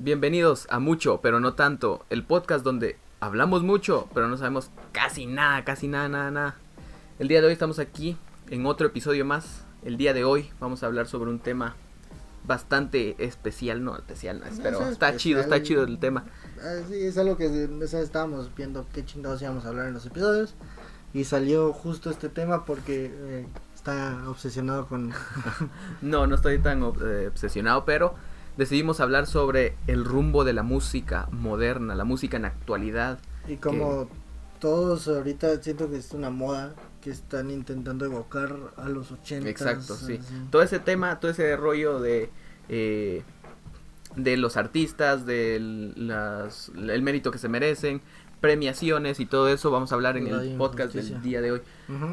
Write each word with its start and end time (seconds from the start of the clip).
Bienvenidos 0.00 0.68
a 0.70 0.78
Mucho, 0.78 1.18
pero 1.20 1.40
no 1.40 1.54
tanto, 1.54 2.04
el 2.08 2.22
podcast 2.24 2.64
donde 2.64 2.96
hablamos 3.18 3.64
mucho, 3.64 4.08
pero 4.14 4.28
no 4.28 4.36
sabemos 4.36 4.70
casi 4.92 5.26
nada, 5.26 5.64
casi 5.64 5.88
nada, 5.88 6.08
nada, 6.08 6.30
nada. 6.30 6.54
El 7.18 7.26
día 7.26 7.40
de 7.40 7.48
hoy 7.48 7.52
estamos 7.52 7.80
aquí 7.80 8.16
en 8.48 8.64
otro 8.66 8.86
episodio 8.86 9.24
más. 9.24 9.64
El 9.84 9.96
día 9.96 10.14
de 10.14 10.22
hoy 10.22 10.50
vamos 10.60 10.84
a 10.84 10.86
hablar 10.86 11.08
sobre 11.08 11.30
un 11.30 11.40
tema 11.40 11.74
bastante 12.46 13.16
especial, 13.18 13.82
no 13.82 13.96
especial, 13.96 14.38
no 14.38 14.46
es, 14.46 14.58
No, 14.58 14.62
pero 14.62 14.82
es 14.82 14.92
está 14.92 15.16
chido, 15.16 15.40
está 15.40 15.56
especial. 15.56 15.80
chido 15.80 15.92
el 15.92 15.98
tema. 15.98 16.26
Ah, 16.62 16.80
sí, 16.88 16.94
es 17.02 17.18
algo 17.18 17.36
que 17.36 17.48
o 17.66 17.86
sea, 17.88 18.00
estábamos 18.00 18.54
viendo 18.54 18.86
qué 18.94 19.04
chingados 19.04 19.42
íbamos 19.42 19.64
a 19.64 19.68
hablar 19.68 19.88
en 19.88 19.94
los 19.94 20.06
episodios. 20.06 20.54
Y 21.12 21.24
salió 21.24 21.72
justo 21.72 22.08
este 22.08 22.28
tema 22.28 22.64
porque 22.64 23.10
eh, 23.12 23.46
está 23.74 24.22
obsesionado 24.28 24.86
con. 24.86 25.12
No, 26.02 26.28
no 26.28 26.36
estoy 26.36 26.60
tan 26.60 26.84
eh, 26.84 27.26
obsesionado, 27.26 27.84
pero 27.84 28.14
decidimos 28.58 29.00
hablar 29.00 29.26
sobre 29.26 29.74
el 29.86 30.04
rumbo 30.04 30.44
de 30.44 30.52
la 30.52 30.62
música 30.62 31.28
moderna, 31.30 31.94
la 31.94 32.04
música 32.04 32.36
en 32.36 32.44
actualidad. 32.44 33.18
Y 33.46 33.56
como 33.56 34.08
todos 34.60 35.08
ahorita 35.08 35.62
siento 35.62 35.88
que 35.88 35.96
es 35.96 36.12
una 36.12 36.28
moda 36.28 36.74
que 37.00 37.10
están 37.10 37.50
intentando 37.50 38.04
evocar 38.04 38.54
a 38.76 38.88
los 38.88 39.12
80. 39.12 39.48
Exacto, 39.48 39.94
sí. 39.96 40.18
Todo 40.50 40.62
ese 40.62 40.80
tema, 40.80 41.20
todo 41.20 41.30
ese 41.30 41.56
rollo 41.56 42.00
de 42.00 42.30
eh, 42.68 43.22
de 44.16 44.36
los 44.36 44.56
artistas, 44.56 45.24
del 45.24 45.94
el 46.76 47.02
mérito 47.02 47.30
que 47.30 47.38
se 47.38 47.48
merecen, 47.48 48.00
premiaciones 48.40 49.20
y 49.20 49.26
todo 49.26 49.48
eso 49.48 49.70
vamos 49.70 49.92
a 49.92 49.94
hablar 49.94 50.16
en 50.16 50.26
el 50.28 50.56
podcast 50.56 50.94
injusticia. 50.94 51.14
del 51.16 51.22
día 51.22 51.40
de 51.40 51.52
hoy. 51.52 51.60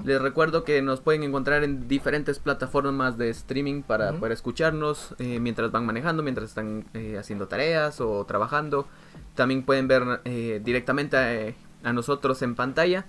Les 0.06 0.22
recuerdo 0.22 0.64
que 0.64 0.82
nos 0.82 1.02
pueden 1.02 1.24
encontrar 1.24 1.64
en 1.64 1.88
diferentes 1.88 2.40
plataformas 2.40 3.18
de 3.18 3.30
streaming 3.30 3.82
para 3.84 4.14
poder 4.14 4.32
escucharnos 4.32 5.16
eh, 5.20 5.40
mientras 5.40 5.72
van 5.72 5.86
manejando, 5.86 6.24
mientras 6.24 6.50
están 6.50 6.86
eh, 6.94 7.18
haciendo 7.20 7.48
tareas 7.48 8.00
o 8.02 8.26
trabajando. 8.26 8.88
También 9.36 9.64
pueden 9.64 9.88
ver 9.88 10.22
eh, 10.26 10.62
directamente 10.64 11.18
a, 11.18 11.90
a 11.90 11.94
nosotros 11.94 12.42
en 12.42 12.56
pantalla 12.56 13.06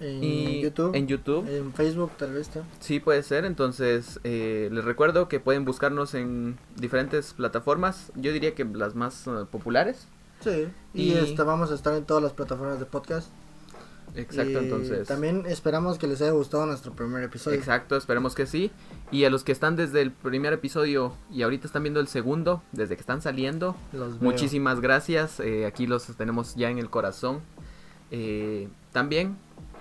En 0.00 0.22
y 0.24 0.60
YouTube. 0.62 0.94
en 0.94 1.06
YouTube. 1.06 1.48
En 1.48 1.72
Facebook 1.72 2.12
tal 2.18 2.32
vez 2.32 2.48
está. 2.48 2.62
Sí, 2.80 2.98
puede 3.00 3.22
ser. 3.22 3.44
Entonces, 3.44 4.20
eh, 4.24 4.68
les 4.72 4.84
recuerdo 4.84 5.28
que 5.28 5.40
pueden 5.40 5.64
buscarnos 5.64 6.14
en 6.14 6.58
diferentes 6.76 7.32
plataformas. 7.34 8.10
Yo 8.16 8.32
diría 8.32 8.54
que 8.54 8.64
las 8.64 8.94
más 8.94 9.26
eh, 9.26 9.30
populares. 9.50 10.06
Sí. 10.40 10.68
Y, 10.94 11.12
Y- 11.12 11.18
este, 11.18 11.42
vamos 11.42 11.70
a 11.70 11.74
estar 11.74 11.94
en 11.94 12.04
todas 12.04 12.22
las 12.22 12.32
plataformas 12.32 12.78
de 12.78 12.86
podcast. 12.86 13.28
Exacto, 14.14 14.52
Y 14.52 14.56
entonces. 14.56 15.06
También 15.06 15.44
esperamos 15.46 15.98
que 15.98 16.06
les 16.06 16.20
haya 16.22 16.30
gustado 16.32 16.64
nuestro 16.66 16.92
primer 16.94 17.22
episodio. 17.22 17.58
Exacto, 17.58 17.94
esperemos 17.96 18.34
que 18.34 18.46
sí. 18.46 18.70
Y 19.10 19.24
a 19.24 19.30
los 19.30 19.44
que 19.44 19.52
están 19.52 19.76
desde 19.76 20.00
el 20.00 20.12
primer 20.12 20.52
episodio 20.54 21.12
y 21.30 21.42
ahorita 21.42 21.66
están 21.66 21.82
viendo 21.82 22.00
el 22.00 22.08
segundo, 22.08 22.62
desde 22.72 22.96
que 22.96 23.00
están 23.02 23.20
saliendo, 23.20 23.76
Los 23.92 24.20
muchísimas 24.20 24.80
gracias. 24.80 25.40
eh, 25.40 25.66
aquí 25.66 25.86
los 25.86 26.06
tenemos 26.16 26.54
ya 26.56 26.70
en 26.70 26.78
el 26.78 26.88
corazón. 26.88 27.40
Eh, 28.10 28.68
también 28.92 29.36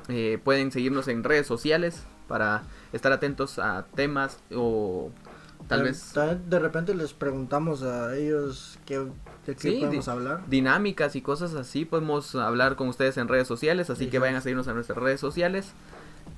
eh, 0.09 0.39
pueden 0.43 0.71
seguirnos 0.73 1.07
en 1.07 1.23
redes 1.23 1.47
sociales 1.47 2.03
para 2.27 2.63
estar 2.91 3.13
atentos 3.13 3.57
a 3.59 3.85
temas 3.95 4.39
o 4.53 5.09
tal 5.67 5.79
De- 5.79 5.85
vez 5.85 6.13
de 6.49 6.59
repente 6.59 6.93
les 6.95 7.13
preguntamos 7.13 7.83
a 7.83 8.15
ellos 8.15 8.77
qué, 8.85 8.99
de 8.99 9.55
qué 9.55 9.71
Sí, 9.71 9.79
podemos 9.79 10.07
hablar. 10.07 10.43
dinámicas 10.47 11.15
y 11.15 11.21
cosas 11.21 11.53
así. 11.55 11.85
Podemos 11.85 12.35
hablar 12.35 12.75
con 12.75 12.87
ustedes 12.87 13.17
en 13.17 13.27
redes 13.27 13.47
sociales, 13.47 13.89
así 13.89 14.07
que 14.07 14.19
vayan 14.19 14.35
a 14.35 14.41
seguirnos 14.41 14.67
en 14.67 14.75
nuestras 14.75 14.97
redes 14.99 15.19
sociales. 15.19 15.71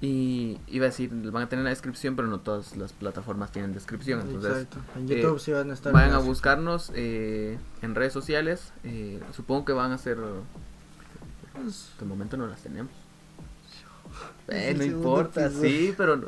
Y 0.02 0.60
iba 0.68 0.86
a 0.86 0.90
decir, 0.90 1.10
van 1.12 1.44
a 1.44 1.50
tener 1.50 1.64
la 1.66 1.72
descripción, 1.72 2.16
pero 2.16 2.28
no 2.30 2.40
todas 2.40 2.78
las 2.78 2.94
plataformas 2.94 3.52
tienen 3.52 3.74
descripción. 3.74 4.22
Entonces, 4.22 4.52
Exacto. 4.64 4.78
En 4.98 5.12
eh, 5.12 5.22
YouTube 5.22 5.40
sí 5.40 5.52
van 5.52 5.72
a 5.72 5.74
estar. 5.74 5.92
vayan 5.92 6.14
a 6.14 6.20
buscarnos 6.20 6.92
eh, 6.96 7.58
en 7.82 7.96
redes 7.96 8.14
sociales. 8.14 8.72
eh, 8.84 9.20
supongo 9.36 9.66
que 9.66 9.74
van 9.74 9.92
a 9.92 9.98
ser. 9.98 10.18
Pues, 11.54 11.92
De 12.00 12.06
momento 12.06 12.38
no 12.38 12.48
las 12.48 12.62
tenemos. 12.62 12.92
Eh, 14.48 14.74
no 14.76 14.84
importa, 14.84 15.50
sí, 15.52 15.94
pero. 15.96 16.20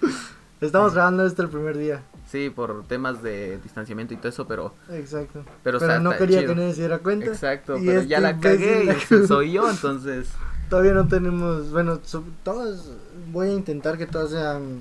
Estamos 0.60 0.94
grabando 0.94 1.26
esto 1.26 1.42
el 1.42 1.48
primer 1.48 1.76
día. 1.76 2.02
Sí, 2.34 2.50
por 2.50 2.84
temas 2.88 3.22
de 3.22 3.60
distanciamiento 3.62 4.12
y 4.12 4.16
todo 4.16 4.28
eso, 4.28 4.44
pero. 4.48 4.74
Exacto. 4.90 5.44
Pero, 5.62 5.78
no 6.00 6.16
quería 6.16 6.40
chido. 6.40 6.52
que 6.52 6.60
nadie 6.60 6.74
se 6.74 6.80
diera 6.80 6.98
cuenta. 6.98 7.26
Exacto, 7.26 7.76
pero 7.78 8.02
ya 8.02 8.16
este 8.16 8.20
la 8.20 8.40
cagué 8.40 8.96
y 9.22 9.26
soy 9.28 9.52
yo, 9.52 9.70
entonces. 9.70 10.30
Todavía 10.68 10.94
no 10.94 11.06
tenemos. 11.06 11.70
Bueno, 11.70 12.00
so- 12.02 12.24
todas. 12.42 12.90
Voy 13.30 13.50
a 13.50 13.52
intentar 13.52 13.96
que 13.98 14.06
todas 14.06 14.30
sean. 14.30 14.80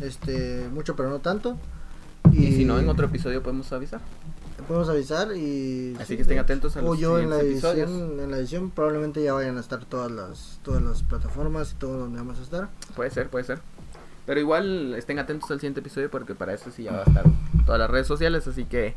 Este. 0.00 0.68
Mucho, 0.72 0.96
pero 0.96 1.08
no 1.08 1.20
tanto. 1.20 1.56
Y 2.32 2.50
si 2.50 2.64
no, 2.64 2.80
en 2.80 2.88
otro 2.88 3.06
episodio 3.06 3.44
podemos 3.44 3.72
avisar. 3.72 4.00
Podemos 4.66 4.88
avisar 4.88 5.36
y. 5.36 5.94
Así 6.00 6.16
que 6.16 6.22
estén 6.22 6.40
atentos 6.40 6.76
a 6.76 6.80
O 6.80 6.94
los 6.94 6.98
yo 6.98 7.20
en 7.20 7.30
la 7.30 7.38
edición, 7.38 7.78
episodios. 7.78 8.20
en 8.24 8.28
la 8.32 8.38
edición 8.38 8.70
probablemente 8.70 9.22
ya 9.22 9.34
vayan 9.34 9.56
a 9.56 9.60
estar 9.60 9.84
todas 9.84 10.10
las 10.10 10.58
todas 10.64 10.82
las 10.82 11.04
plataformas 11.04 11.70
y 11.70 11.74
todo 11.76 11.96
donde 11.96 12.18
vamos 12.18 12.40
a 12.40 12.42
estar. 12.42 12.68
Puede 12.96 13.10
ser, 13.12 13.28
puede 13.30 13.44
ser. 13.44 13.60
Pero 14.32 14.40
igual 14.40 14.94
estén 14.94 15.18
atentos 15.18 15.50
al 15.50 15.58
siguiente 15.60 15.80
episodio 15.80 16.10
porque 16.10 16.34
para 16.34 16.54
eso 16.54 16.70
sí 16.70 16.84
ya 16.84 16.92
va 16.92 17.00
a 17.00 17.04
estar 17.04 17.22
todas 17.66 17.78
las 17.78 17.90
redes 17.90 18.06
sociales, 18.06 18.46
así 18.48 18.64
que... 18.64 18.94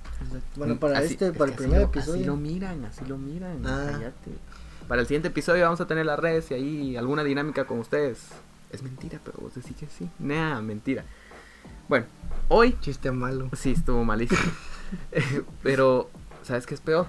Bueno, 0.56 0.80
para 0.80 0.94
Mm, 0.94 1.04
Así- 1.04 1.14
este, 1.16 1.28
es 1.28 1.32
para 1.38 1.48
que 1.52 1.52
el 1.52 1.58
primer 1.58 1.82
lo- 1.82 1.88
episodio. 1.88 2.14
Así 2.22 2.24
lo 2.24 2.36
miran, 2.38 2.86
así 2.86 3.04
lo 3.06 3.18
miran. 3.18 3.62
Ah. 3.66 3.88
cállate. 3.92 4.32
Para 4.88 5.02
el 5.02 5.08
siguiente 5.08 5.28
episodio 5.28 5.66
vamos 5.66 5.82
a 5.82 5.88
tener 5.88 6.06
las 6.06 6.18
redes 6.18 6.50
y 6.52 6.54
ahí 6.54 6.96
alguna 6.96 7.26
dinámica 7.26 7.66
con 7.66 7.80
ustedes. 7.80 8.30
Es 8.72 8.82
mentira, 8.82 9.20
pero 9.26 9.40
vos 9.42 9.54
decís 9.56 9.76
que 9.76 9.88
sí. 9.88 10.10
Nah, 10.20 10.62
mentira. 10.62 11.04
Bueno, 11.90 12.06
hoy 12.48 12.78
Chiste 12.80 13.12
malo, 13.12 13.50
sí 13.58 13.72
estuvo 13.74 14.06
malísimo. 14.06 14.40
Eh, 15.12 15.42
pero, 15.64 16.10
¿sabes 16.44 16.66
qué 16.66 16.76
es 16.76 16.80
peor? 16.80 17.08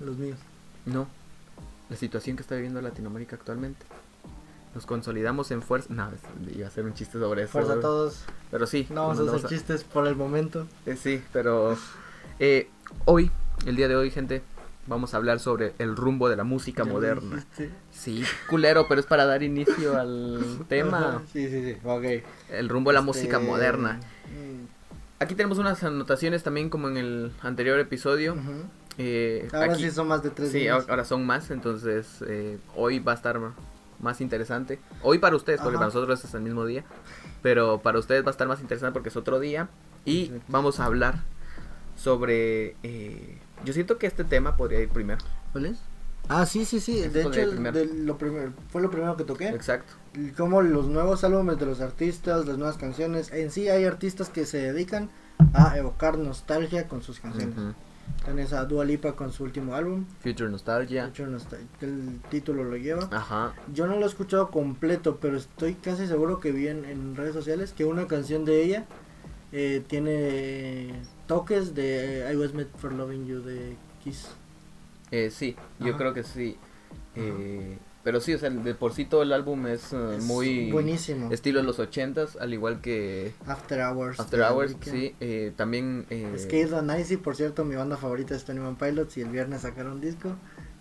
los 0.00 0.16
míos. 0.16 0.38
No. 0.86 1.06
La 1.90 1.96
situación 1.96 2.36
que 2.36 2.42
está 2.42 2.54
viviendo 2.54 2.80
Latinoamérica 2.80 3.36
actualmente. 3.36 3.84
Nos 4.74 4.86
consolidamos 4.86 5.50
en 5.50 5.62
fuerza. 5.62 5.92
No, 5.92 6.10
iba 6.54 6.66
a 6.66 6.70
ser 6.70 6.84
un 6.84 6.94
chiste 6.94 7.18
sobre 7.18 7.42
eso. 7.42 7.52
Fuerza 7.52 7.74
a 7.74 7.80
todos. 7.80 8.24
Pero 8.50 8.66
sí. 8.66 8.86
No 8.90 9.08
vamos 9.08 9.20
a 9.28 9.32
hacer 9.34 9.46
a- 9.46 9.48
chistes 9.48 9.84
por 9.84 10.06
el 10.06 10.14
momento. 10.16 10.66
eh, 10.86 10.96
sí, 10.96 11.22
pero 11.32 11.76
eh, 12.38 12.68
hoy, 13.06 13.30
el 13.66 13.76
día 13.76 13.88
de 13.88 13.96
hoy, 13.96 14.10
gente, 14.10 14.42
vamos 14.86 15.14
a 15.14 15.16
hablar 15.16 15.40
sobre 15.40 15.74
el 15.78 15.96
rumbo 15.96 16.28
de 16.28 16.36
la 16.36 16.44
música 16.44 16.84
moderna. 16.84 17.44
Sí, 17.90 18.22
culero, 18.48 18.86
pero 18.88 19.00
es 19.00 19.06
para 19.06 19.24
dar 19.26 19.42
inicio 19.42 19.98
al 19.98 20.64
tema. 20.68 21.22
Sí, 21.32 21.48
sí, 21.48 21.62
sí. 21.74 21.76
Ok. 21.84 22.24
El 22.50 22.68
rumbo 22.68 22.90
de 22.90 22.94
la 22.94 23.00
Este, 23.00 23.06
música 23.06 23.38
moderna. 23.38 24.00
mm, 24.26 24.78
Aquí 25.20 25.34
tenemos 25.34 25.58
unas 25.58 25.82
anotaciones 25.82 26.44
también 26.44 26.70
como 26.70 26.88
en 26.88 26.96
el 26.96 27.32
anterior 27.42 27.80
episodio. 27.80 28.36
Eh, 28.98 29.48
Ahora 29.52 29.72
aquí- 29.72 29.82
sí 29.84 29.90
son 29.90 30.06
más 30.08 30.22
de 30.22 30.30
tres 30.30 30.52
Sí, 30.52 30.58
días. 30.60 30.84
ahora 30.88 31.04
son 31.04 31.26
más, 31.26 31.50
entonces 31.50 32.06
eh, 32.26 32.58
hoy 32.76 32.98
va 33.00 33.12
a 33.12 33.14
estar 33.16 33.40
más 34.00 34.20
interesante. 34.20 34.78
Hoy 35.02 35.18
para 35.18 35.36
ustedes, 35.36 35.60
porque 35.60 35.76
Ajá. 35.76 35.86
para 35.86 35.94
nosotros 35.94 36.24
es 36.24 36.34
el 36.34 36.42
mismo 36.42 36.64
día, 36.64 36.84
pero 37.42 37.80
para 37.80 37.98
ustedes 37.98 38.24
va 38.24 38.28
a 38.28 38.30
estar 38.32 38.46
más 38.48 38.60
interesante 38.60 38.92
porque 38.92 39.08
es 39.08 39.16
otro 39.16 39.40
día. 39.40 39.68
Y 40.04 40.24
Exacto. 40.24 40.44
vamos 40.48 40.80
a 40.80 40.84
hablar 40.86 41.22
sobre... 41.96 42.76
eh, 42.82 43.38
yo 43.64 43.72
siento 43.72 43.98
que 43.98 44.06
este 44.06 44.24
tema 44.24 44.56
podría 44.56 44.80
ir 44.80 44.88
primero. 44.88 45.18
¿Cuál 45.52 45.66
es? 45.66 45.78
Ah, 46.28 46.46
sí, 46.46 46.64
sí, 46.64 46.78
sí. 46.80 46.98
Ese 47.00 47.08
De 47.10 47.22
hecho, 47.22 47.40
ir 47.40 47.50
primero. 47.50 47.76
de 47.78 47.86
lo 47.86 48.18
primero, 48.18 48.52
fue 48.70 48.82
lo 48.82 48.90
primero 48.90 49.16
que 49.16 49.24
toqué. 49.24 49.48
Exacto. 49.48 49.94
Como 50.36 50.62
los 50.62 50.86
nuevos 50.86 51.24
álbumes 51.24 51.58
de 51.58 51.66
los 51.66 51.80
artistas, 51.80 52.46
las 52.46 52.58
nuevas 52.58 52.76
canciones. 52.76 53.32
En 53.32 53.50
sí 53.50 53.68
hay 53.68 53.84
artistas 53.84 54.28
que 54.28 54.44
se 54.46 54.58
dedican 54.58 55.10
a 55.54 55.76
evocar 55.78 56.18
nostalgia 56.18 56.86
con 56.86 57.02
sus 57.02 57.18
canciones. 57.20 57.54
Tenés 58.24 58.52
a 58.52 58.64
Dua 58.64 58.84
Lipa 58.84 59.12
con 59.12 59.32
su 59.32 59.44
último 59.44 59.74
álbum. 59.74 60.04
Future 60.20 60.50
Nostalgia. 60.50 61.10
El 61.80 62.20
título 62.30 62.64
lo 62.64 62.76
lleva. 62.76 63.08
Ajá. 63.10 63.54
Yo 63.72 63.86
no 63.86 63.96
lo 63.96 64.04
he 64.04 64.08
escuchado 64.08 64.50
completo, 64.50 65.18
pero 65.20 65.36
estoy 65.36 65.74
casi 65.74 66.06
seguro 66.06 66.40
que 66.40 66.52
vi 66.52 66.68
en, 66.68 66.84
en 66.84 67.16
redes 67.16 67.34
sociales 67.34 67.72
que 67.72 67.84
una 67.84 68.06
canción 68.06 68.44
de 68.44 68.62
ella 68.62 68.86
eh, 69.52 69.82
tiene 69.86 70.92
toques 71.26 71.74
de 71.74 72.28
I 72.30 72.36
Was 72.36 72.52
Made 72.52 72.68
for 72.76 72.92
Loving 72.92 73.26
You 73.26 73.40
de 73.40 73.76
Kiss. 74.04 74.28
Eh, 75.10 75.30
sí, 75.30 75.56
yo 75.80 75.96
creo 75.96 76.12
que 76.12 76.22
sí. 76.22 76.58
Eh, 77.14 77.78
pero 78.04 78.20
sí, 78.20 78.32
o 78.34 78.38
sea, 78.38 78.48
de 78.50 78.74
por 78.74 78.92
sí 78.94 79.04
todo 79.04 79.22
el 79.22 79.32
álbum 79.32 79.66
es, 79.66 79.92
eh, 79.92 80.16
Es 80.16 80.24
muy... 80.24 80.70
buenísimo. 80.70 81.30
Estilo 81.30 81.60
de 81.60 81.66
los 81.66 81.78
ochentas, 81.78 82.36
al 82.36 82.52
igual 82.54 82.80
que 82.80 83.34
After 83.46 83.80
Hours. 83.80 84.18
After 84.20 84.40
de 84.40 84.46
Hours, 84.46 84.76
sí. 84.80 85.14
eh, 85.20 85.52
también... 85.56 86.06
Eh, 86.10 86.34
Skate 86.38 86.72
on 86.72 86.90
Icy, 86.98 87.16
por 87.18 87.36
cierto, 87.36 87.64
mi 87.64 87.74
banda 87.76 87.96
favorita 87.96 88.34
es 88.34 88.44
Twenty 88.44 88.62
One 88.62 88.76
Pilots 88.78 89.16
y 89.18 89.22
el 89.22 89.28
viernes 89.30 89.62
sacaron 89.62 90.00
disco. 90.00 90.34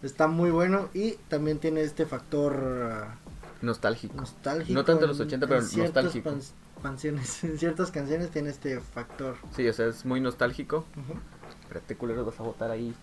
Está 0.03 0.27
muy 0.27 0.51
bueno 0.51 0.89
y 0.93 1.13
también 1.27 1.57
tiene 1.59 1.81
este 1.81 2.05
factor 2.05 2.55
ah, 2.93 3.15
nostálgico. 3.61 4.15
nostálgico. 4.15 4.73
No 4.73 4.85
tanto 4.85 5.03
en- 5.05 5.09
los 5.09 5.19
80, 5.19 5.45
en 5.45 5.49
pero 5.49 5.61
ciertas 5.63 6.03
nostálgico. 6.05 6.29
pan- 6.29 6.41
canciones, 6.83 7.43
en 7.43 7.57
ciertas 7.57 7.89
canciones 7.91 8.29
tiene 8.29 8.49
este 8.49 8.79
factor. 8.79 9.35
Sí, 9.55 9.67
o 9.67 9.73
sea, 9.73 9.87
es 9.87 10.05
muy 10.05 10.21
nostálgico. 10.21 10.85
Ujú. 10.95 11.19
Espérate, 11.63 11.95
culero, 11.95 12.23
vas 12.23 12.39
a 12.39 12.43
votar 12.43 12.69
ahí. 12.71 12.93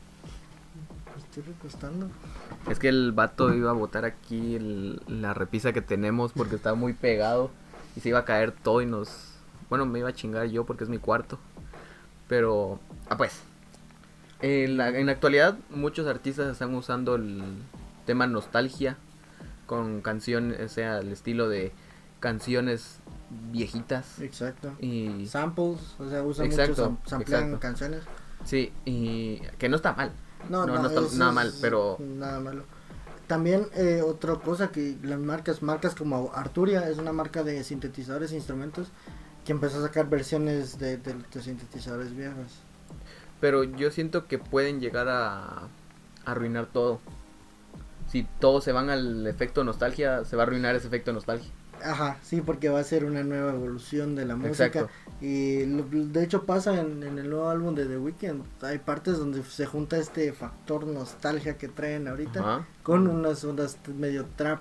Me 1.15 1.21
Estoy 1.23 1.43
recostando. 1.45 2.11
Es 2.71 2.79
que 2.79 2.89
el 2.89 3.13
vato 3.13 3.53
iba 3.55 3.71
a 3.71 3.75
botar 3.75 4.05
aquí 4.05 4.57
el- 4.57 5.01
la 5.07 5.35
repisa 5.35 5.73
que 5.73 5.81
tenemos 5.81 6.33
porque 6.33 6.57
estaba 6.57 6.75
muy 6.77 6.93
pegado 6.93 7.51
y 7.97 8.01
se 8.01 8.09
iba 8.11 8.21
a 8.21 8.25
caer 8.25 8.53
todo 8.53 8.81
y 8.83 8.87
nos... 8.87 9.31
Bueno, 9.69 9.87
me 9.87 9.99
iba 10.01 10.09
a 10.09 10.13
chingar 10.15 10.47
yo 10.47 10.65
porque 10.65 10.85
es 10.85 10.91
mi 10.91 10.99
cuarto. 10.99 11.39
Pero... 12.29 12.81
Ah, 13.09 13.17
pues. 13.17 13.41
En 14.41 14.77
la, 14.77 14.89
en 14.89 15.07
la 15.07 15.13
actualidad, 15.13 15.57
muchos 15.71 16.07
artistas 16.07 16.51
están 16.51 16.75
usando 16.75 17.15
el 17.15 17.43
tema 18.07 18.27
nostalgia 18.27 18.97
con 19.67 20.03
canciones, 20.03 20.61
o 20.61 20.69
sea, 20.69 20.99
el 20.99 21.13
estilo 21.13 21.49
de 21.49 21.73
canciones 22.21 22.99
viejitas. 23.53 24.21
Exacto. 24.21 24.73
Y 24.81 25.27
Samples, 25.27 25.79
o 25.99 26.09
sea, 26.11 26.23
usan 26.23 26.47
Exacto, 26.47 26.91
mucho, 26.91 27.03
sam- 27.05 27.09
samplean 27.09 27.43
exacto. 27.45 27.61
canciones. 27.61 28.03
sí, 28.45 28.73
y 28.85 29.39
que 29.59 29.69
no 29.71 29.77
está 29.77 29.93
mal. 29.95 30.13
No, 30.49 30.67
No, 30.67 30.75
no, 30.75 30.83
no 30.83 30.89
está 30.89 31.01
nada 31.19 31.31
es 31.31 31.35
mal, 31.35 31.53
pero- 31.61 31.97
Nada 32.01 32.41
malo. 32.41 32.63
También 33.27 33.67
eh, 33.75 34.03
otra 34.03 34.35
cosa 34.37 34.69
que 34.69 34.97
las 35.03 35.19
marcas, 35.19 35.63
marcas 35.63 35.95
como 35.95 36.31
Arturia, 36.35 36.89
es 36.91 36.99
una 36.99 37.13
marca 37.13 37.43
de 37.43 37.65
sintetizadores 37.65 38.33
e 38.33 38.37
instrumentos 38.37 38.89
que 39.47 39.53
empezó 39.53 39.79
a 39.79 39.83
sacar 39.83 40.09
versiones 40.09 40.79
de, 40.79 40.99
de- 40.99 41.15
de 41.33 41.43
sintetizadores 41.43 42.15
viejos. 42.15 42.47
Pero 43.41 43.65
yo 43.65 43.91
siento 43.91 44.27
que 44.27 44.39
pueden 44.39 44.81
llegar 44.81 45.09
a 45.09 45.69
a 46.27 46.31
arruinar 46.33 46.67
todo. 46.73 47.01
Si 48.11 48.27
todos 48.41 48.65
se 48.65 48.73
van 48.73 48.89
al 48.91 49.27
efecto 49.27 49.65
nostalgia, 49.65 50.25
se 50.25 50.37
va 50.37 50.43
a 50.43 50.47
arruinar 50.47 50.75
ese 50.75 50.87
efecto 50.87 51.13
nostalgia. 51.13 51.51
Ajá, 51.85 52.17
sí, 52.23 52.41
porque 52.41 52.71
va 52.71 52.81
a 52.81 52.85
ser 52.85 53.05
una 53.05 53.23
nueva 53.23 53.53
evolución 53.53 54.15
de 54.17 54.25
la 54.25 54.37
música. 54.37 54.67
Exacto. 54.67 54.91
Y 55.21 55.67
lo- 55.67 55.85
de 55.85 56.25
hecho 56.25 56.45
pasa 56.47 56.81
en, 56.81 57.03
en 57.03 57.19
el 57.19 57.29
nuevo 57.29 57.49
álbum 57.51 57.75
de 57.75 57.85
The 57.87 57.99
Weeknd. 57.99 58.43
Hay 58.63 58.79
partes 58.79 59.19
donde 59.19 59.43
se 59.45 59.67
junta 59.67 59.99
este 59.99 60.33
factor 60.33 60.87
nostalgia 60.87 61.59
que 61.59 61.69
traen 61.69 62.09
ahorita 62.09 62.41
Ajá. 62.41 62.67
con 62.83 63.07
unas 63.07 63.45
ondas 63.45 63.79
medio 63.97 64.25
trap. 64.37 64.61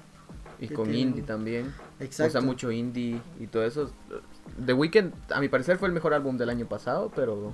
Y 0.59 0.67
con 0.67 0.85
tienen- 0.85 1.09
indie 1.09 1.23
también. 1.23 1.73
Exacto. 1.99 2.37
Usa 2.37 2.41
mucho 2.41 2.71
indie 2.71 3.21
y 3.39 3.47
todo 3.47 3.63
eso. 3.63 3.91
The 4.65 4.73
Weeknd, 4.73 5.13
a 5.33 5.39
mi 5.39 5.47
parecer, 5.49 5.77
fue 5.77 5.87
el 5.87 5.93
mejor 5.93 6.13
álbum 6.13 6.37
del 6.37 6.49
año 6.49 6.65
pasado, 6.67 7.11
pero 7.15 7.53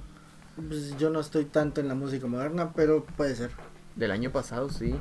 Pues 0.68 0.98
yo 0.98 1.10
no 1.10 1.20
estoy 1.20 1.46
tanto 1.46 1.80
en 1.80 1.88
la 1.88 1.96
música 1.96 2.26
moderna, 2.28 2.74
pero 2.76 3.06
puede 3.06 3.36
ser. 3.36 3.52
del 3.96 4.12
año 4.12 4.32
pasado 4.32 4.70
sí. 4.70 4.96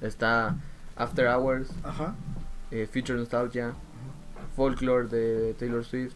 Está 0.00 0.56
After 0.96 1.26
Hours, 1.28 1.68
Ajá. 1.82 2.14
Eh, 2.70 2.88
Future 2.92 3.18
Nostalgia, 3.18 3.74
Folklore 4.56 5.08
de 5.08 5.54
Taylor 5.58 5.84
Swift, 5.84 6.14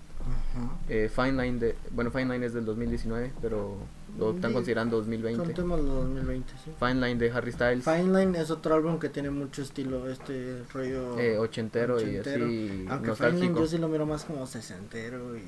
eh, 0.88 1.10
Fine 1.14 1.32
Line 1.42 1.58
de. 1.58 1.76
Bueno, 1.90 2.10
Fine 2.10 2.32
Line 2.32 2.46
es 2.46 2.54
del 2.54 2.64
2019, 2.64 3.32
pero 3.42 3.76
lo 4.18 4.32
están 4.34 4.50
Sí, 4.50 4.54
considerando 4.54 4.96
2020. 4.98 5.42
Contemos 5.44 5.80
los 5.80 5.94
2020, 6.04 6.52
sí. 6.64 6.70
Fine 6.78 6.94
Line 6.94 7.16
de 7.16 7.30
Harry 7.30 7.52
Styles, 7.52 7.84
Fine 7.84 8.18
Line 8.18 8.38
es 8.38 8.50
otro 8.50 8.74
álbum 8.74 8.98
que 8.98 9.08
tiene 9.08 9.30
mucho 9.30 9.62
estilo, 9.62 10.08
este 10.08 10.62
rollo 10.72 11.18
eh, 11.18 11.38
ochentero, 11.38 11.96
ochentero. 11.96 12.48
y 12.48 12.68
así 12.68 12.86
Aunque 12.88 13.14
Fine 13.14 13.32
Line 13.32 13.54
yo 13.58 13.66
sí 13.66 13.78
lo 13.78 13.88
miro 13.88 14.06
más 14.06 14.24
como 14.24 14.46
sesentero 14.46 15.36
y 15.36 15.42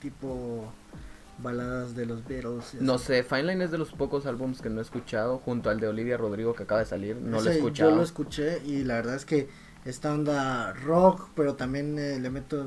tipo 0.00 0.70
baladas 1.42 1.96
de 1.96 2.04
los 2.06 2.26
Beatles. 2.28 2.74
No 2.80 2.98
sé, 2.98 3.22
Fine 3.22 3.44
Line 3.44 3.64
es 3.64 3.70
de 3.70 3.78
los 3.78 3.90
pocos 3.92 4.26
álbums 4.26 4.60
que 4.60 4.68
no 4.68 4.80
he 4.80 4.82
escuchado, 4.82 5.38
junto 5.38 5.70
al 5.70 5.80
de 5.80 5.88
Olivia 5.88 6.16
Rodrigo 6.18 6.54
que 6.54 6.64
acaba 6.64 6.80
de 6.80 6.86
salir. 6.86 7.16
No 7.16 7.40
lo 7.40 7.50
he 7.50 7.54
escuchado. 7.54 7.90
Yo 7.90 7.96
lo 7.96 8.02
escuché 8.02 8.62
y 8.66 8.84
la 8.84 8.96
verdad 8.96 9.14
es 9.16 9.24
que 9.24 9.48
esta 9.84 10.12
onda 10.12 10.72
rock, 10.72 11.30
pero 11.34 11.54
también 11.54 11.98
eh, 11.98 12.18
le 12.20 12.30
meto 12.30 12.66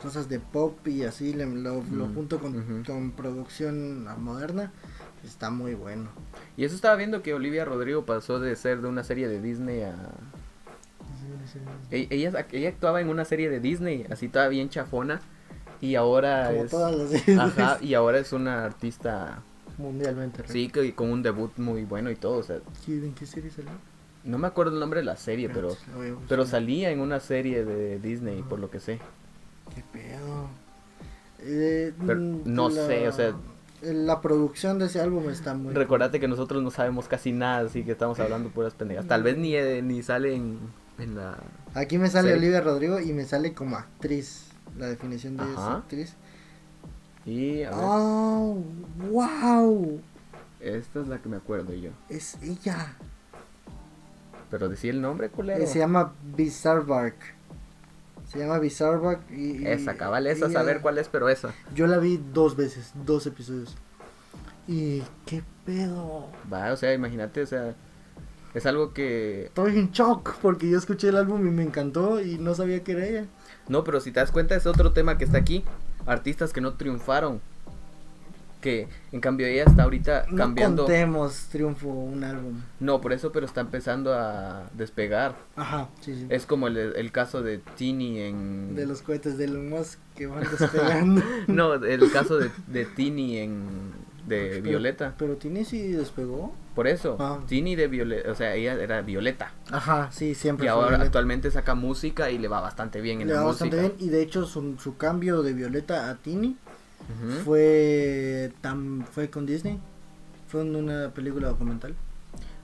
cosas 0.00 0.28
de 0.28 0.38
pop 0.40 0.86
y 0.86 1.02
así 1.02 1.32
le, 1.32 1.46
lo, 1.46 1.82
lo 1.92 2.06
Mm, 2.06 2.14
junto 2.14 2.38
con, 2.38 2.84
con 2.84 3.12
producción 3.12 4.04
moderna. 4.22 4.72
Está 5.24 5.50
muy 5.50 5.74
bueno. 5.74 6.10
Y 6.56 6.64
eso 6.64 6.74
estaba 6.74 6.96
viendo 6.96 7.22
que 7.22 7.32
Olivia 7.34 7.64
Rodrigo 7.64 8.04
pasó 8.04 8.38
de 8.40 8.54
ser 8.56 8.82
de 8.82 8.88
una 8.88 9.04
serie 9.04 9.26
de 9.26 9.40
Disney 9.40 9.82
a... 9.82 9.94
E- 11.90 12.08
Ella, 12.10 12.46
ella 12.52 12.68
actuaba 12.68 13.00
en 13.00 13.08
una 13.08 13.24
serie 13.24 13.48
de 13.50 13.60
Disney, 13.60 14.06
así 14.10 14.28
toda 14.28 14.48
bien 14.48 14.68
chafona. 14.68 15.20
Y 15.80 15.94
ahora 15.96 16.48
Como 16.48 16.64
es... 16.64 16.70
todas 16.70 16.94
las 16.94 17.38
Ajá, 17.38 17.78
y 17.82 17.94
ahora 17.94 18.18
es 18.18 18.32
una 18.32 18.64
artista, 18.64 19.42
mundialmente. 19.78 20.42
sí, 20.46 20.68
que 20.68 20.94
con 20.94 21.10
un 21.10 21.22
debut 21.22 21.56
muy 21.58 21.84
bueno 21.84 22.10
y 22.10 22.16
todo. 22.16 22.38
O 22.38 22.42
sea, 22.42 22.58
¿En 22.86 23.14
qué 23.14 23.26
serie 23.26 23.50
salió? 23.50 23.70
No 24.24 24.38
me 24.38 24.46
acuerdo 24.46 24.72
el 24.74 24.80
nombre 24.80 25.00
de 25.00 25.06
la 25.06 25.16
serie, 25.16 25.48
pero... 25.48 25.76
Pero 26.28 26.46
salía 26.46 26.90
en 26.90 27.00
una 27.00 27.20
serie 27.20 27.64
de 27.64 27.98
Disney, 27.98 28.42
por 28.42 28.58
lo 28.58 28.70
que 28.70 28.80
sé. 28.80 28.98
¿Qué 29.74 29.82
pedo? 29.92 30.48
Eh, 31.40 31.92
Pero 32.06 32.20
mm, 32.20 32.42
no 32.46 32.70
sé, 32.70 33.06
o 33.08 33.12
sea- 33.12 33.34
La 33.82 34.20
producción 34.22 34.78
de 34.78 34.86
ese 34.86 35.00
álbum 35.00 35.28
está 35.28 35.54
muy... 35.54 35.74
Recordate 35.74 36.18
que 36.20 36.28
nosotros 36.28 36.62
no 36.62 36.70
sabemos 36.70 37.06
casi 37.06 37.32
nada, 37.32 37.66
así 37.66 37.82
que 37.84 37.92
estamos 37.92 38.18
hablando 38.20 38.48
puras 38.50 38.72
pendejas. 38.74 39.06
Tal 39.06 39.22
vez 39.22 39.36
ni, 39.36 39.54
eh, 39.54 39.82
ni 39.82 40.02
sale 40.02 40.34
en, 40.34 40.58
en 40.98 41.16
la... 41.16 41.36
Aquí 41.74 41.98
me 41.98 42.08
sale 42.08 42.32
Sí. 42.32 42.38
Olivia 42.38 42.60
Rodrigo 42.62 42.98
y 43.00 43.12
me 43.12 43.24
sale 43.24 43.52
como 43.52 43.76
actriz. 43.76 44.46
La 44.78 44.86
definición 44.86 45.36
de 45.36 45.42
ella 45.44 45.52
es 45.52 45.58
Ajá. 45.58 45.76
actriz. 45.76 46.14
Y 47.26 47.62
a 47.62 47.70
ver, 47.70 47.78
¡Oh! 47.82 48.62
¡Wow! 49.10 50.00
esta 50.60 51.00
es 51.00 51.08
la 51.08 51.18
que 51.18 51.28
me 51.28 51.36
acuerdo 51.36 51.74
yo. 51.74 51.90
Es 52.08 52.38
ella. 52.42 52.96
Pero 54.50 54.68
decía 54.68 54.90
el 54.90 55.00
nombre, 55.00 55.28
culero. 55.30 55.62
Eh, 55.62 55.66
se 55.66 55.78
llama 55.80 56.12
Bizarbark. 56.36 57.16
Se 58.28 58.38
llama 58.38 58.58
Bizarbark 58.58 59.30
y... 59.30 59.62
y- 59.62 59.66
Esa, 59.66 59.96
cabal, 59.96 60.26
esa, 60.26 60.50
saber 60.50 60.80
cuál 60.80 60.98
es, 60.98 61.08
pero 61.08 61.28
esa. 61.28 61.52
Yo 61.74 61.86
la 61.86 61.98
vi 61.98 62.20
dos 62.32 62.56
veces, 62.56 62.92
dos 63.04 63.26
episodios. 63.26 63.76
Y 64.66 65.02
qué 65.26 65.42
pedo. 65.66 66.28
Va, 66.52 66.72
o 66.72 66.76
sea, 66.76 66.94
imagínate, 66.94 67.42
o 67.42 67.46
sea, 67.46 67.74
es 68.54 68.66
algo 68.66 68.92
que... 68.94 69.46
Estoy 69.46 69.78
en 69.78 69.90
shock 69.90 70.36
porque 70.40 70.70
yo 70.70 70.78
escuché 70.78 71.08
el 71.08 71.16
álbum 71.16 71.46
y 71.46 71.50
me 71.50 71.62
encantó 71.62 72.20
y 72.20 72.38
no 72.38 72.54
sabía 72.54 72.82
que 72.82 72.92
era 72.92 73.06
ella. 73.06 73.24
No, 73.68 73.84
pero 73.84 74.00
si 74.00 74.10
te 74.10 74.20
das 74.20 74.30
cuenta 74.30 74.54
es 74.54 74.66
otro 74.66 74.92
tema 74.92 75.18
que 75.18 75.24
está 75.24 75.38
aquí. 75.38 75.64
Artistas 76.06 76.52
que 76.52 76.60
no 76.60 76.74
triunfaron. 76.74 77.40
Que 78.64 78.88
en 79.12 79.20
cambio 79.20 79.46
ella 79.46 79.64
está 79.64 79.82
ahorita 79.82 80.24
No 80.30 80.36
cambiando... 80.38 80.84
contemos 80.84 81.48
triunfo 81.52 81.86
un 81.88 82.24
álbum. 82.24 82.62
No, 82.80 82.98
por 83.02 83.12
eso, 83.12 83.30
pero 83.30 83.44
está 83.44 83.60
empezando 83.60 84.14
a 84.14 84.70
despegar. 84.72 85.36
Ajá, 85.54 85.88
sí, 86.00 86.14
sí. 86.14 86.26
Es 86.30 86.46
como 86.46 86.66
el, 86.68 86.78
el 86.78 87.12
caso 87.12 87.42
de 87.42 87.58
Tini 87.58 88.20
en... 88.20 88.74
De 88.74 88.86
los 88.86 89.02
cohetes 89.02 89.36
de 89.36 89.44
Elon 89.44 89.68
Musk 89.68 89.98
que 90.16 90.26
van 90.26 90.44
despegando. 90.58 91.22
No, 91.46 91.74
el 91.74 92.10
caso 92.10 92.38
de, 92.38 92.50
de 92.68 92.86
Tini 92.86 93.36
en... 93.36 93.92
De 94.26 94.48
Pero- 94.52 94.62
Violeta. 94.62 95.14
Pero 95.18 95.36
Tini 95.36 95.66
sí 95.66 95.88
despegó. 95.92 96.54
Por 96.74 96.88
eso, 96.88 97.16
Ah. 97.20 97.38
Tini 97.46 97.76
de 97.76 97.86
Violeta, 97.88 98.32
o 98.32 98.34
sea, 98.34 98.54
ella 98.54 98.72
era 98.82 99.02
Violeta. 99.02 99.52
Ajá, 99.70 100.08
sí, 100.10 100.34
siempre. 100.34 100.64
Y 100.64 100.68
fue 100.68 100.74
ahora 100.74 100.88
Violeta. 100.88 101.04
actualmente 101.06 101.50
saca 101.50 101.74
música 101.74 102.30
y 102.30 102.38
le 102.38 102.48
va 102.48 102.60
bastante 102.62 103.02
bien 103.02 103.20
en 103.20 103.28
Le 103.28 103.34
la 103.34 103.40
va 103.42 103.48
música. 103.48 103.66
bastante 103.66 103.96
bien. 103.98 104.08
Y 104.08 104.10
de 104.10 104.22
hecho 104.22 104.46
su, 104.46 104.78
su 104.78 104.96
cambio 104.96 105.42
de 105.42 105.52
Violeta 105.52 106.08
a 106.08 106.14
Tini 106.16 106.56
Fue, 107.44 108.52
tan, 108.60 109.06
fue 109.10 109.30
con 109.30 109.46
Disney. 109.46 109.78
Fue 110.48 110.62
en 110.62 110.74
una 110.76 111.10
película 111.10 111.48
documental. 111.48 111.94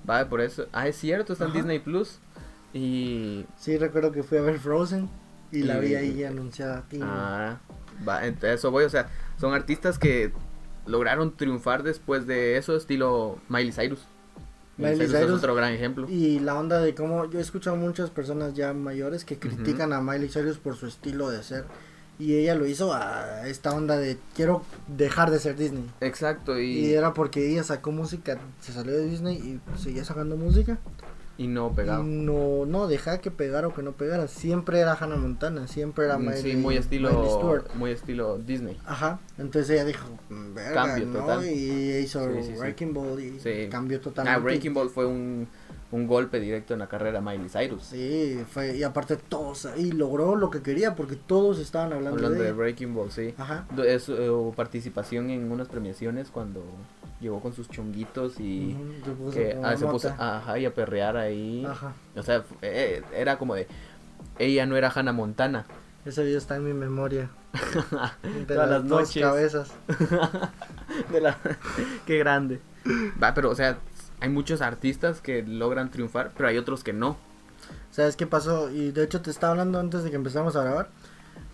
Va, 0.09 0.29
por 0.29 0.41
eso. 0.41 0.67
Ah, 0.73 0.89
es 0.89 0.97
cierto, 0.97 1.33
está 1.33 1.47
en. 1.47 1.53
Disney 1.53 1.79
Plus. 1.79 2.19
Y. 2.73 3.47
Sí, 3.59 3.77
recuerdo 3.77 4.13
que 4.13 4.23
fui 4.23 4.39
a 4.39 4.43
ver 4.43 4.59
Frozen 4.59 5.09
y, 5.53 5.63
la 5.63 5.79
vi 5.79 5.95
ahí 5.95 6.25
anunciada. 6.25 6.85
Ah, 7.03 7.59
va, 8.07 8.27
entonces 8.27 8.61
eso 8.61 8.71
voy. 8.71 8.85
O 8.85 8.91
sea, 8.91 9.09
son 9.39 9.55
artistas 9.55 9.99
que 9.99 10.33
lograron 10.87 11.37
triunfar 11.37 11.83
después 11.83 12.27
de 12.27 12.57
eso, 12.57 12.77
estilo 12.77 13.39
Miley 13.49 13.73
Cyrus. 13.73 14.01
Miley, 14.77 14.95
Miley 14.95 15.07
Cyrus, 15.09 15.21
Cyrus. 15.21 15.31
es 15.37 15.39
otro 15.39 15.55
gran 15.55 15.73
ejemplo. 15.73 16.09
Y 16.09 16.41
la 16.41 16.55
onda 16.55 16.81
de 16.81 16.95
cómo 16.95 17.29
yo 17.31 17.39
he 17.39 17.43
escuchado 17.43 17.77
muchas 17.77 18.11
personas 18.11 18.55
ya 18.55 18.73
mayores 18.73 19.25
que 19.25 19.39
critican 19.39 19.93
a 19.93 20.01
Miley 20.01 20.29
Cyrus 20.29 20.59
por 20.59 20.77
su 20.77 20.87
estilo 20.87 21.31
de 21.31 21.43
ser. 21.43 21.65
Y 22.21 22.35
ella 22.37 22.55
lo 22.55 22.67
hizo 22.67 22.93
a 22.93 23.49
esta 23.49 23.75
onda 23.75 23.97
de 23.97 24.19
quiero 24.37 24.63
dejar 24.89 25.31
de 25.31 25.39
ser 25.41 25.57
Disney. 25.57 25.91
Exacto, 26.03 26.61
Y, 26.61 26.67
y, 26.87 26.93
era 26.95 27.15
porque 27.15 27.51
ella 27.51 27.65
sacó 27.65 27.91
música, 27.93 28.39
se 28.61 28.73
salió 28.73 28.93
de 28.93 29.07
Disney 29.07 29.37
y 29.37 29.79
seguía 29.81 30.05
sacando 30.05 30.37
música. 30.37 30.79
y 31.39 31.47
no 31.47 31.73
pegado. 31.75 32.03
Y 32.03 32.07
no, 32.07 32.67
no, 32.67 32.87
dejaba 32.87 33.17
que 33.19 33.31
pegara 33.31 33.69
o 33.69 33.73
que 33.75 33.83
no 33.83 33.93
pegara. 33.93 34.29
Siempre 34.29 34.81
era 34.81 34.93
Hannah 34.93 35.17
Montana, 35.17 35.67
siempre 35.67 36.05
era 36.05 36.19
Mm, 36.19 36.27
Miley, 36.27 36.43
sí, 36.43 36.49
muy 36.49 36.61
Miley 36.75 36.77
estilo, 36.79 37.11
Stewart. 37.39 37.75
muy 37.77 37.91
estilo 37.93 38.37
Disney. 38.37 38.77
Ajá, 38.85 39.19
entonces 39.39 39.71
ella 39.71 39.87
dijo, 39.87 40.07
"Mm, 40.29 40.53
verga, 40.55 40.75
Cambio 40.85 41.07
¿no? 41.07 41.19
total. 41.21 41.47
Y 41.47 41.97
hizo 41.97 42.27
Sí, 42.35 42.43
sí. 42.43 42.53
Wrecking 42.59 42.93
Ball 42.93 43.19
y 43.19 43.69
cambió 43.71 43.99
totalmente. 44.03 44.39
Ah, 44.39 44.43
Breaking 44.43 44.75
Ball 44.75 44.91
fue 44.91 45.07
un, 45.07 45.49
un 45.93 46.07
golpe 46.07 46.39
directo 46.39 46.73
en 46.73 46.79
la 46.81 46.89
carrera 46.89 47.21
de 47.21 47.25
Miley 47.25 47.49
Cyrus. 47.49 47.83
Sí, 47.85 48.45
fue, 48.51 48.77
y 48.77 48.83
aparte 48.83 49.17
todos, 49.17 49.69
y 49.77 49.93
logró 49.93 50.37
lo 50.37 50.51
que 50.51 50.63
quería 50.63 50.95
porque 50.95 51.17
todos 51.17 51.59
estaban 51.59 51.93
hablando, 51.93 52.17
Hablando 52.17 52.43
de. 52.43 52.53
Breaking 52.53 52.95
Ball, 52.95 53.11
sí. 53.11 53.35
Ajá. 53.37 53.67
De 53.75 53.99
su 53.99 54.15
eh, 54.15 54.53
participación 54.55 55.31
en 55.31 55.51
unas 55.51 55.69
premiaciones 55.69 56.31
cuando 56.31 56.63
llegó 57.21 57.41
con 57.41 57.53
sus 57.53 57.69
chonguitos 57.69 58.41
y 58.41 58.75
Ujú, 58.75 59.05
se 59.05 59.11
puso 59.13 59.37
que 59.37 59.59
ah, 59.63 59.77
se 59.77 59.87
puso 59.87 60.11
nota. 60.11 60.39
ajá, 60.39 60.59
y 60.59 60.65
a 60.67 60.75
perrear 60.75 61.17
ahí. 61.17 61.65
Ajá. 61.67 61.93
O 62.17 62.23
sea, 62.23 62.45
eh, 62.63 63.03
era 63.15 63.37
como 63.37 63.55
de 63.55 63.67
ella 64.39 64.67
no 64.67 64.77
era 64.77 64.91
Hannah 64.95 65.13
Montana. 65.13 65.67
Ese 66.05 66.25
video 66.25 66.39
está 66.39 66.57
en 66.57 66.65
mi 66.65 66.73
memoria. 66.73 67.31
De 68.47 68.55
las 68.55 68.87
dos 68.89 69.13
cabezas. 69.13 69.73
De 71.13 71.21
la 71.21 71.37
qué 72.07 72.19
grande. 72.19 72.61
Va, 73.23 73.35
pero 73.35 73.51
o 73.51 73.55
sea, 73.55 73.79
hay 74.21 74.29
muchos 74.29 74.61
artistas 74.61 75.21
que 75.21 75.43
logran 75.43 75.91
triunfar, 75.91 76.33
pero 76.37 76.49
hay 76.49 76.59
otros 76.59 76.85
que 76.85 76.93
no. 76.93 77.17
¿Sabes 77.91 78.17
qué 78.17 78.27
pasó? 78.27 78.71
Y 78.71 78.93
de 78.93 79.05
hecho 79.05 79.21
te 79.21 79.31
estaba 79.31 79.53
hablando 79.53 79.81
antes 79.81 80.05
de 80.05 80.11
que 80.11 80.17
empezamos 80.17 80.57
a 80.57 80.63
grabar. 80.63 80.91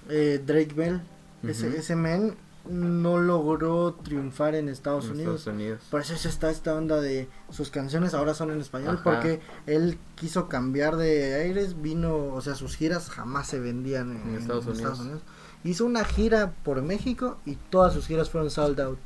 Eh, 0.09 0.43
Drake 0.45 0.75
Bell, 0.75 1.01
ese, 1.43 1.97
men 1.97 2.37
no 2.69 3.19
logró 3.19 3.95
triunfar 3.95 4.55
en 4.55 4.69
Estados 4.69 5.07
en 5.07 5.13
Unidos. 5.13 5.41
Estados 5.41 5.57
Unidos. 5.57 5.83
Por 5.91 6.01
eso 6.01 6.15
está 6.15 6.51
esta 6.51 6.75
onda 6.75 7.01
de 7.01 7.29
sus 7.51 7.71
canciones 7.71 8.15
ahora 8.15 8.35
son 8.35 8.51
en 8.51 8.61
español, 8.61 8.97
Ajá. 9.01 9.05
porque 9.05 9.41
él 9.67 9.99
quiso 10.17 10.49
cambiar 10.49 10.97
de 10.97 11.35
aires, 11.35 11.81
vino, 11.81 12.17
o 12.17 12.41
sea, 12.41 12.55
sus 12.55 12.77
giras 12.77 13.09
jamás 13.09 13.49
se 13.49 13.61
vendían 13.61 14.13
en, 14.13 14.35
En 14.35 14.41
Estados 14.41 14.67
Unidos. 14.67 15.23
Hizo 15.65 15.85
una 15.85 16.05
gira 16.05 16.53
por 16.65 16.83
México 16.83 17.39
y 17.45 17.57
todas 17.57 17.93
sus 17.93 18.07
giras 18.07 18.31
fueron 18.31 18.51
sold 18.51 18.81
out. 18.81 18.99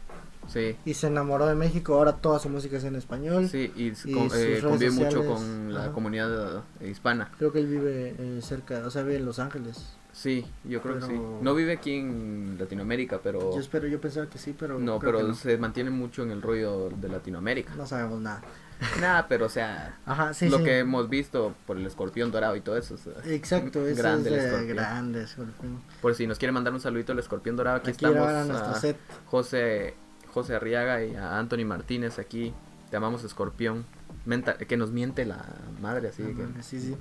Sí. 0.49 0.77
Y 0.85 0.95
se 0.95 1.07
enamoró 1.07 1.47
de 1.47 1.55
México, 1.55 1.95
ahora 1.95 2.17
toda 2.17 2.39
su 2.41 2.49
música 2.49 2.77
es 2.79 2.85
en 2.85 2.97
español. 2.97 3.49
Sí, 3.49 3.73
y, 3.77 3.93
Y 4.09 4.13
con- 4.15 4.29
eh, 4.35 4.61
convive 4.63 4.91
mucho 4.91 5.25
con 5.25 5.73
la 5.73 5.85
ajá. 5.85 5.93
comunidad 5.93 6.65
eh, 6.81 6.89
hispana. 6.91 7.31
Creo 7.39 7.53
que 7.53 7.61
él 7.61 7.67
vive 7.67 8.15
eh, 8.19 8.41
cerca, 8.43 8.83
o 8.87 8.91
sea, 8.91 9.03
vive 9.03 9.17
en 9.17 9.27
Los 9.27 9.39
Ángeles. 9.39 9.95
Sí, 10.13 10.45
yo 10.65 10.83
creo 10.83 10.99
que 10.99 11.07
sí. 11.07 11.21
No 11.41 11.55
vive 11.55 11.73
aquí 11.75 11.95
en 11.95 12.57
Latinoamérica, 12.59 13.21
pero... 13.23 13.55
Yo 13.55 13.61
espero, 13.61 13.87
yo 13.87 14.01
pensaba 14.01 14.27
que 14.29 14.39
sí, 14.39 14.57
pero 14.59 14.77
no, 14.79 14.99
pero 14.99 15.23
no. 15.23 15.35
se 15.35 15.57
mantiene 15.57 15.91
mucho 15.91 16.25
en 16.25 16.33
el 16.33 16.43
rollo 16.43 16.91
de 16.91 17.09
Latinoamérica. 17.09 17.75
No 17.77 17.87
sabemos 17.87 18.21
nada. 18.21 18.43
Nada, 19.01 19.29
pero 19.29 19.45
o 19.45 19.49
sea, 19.51 19.99
Ajá, 20.07 20.33
sí, 20.33 20.49
lo 20.49 20.57
sí. 20.57 20.65
que 20.65 20.79
hemos 20.79 21.11
visto 21.11 21.55
por 21.67 21.77
el 21.77 21.85
escorpión 21.87 22.31
dorado 22.33 22.57
y 22.57 22.63
todo 22.63 22.79
eso. 22.79 22.95
o 22.95 22.97
sea, 22.97 23.13
Exacto, 23.27 23.87
eso 23.87 24.03
grande 24.03 24.31
el 24.31 24.35
es 24.37 24.41
de 24.43 24.49
escorpión. 24.49 24.77
grande, 24.77 25.23
escorpión. 25.23 25.83
Por 26.01 26.15
si 26.15 26.27
nos 26.27 26.39
quiere 26.39 26.51
mandar 26.53 26.73
un 26.73 26.81
saludito 26.81 27.13
al 27.13 27.19
escorpión 27.19 27.57
dorado, 27.57 27.77
aquí, 27.77 27.91
Aquí 27.91 28.05
estamos. 28.07 28.27
a 28.29 28.45
nuestro 28.47 28.71
a 28.71 28.75
set. 28.81 28.97
José, 29.27 29.95
José 30.33 30.55
Arriaga 30.55 31.05
y 31.05 31.15
a 31.17 31.39
Anthony 31.39 31.65
Martínez 31.65 32.19
aquí. 32.19 32.53
Te 32.91 32.97
amamos 32.97 33.25
escorpión. 33.25 33.85
Menta- 34.27 34.57
que 34.59 34.77
nos 34.77 34.91
miente 34.91 35.25
la 35.25 35.45
madre, 35.81 36.09
así 36.09 36.23
que 36.23 36.63
Sí, 36.63 36.81
sí. 36.81 36.97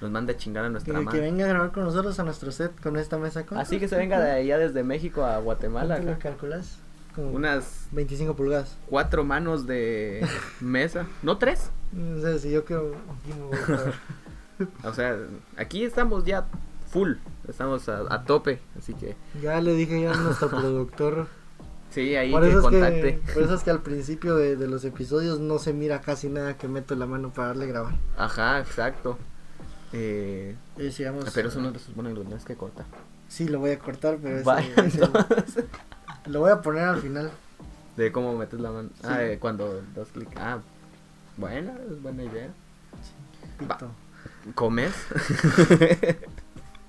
nos 0.00 0.10
manda 0.10 0.32
a 0.34 0.36
chingar 0.36 0.64
a 0.64 0.68
Que, 0.68 0.72
nuestra 0.72 0.94
que 0.98 1.04
madre. 1.04 1.20
venga 1.20 1.44
a 1.46 1.48
grabar 1.48 1.72
con 1.72 1.84
nosotros 1.84 2.18
a 2.20 2.22
nuestro 2.24 2.52
set 2.52 2.78
con 2.80 2.96
esta 2.96 3.16
mesa. 3.18 3.44
¿Cuánto? 3.46 3.60
Así 3.62 3.78
que 3.80 3.88
se 3.88 3.96
venga 3.96 4.20
de 4.20 4.30
allá 4.32 4.58
desde 4.58 4.82
México 4.84 5.24
a 5.24 5.38
Guatemala. 5.38 5.96
¿Cuánto 5.96 6.12
lo 6.12 6.18
calculas? 6.18 6.78
Como 7.14 7.30
Unas 7.32 7.88
25 7.90 8.36
pulgadas. 8.36 8.76
cuatro 8.86 9.24
manos 9.24 9.66
de 9.66 10.24
mesa. 10.60 11.06
¿No 11.22 11.38
tres? 11.38 11.70
No 11.92 12.20
sé 12.20 12.38
si 12.38 12.50
yo. 12.52 12.62
O 14.84 14.92
sea, 14.92 15.16
aquí 15.56 15.84
estamos 15.84 16.24
ya 16.24 16.46
full. 16.90 17.14
Estamos 17.48 17.88
a, 17.88 18.02
a 18.12 18.24
tope. 18.24 18.60
Así 18.78 18.92
que 18.94 19.16
ya 19.42 19.60
le 19.60 19.72
dije 19.74 20.02
ya 20.02 20.12
a 20.12 20.16
nuestro 20.16 20.50
productor. 20.50 21.26
Sí, 21.90 22.14
ahí 22.16 22.30
Por 22.32 22.42
que 22.42 22.48
eso, 22.48 22.58
es 22.58 22.62
contacte. 22.64 23.20
que, 23.26 23.32
por 23.32 23.42
eso 23.42 23.54
es 23.54 23.62
que 23.62 23.70
al 23.70 23.82
principio 23.82 24.36
de, 24.36 24.56
de 24.56 24.66
los 24.68 24.84
episodios 24.84 25.40
no 25.40 25.58
se 25.58 25.72
mira 25.72 26.00
casi 26.00 26.28
nada 26.28 26.56
que 26.56 26.68
meto 26.68 26.94
la 26.94 27.06
mano 27.06 27.30
para 27.30 27.48
darle 27.48 27.66
grabar. 27.66 27.94
Ajá, 28.16 28.58
exacto. 28.60 29.18
Eh, 29.92 30.54
Y 30.78 30.82
decíamos, 30.82 31.24
pero 31.34 31.48
eso 31.48 31.60
no 31.60 31.72
se 31.72 31.80
supone 31.80 32.10
que 32.10 32.14
lo 32.16 32.22
tienes 32.22 32.44
que 32.44 32.54
cortar. 32.56 32.86
Sí, 33.28 33.48
lo 33.48 33.58
voy 33.60 33.70
a 33.70 33.78
cortar, 33.78 34.18
pero 34.22 34.36
ese- 34.36 34.44
Vaya, 34.44 34.74
ese- 34.84 35.04
entonces. 35.04 35.64
lo 36.26 36.40
voy 36.40 36.50
a 36.50 36.60
poner 36.62 36.84
al 36.84 37.00
final. 37.00 37.30
De 37.96 38.12
cómo 38.12 38.36
metes 38.36 38.60
la 38.60 38.70
mano. 38.70 38.88
Ah, 39.02 39.16
Sí. 39.18 39.24
de 39.24 39.38
cuando 39.38 39.82
das 39.94 40.08
clic. 40.08 40.28
Ah, 40.36 40.58
bueno, 41.36 41.72
es 41.90 42.00
buena 42.02 42.22
idea. 42.24 42.48
¿Comes? 44.54 44.92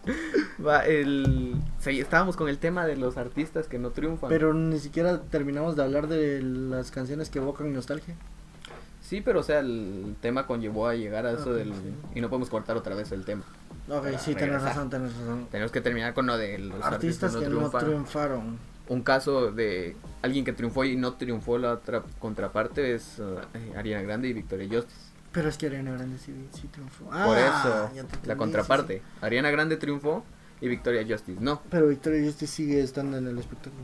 Va, 0.65 0.85
el... 0.85 1.55
sí, 1.79 1.99
estábamos 1.99 2.35
con 2.35 2.49
el 2.49 2.57
tema 2.57 2.85
de 2.85 2.97
los 2.97 3.17
artistas 3.17 3.67
que 3.67 3.79
no 3.79 3.91
triunfan. 3.91 4.29
Pero 4.29 4.53
ni 4.53 4.79
siquiera 4.79 5.21
terminamos 5.21 5.75
de 5.75 5.83
hablar 5.83 6.07
de 6.07 6.41
las 6.41 6.91
canciones 6.91 7.29
que 7.29 7.39
evocan 7.39 7.73
nostalgia. 7.73 8.15
Sí, 9.01 9.21
pero 9.21 9.41
o 9.41 9.43
sea, 9.43 9.59
el 9.59 10.15
tema 10.21 10.47
conllevó 10.47 10.87
a 10.87 10.95
llegar 10.95 11.25
a 11.25 11.31
eso 11.31 11.49
Ok, 11.49 11.55
del... 11.57 11.73
sí. 11.73 11.93
Y 12.15 12.21
no 12.21 12.29
podemos 12.29 12.49
cortar 12.49 12.77
otra 12.77 12.95
vez 12.95 13.11
el 13.11 13.25
tema. 13.25 13.43
Ok, 13.89 14.07
sí, 14.19 14.35
tenés 14.35 14.61
razón, 14.61 14.89
tenés 14.89 15.13
razón. 15.17 15.47
Tenemos 15.51 15.71
que 15.71 15.81
terminar 15.81 16.13
con 16.13 16.27
lo 16.27 16.37
de 16.37 16.57
los 16.59 16.83
Artistas 16.83 17.35
artistas, 17.35 17.35
que 17.35 17.49
no 17.49 17.69
triunfaron. 17.69 18.57
Un 18.87 19.03
caso 19.03 19.51
de 19.51 19.95
alguien 20.21 20.45
que 20.45 20.53
triunfó 20.53 20.85
y 20.85 20.95
no 20.95 21.13
triunfó 21.13 21.57
la 21.57 21.73
otra 21.73 22.03
contraparte 22.19 22.93
es 22.93 23.19
uh, 23.19 23.39
eh, 23.53 23.73
Ariana 23.77 24.01
Grande 24.01 24.29
y 24.29 24.33
Victoria 24.33 24.67
Justice. 24.69 25.10
Pero 25.31 25.47
es 25.49 25.57
que 25.57 25.67
Ariana 25.67 25.91
Grande 25.91 26.17
sí, 26.17 26.33
sí 26.53 26.67
triunfó. 26.67 27.05
Por 27.05 27.13
Ah, 27.15 27.61
eso, 27.87 27.93
te 27.93 27.99
entendí, 27.99 28.27
la 28.27 28.33
sí, 28.33 28.37
contraparte. 28.37 28.97
sí. 28.97 29.03
Ariana 29.21 29.49
Grande 29.51 29.77
triunfó 29.77 30.23
y 30.59 30.67
Victoria 30.67 31.05
Justice 31.07 31.39
no. 31.41 31.61
Pero 31.69 31.87
Victoria 31.87 32.23
Justice 32.25 32.51
sigue 32.53 32.81
estando 32.81 33.17
en 33.17 33.27
el 33.27 33.37
espectáculo. 33.39 33.83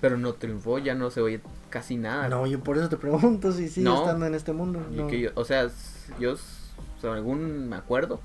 Pero 0.00 0.16
no 0.16 0.32
triunfó, 0.32 0.78
ya 0.78 0.94
no 0.94 1.10
se 1.10 1.20
oye 1.20 1.40
casi 1.70 1.96
nada. 1.96 2.28
No, 2.28 2.46
yo 2.46 2.58
por 2.60 2.76
eso 2.78 2.88
te 2.88 2.96
pregunto 2.96 3.52
si 3.52 3.68
sigue 3.68 3.84
No. 3.84 4.00
estando 4.00 4.26
en 4.26 4.34
este 4.34 4.52
mundo. 4.52 4.84
No. 4.90 5.06
que 5.08 5.20
yo- 5.20 5.30
o 5.34 5.44
sea, 5.44 5.68
yo, 6.18 6.36
según 7.00 7.68
me 7.68 7.76
acuerdo, 7.76 8.20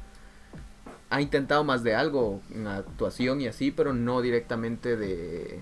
ha 1.10 1.22
intentado 1.22 1.64
más 1.64 1.84
de 1.84 1.96
algo 1.96 2.42
en 2.54 2.66
actuación 2.68 3.42
y 3.42 3.48
así, 3.48 3.72
pero 3.72 3.94
no 3.94 4.22
directamente 4.22 4.96
de, 4.98 5.62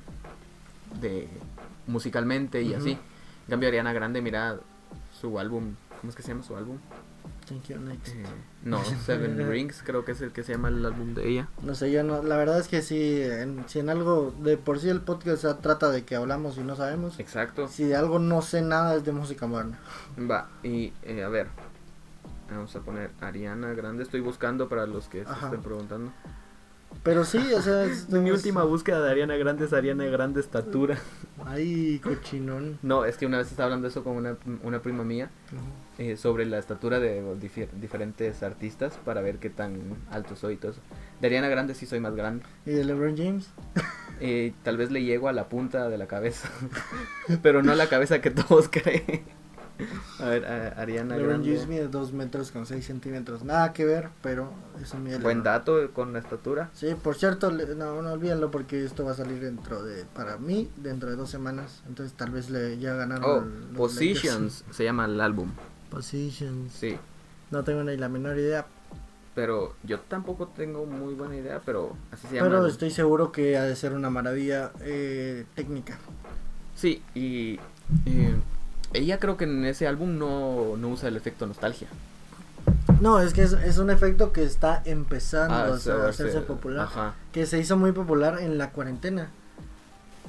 de 1.01 1.27
musicalmente 1.87 2.61
y 2.61 2.73
así. 2.75 2.91
En 2.91 3.49
cambio, 3.49 3.69
Ariana 3.69 3.91
Grande, 3.93 4.21
mira 4.21 4.57
su 5.19 5.37
álbum, 5.39 5.75
¿cómo 5.99 6.09
es 6.09 6.15
que 6.15 6.23
se 6.23 6.29
llama 6.29 6.43
su 6.43 6.55
álbum? 6.55 6.77
Thank 7.47 7.65
you, 7.65 7.79
next. 7.79 8.07
Eh, 8.15 8.23
no, 8.63 8.83
Seven 9.05 9.49
Rings, 9.49 9.83
creo 9.85 10.03
que 10.03 10.13
es 10.13 10.21
el 10.21 10.31
que 10.31 10.43
se 10.43 10.53
llama 10.53 10.69
el 10.69 10.85
álbum 10.85 11.13
de 11.13 11.29
ella. 11.29 11.47
No 11.61 11.75
sé, 11.75 11.91
yo 11.91 12.03
no, 12.03 12.23
la 12.23 12.37
verdad 12.37 12.59
es 12.59 12.67
que 12.67 12.81
sí, 12.81 13.21
en, 13.21 13.63
si 13.67 13.79
en 13.79 13.89
algo, 13.89 14.33
de 14.39 14.57
por 14.57 14.79
sí 14.79 14.89
el 14.89 15.01
podcast 15.01 15.41
se 15.43 15.53
trata 15.55 15.91
de 15.91 16.03
que 16.05 16.15
hablamos 16.15 16.57
y 16.57 16.61
no 16.61 16.75
sabemos. 16.75 17.19
Exacto. 17.19 17.67
Si 17.67 17.83
de 17.83 17.95
algo 17.95 18.19
no 18.19 18.41
sé 18.41 18.61
nada 18.61 18.95
es 18.95 19.05
de 19.05 19.11
música 19.11 19.45
moderna. 19.45 19.79
Va, 20.19 20.49
y 20.63 20.91
eh, 21.03 21.23
a 21.23 21.29
ver, 21.29 21.47
vamos 22.49 22.75
a 22.75 22.79
poner 22.79 23.11
Ariana 23.21 23.73
Grande, 23.73 24.03
estoy 24.03 24.21
buscando 24.21 24.67
para 24.67 24.87
los 24.87 25.07
que 25.07 25.23
se 25.23 25.31
estén 25.31 25.61
preguntando. 25.61 26.11
Pero 27.03 27.23
sí, 27.23 27.37
o 27.53 27.61
sea, 27.61 27.83
es, 27.85 28.09
Mi 28.09 28.29
es- 28.29 28.35
última 28.37 28.63
búsqueda 28.63 29.01
de 29.03 29.11
Ariana 29.11 29.35
Grande 29.37 29.65
es 29.65 29.73
Ariana 29.73 30.05
Grande 30.05 30.39
estatura. 30.39 30.97
Ay, 31.45 31.99
cochinón. 32.03 32.79
No, 32.81 33.05
es 33.05 33.17
que 33.17 33.25
una 33.27 33.37
vez 33.37 33.47
estaba 33.51 33.65
hablando 33.65 33.87
eso 33.87 34.03
con 34.03 34.15
una, 34.17 34.37
una 34.63 34.81
prima 34.81 35.03
mía 35.03 35.29
eh, 35.99 36.17
sobre 36.17 36.45
la 36.45 36.57
estatura 36.57 36.99
de 36.99 37.21
diferentes 37.79 38.41
artistas 38.41 38.97
para 39.05 39.21
ver 39.21 39.37
qué 39.37 39.49
tan 39.51 39.79
alto 40.09 40.35
soy 40.35 40.55
y 40.55 40.57
todo 40.57 40.71
eso. 40.71 40.81
De 41.21 41.27
Ariana 41.27 41.47
Grande 41.47 41.75
sí 41.75 41.85
soy 41.85 41.99
más 41.99 42.15
grande. 42.15 42.43
¿Y 42.65 42.71
de 42.71 42.83
LeBron 42.83 43.15
James? 43.15 43.49
Eh, 44.19 44.53
tal 44.63 44.77
vez 44.77 44.89
le 44.91 45.03
llego 45.03 45.27
a 45.27 45.33
la 45.33 45.47
punta 45.49 45.89
de 45.89 45.97
la 45.97 46.07
cabeza, 46.07 46.49
pero 47.43 47.61
no 47.61 47.71
a 47.71 47.75
la 47.75 47.87
cabeza 47.87 48.19
que 48.21 48.31
todos 48.31 48.67
creen. 48.71 49.23
A 50.19 50.25
ver, 50.25 50.45
a- 50.45 50.81
Ariana 50.81 51.15
LeBron 51.17 51.41
Grande. 51.41 51.49
James 51.53 51.67
mide 51.67 51.87
2 51.87 52.13
metros 52.13 52.51
con 52.51 52.65
6 52.65 52.85
centímetros. 52.85 53.43
Nada 53.43 53.73
que 53.73 53.83
ver, 53.85 54.09
pero 54.21 54.51
eso 54.81 54.97
mide 54.97 55.17
Buen 55.19 55.43
dato 55.43 55.91
con 55.93 56.13
la 56.13 56.19
estatura. 56.19 56.69
Sí, 56.73 56.95
por 57.01 57.15
cierto, 57.15 57.51
no, 57.51 58.01
no 58.01 58.11
olvídenlo 58.13 58.51
porque 58.51 58.83
esto 58.85 59.03
va 59.03 59.11
a 59.11 59.15
salir 59.15 59.39
dentro 59.41 59.83
de, 59.83 60.05
para 60.05 60.37
mí, 60.37 60.69
dentro 60.77 61.09
de 61.09 61.15
dos 61.17 61.29
semanas. 61.29 61.83
Entonces 61.87 62.15
tal 62.15 62.31
vez 62.31 62.49
le 62.49 62.77
ya 62.77 62.93
ganaron. 62.93 63.25
Oh, 63.25 63.41
los 63.71 63.77
Positions 63.77 64.63
se 64.71 64.83
llama 64.85 65.05
el 65.05 65.19
álbum. 65.19 65.51
Positions. 65.89 66.71
Sí, 66.73 66.97
No 67.51 67.63
tengo 67.63 67.83
ni 67.83 67.95
la 67.97 68.09
menor 68.09 68.37
idea, 68.37 68.65
pero 69.33 69.75
yo 69.83 69.99
tampoco 69.99 70.47
tengo 70.47 70.85
muy 70.85 71.13
buena 71.13 71.35
idea, 71.35 71.61
pero 71.65 71.95
así 72.11 72.27
se 72.27 72.35
llama. 72.35 72.47
pero 72.47 72.65
estoy 72.67 72.89
seguro 72.91 73.31
que 73.33 73.57
ha 73.57 73.63
de 73.63 73.75
ser 73.75 73.91
una 73.93 74.09
maravilla 74.09 74.71
eh, 74.81 75.45
técnica. 75.55 75.97
Sí, 76.75 77.01
y 77.13 77.59
eh, 78.05 78.35
ella 78.97 79.19
creo 79.19 79.37
que 79.37 79.45
en 79.45 79.65
ese 79.65 79.87
álbum 79.87 80.17
no, 80.17 80.77
no 80.77 80.89
usa 80.89 81.09
el 81.09 81.17
efecto 81.17 81.45
nostalgia. 81.45 81.87
No, 83.01 83.19
es 83.19 83.33
que 83.33 83.43
es, 83.43 83.53
es 83.53 83.77
un 83.77 83.89
efecto 83.89 84.31
que 84.31 84.43
está 84.43 84.81
empezando 84.85 85.53
Ah, 85.53 85.63
a, 85.65 85.67
se- 85.79 85.91
hacer- 85.91 85.93
a 85.95 86.03
se- 86.13 86.23
hacerse 86.23 86.41
popular. 86.41 86.85
Ajá. 86.85 87.13
Que 87.31 87.45
se 87.45 87.59
hizo 87.59 87.75
muy 87.77 87.91
popular 87.91 88.39
en 88.41 88.57
la 88.57 88.71
cuarentena. 88.71 89.29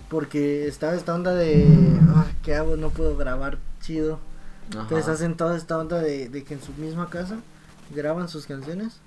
Porque 0.08 0.66
estaba 0.68 0.94
esta 0.94 1.14
onda 1.14 1.34
de, 1.34 1.66
"Ah, 2.14 2.26
¿qué 2.44 2.54
hago? 2.54 2.76
No 2.76 2.90
puedo 2.90 3.16
grabar 3.16 3.58
chido. 3.80 4.18
Entonces 4.70 5.08
hacen 5.08 5.36
toda 5.36 5.56
esta 5.56 5.78
onda 5.78 6.00
de, 6.00 6.28
de 6.28 6.44
que 6.44 6.54
en 6.54 6.62
su 6.62 6.72
misma 6.74 7.08
casa 7.10 7.36
graban 7.94 8.28
sus 8.28 8.46
canciones. 8.46 8.98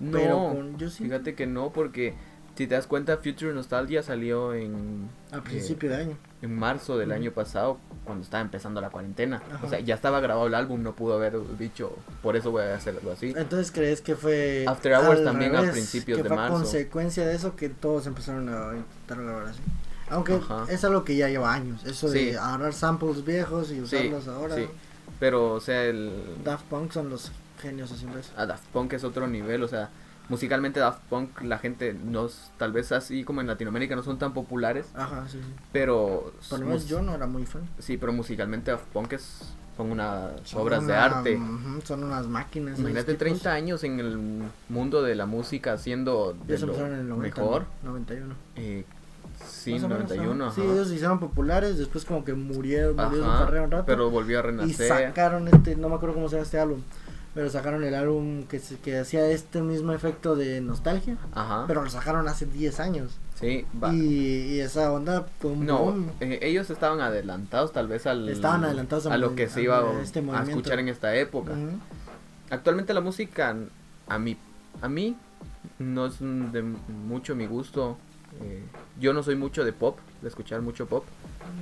No, 0.00 0.12
pero 0.12 0.38
con- 0.54 0.78
yo 0.78 0.90
sí. 0.90 1.04
fíjate 1.04 1.34
que 1.34 1.46
no, 1.46 1.70
porque 1.70 2.14
si 2.58 2.66
te 2.66 2.74
das 2.74 2.86
cuenta, 2.88 3.16
Future 3.18 3.54
Nostalgia 3.54 4.02
salió 4.02 4.52
en, 4.52 5.08
Al 5.30 5.38
eh, 5.38 5.42
principio 5.42 5.88
de 5.90 5.96
año. 5.96 6.16
en 6.42 6.58
marzo 6.58 6.98
del 6.98 7.12
año 7.12 7.30
pasado, 7.30 7.78
cuando 8.04 8.24
estaba 8.24 8.40
empezando 8.42 8.80
la 8.80 8.90
cuarentena. 8.90 9.40
Ajá. 9.54 9.64
O 9.64 9.68
sea, 9.70 9.78
ya 9.80 9.94
estaba 9.94 10.18
grabado 10.20 10.48
el 10.48 10.54
álbum, 10.54 10.82
no 10.82 10.94
pudo 10.96 11.14
haber 11.14 11.38
dicho, 11.56 11.96
por 12.20 12.36
eso 12.36 12.50
voy 12.50 12.64
a 12.64 12.74
hacer 12.74 12.96
algo 12.96 13.12
así. 13.12 13.32
Entonces 13.36 13.70
crees 13.70 14.00
que 14.00 14.16
fue 14.16 14.64
After 14.66 14.92
Hours 14.92 15.20
al 15.20 15.24
también 15.24 15.54
a 15.54 15.70
principios 15.70 16.16
que 16.16 16.22
de 16.24 16.28
fue 16.28 16.36
marzo. 16.36 16.54
consecuencia 16.58 17.24
de 17.26 17.34
eso 17.36 17.54
que 17.54 17.68
todos 17.68 18.06
empezaron 18.08 18.48
a 18.48 18.76
intentar 18.76 19.22
grabar 19.24 19.44
así. 19.46 19.60
Aunque 20.10 20.34
Ajá. 20.34 20.64
es 20.68 20.82
algo 20.84 21.04
que 21.04 21.14
ya 21.16 21.28
lleva 21.28 21.54
años, 21.54 21.84
eso 21.84 22.08
Sí. 22.08 22.24
de 22.32 22.38
agarrar 22.38 22.72
samples 22.72 23.24
viejos 23.24 23.70
y 23.70 23.76
Sí, 23.76 23.80
usarlos 23.82 24.26
ahora. 24.26 24.56
sí. 24.56 24.66
Pero, 25.20 25.52
o 25.52 25.60
sea, 25.60 25.84
el... 25.84 26.10
Daft 26.44 26.64
Punk 26.64 26.90
son 26.92 27.08
los 27.10 27.30
genios 27.62 27.92
haciendo 27.92 28.18
eso. 28.18 28.32
a 28.36 28.46
Daft 28.46 28.64
Punk 28.72 28.94
es 28.94 29.04
otro 29.04 29.26
nivel, 29.28 29.62
o 29.62 29.68
sea, 29.68 29.90
musicalmente 30.28 30.80
Daft 30.80 31.00
Punk 31.08 31.40
la 31.42 31.58
gente 31.58 31.94
no 31.94 32.28
tal 32.58 32.72
vez 32.72 32.92
así 32.92 33.24
como 33.24 33.40
en 33.40 33.46
Latinoamérica 33.46 33.96
no 33.96 34.02
son 34.02 34.18
tan 34.18 34.34
populares, 34.34 34.86
Ajá, 34.94 35.26
sí, 35.28 35.38
sí. 35.42 35.52
pero 35.72 36.32
Por 36.50 36.60
lo 36.60 36.66
menos 36.66 36.86
yo 36.86 37.00
no 37.02 37.14
era 37.14 37.26
muy 37.26 37.46
fan. 37.46 37.62
sí, 37.78 37.96
pero 37.96 38.12
musicalmente 38.12 38.70
Daft 38.70 38.86
Punk 38.92 39.12
es 39.14 39.54
son 39.76 39.92
unas 39.92 40.32
Son 40.42 40.62
obras 40.62 40.84
de 40.86 40.94
arte. 40.96 41.38
son 41.84 42.02
unas 42.02 42.26
máquinas. 42.26 42.80
Imagínate 42.80 43.12
esos 43.12 43.18
tipos. 43.24 43.40
30 43.42 43.52
años 43.52 43.84
en 43.84 44.00
el 44.00 44.18
mundo 44.68 45.02
de 45.02 45.14
la 45.14 45.24
música 45.24 45.72
haciendo 45.74 46.36
de 46.46 46.56
Ellos 46.56 46.68
lo 46.76 46.86
en 46.86 46.94
el 46.94 47.08
90, 47.08 47.40
mejor. 47.40 47.62
¿no? 47.84 47.90
91. 47.90 48.34
eh, 48.56 48.84
Sí, 49.46 49.74
más 49.74 49.84
o 49.84 49.88
menos, 49.88 50.02
91, 50.10 50.46
ajá. 50.46 50.54
Sí, 50.56 50.62
ellos 50.62 50.88
se 50.88 50.94
hicieron 50.96 51.20
populares, 51.20 51.78
después 51.78 52.04
como 52.04 52.24
que 52.24 52.34
murieron, 52.34 52.96
murió 52.96 53.22
su 53.22 53.30
carrera 53.30 53.62
un 53.62 53.70
rato. 53.70 53.84
pero 53.86 54.10
volvió 54.10 54.38
a 54.38 54.42
y 54.42 54.46
renacer. 54.46 54.88
sacaron 54.88 55.46
este, 55.46 55.76
no 55.76 55.88
me 55.88 55.94
acuerdo 55.94 56.16
cómo 56.16 56.28
se 56.28 56.34
llama 56.34 56.42
este 56.44 56.58
álbum, 56.58 56.80
pero 57.38 57.50
sacaron 57.50 57.84
el 57.84 57.94
álbum 57.94 58.42
que, 58.48 58.58
se- 58.58 58.78
que 58.80 58.98
hacía 58.98 59.24
este 59.30 59.62
mismo 59.62 59.92
efecto 59.92 60.34
de 60.34 60.60
nostalgia, 60.60 61.16
Ajá. 61.32 61.66
pero 61.68 61.84
lo 61.84 61.88
sacaron 61.88 62.26
hace 62.26 62.46
10 62.46 62.80
años. 62.80 63.12
sí, 63.38 63.64
va. 63.80 63.94
Y, 63.94 64.54
y 64.56 64.58
esa 64.60 64.90
onda 64.90 65.24
No, 65.56 65.94
eh, 66.18 66.40
ellos 66.42 66.68
estaban 66.68 67.00
adelantados 67.00 67.72
tal 67.72 67.86
vez 67.86 68.08
al 68.08 68.28
Estaban 68.28 68.64
adelantados 68.64 69.06
a 69.06 69.14
a 69.14 69.18
lo 69.18 69.36
que 69.36 69.48
se 69.48 69.62
iba 69.62 69.78
a, 69.78 70.02
este 70.02 70.18
a 70.32 70.42
escuchar 70.42 70.80
en 70.80 70.88
esta 70.88 71.14
época. 71.14 71.52
Actualmente 72.50 72.92
la 72.92 73.02
música 73.02 73.54
a 74.08 74.18
mí 74.18 74.36
a 74.82 74.88
mí 74.88 75.16
no 75.78 76.06
es 76.06 76.18
de 76.18 76.62
mucho 76.62 77.36
mi 77.36 77.46
gusto. 77.46 77.98
eh, 78.42 78.64
yo 78.98 79.12
no 79.12 79.22
soy 79.22 79.36
mucho 79.36 79.64
de 79.64 79.72
pop, 79.72 79.96
de 80.22 80.28
escuchar 80.28 80.60
mucho 80.60 80.86
pop. 80.86 81.04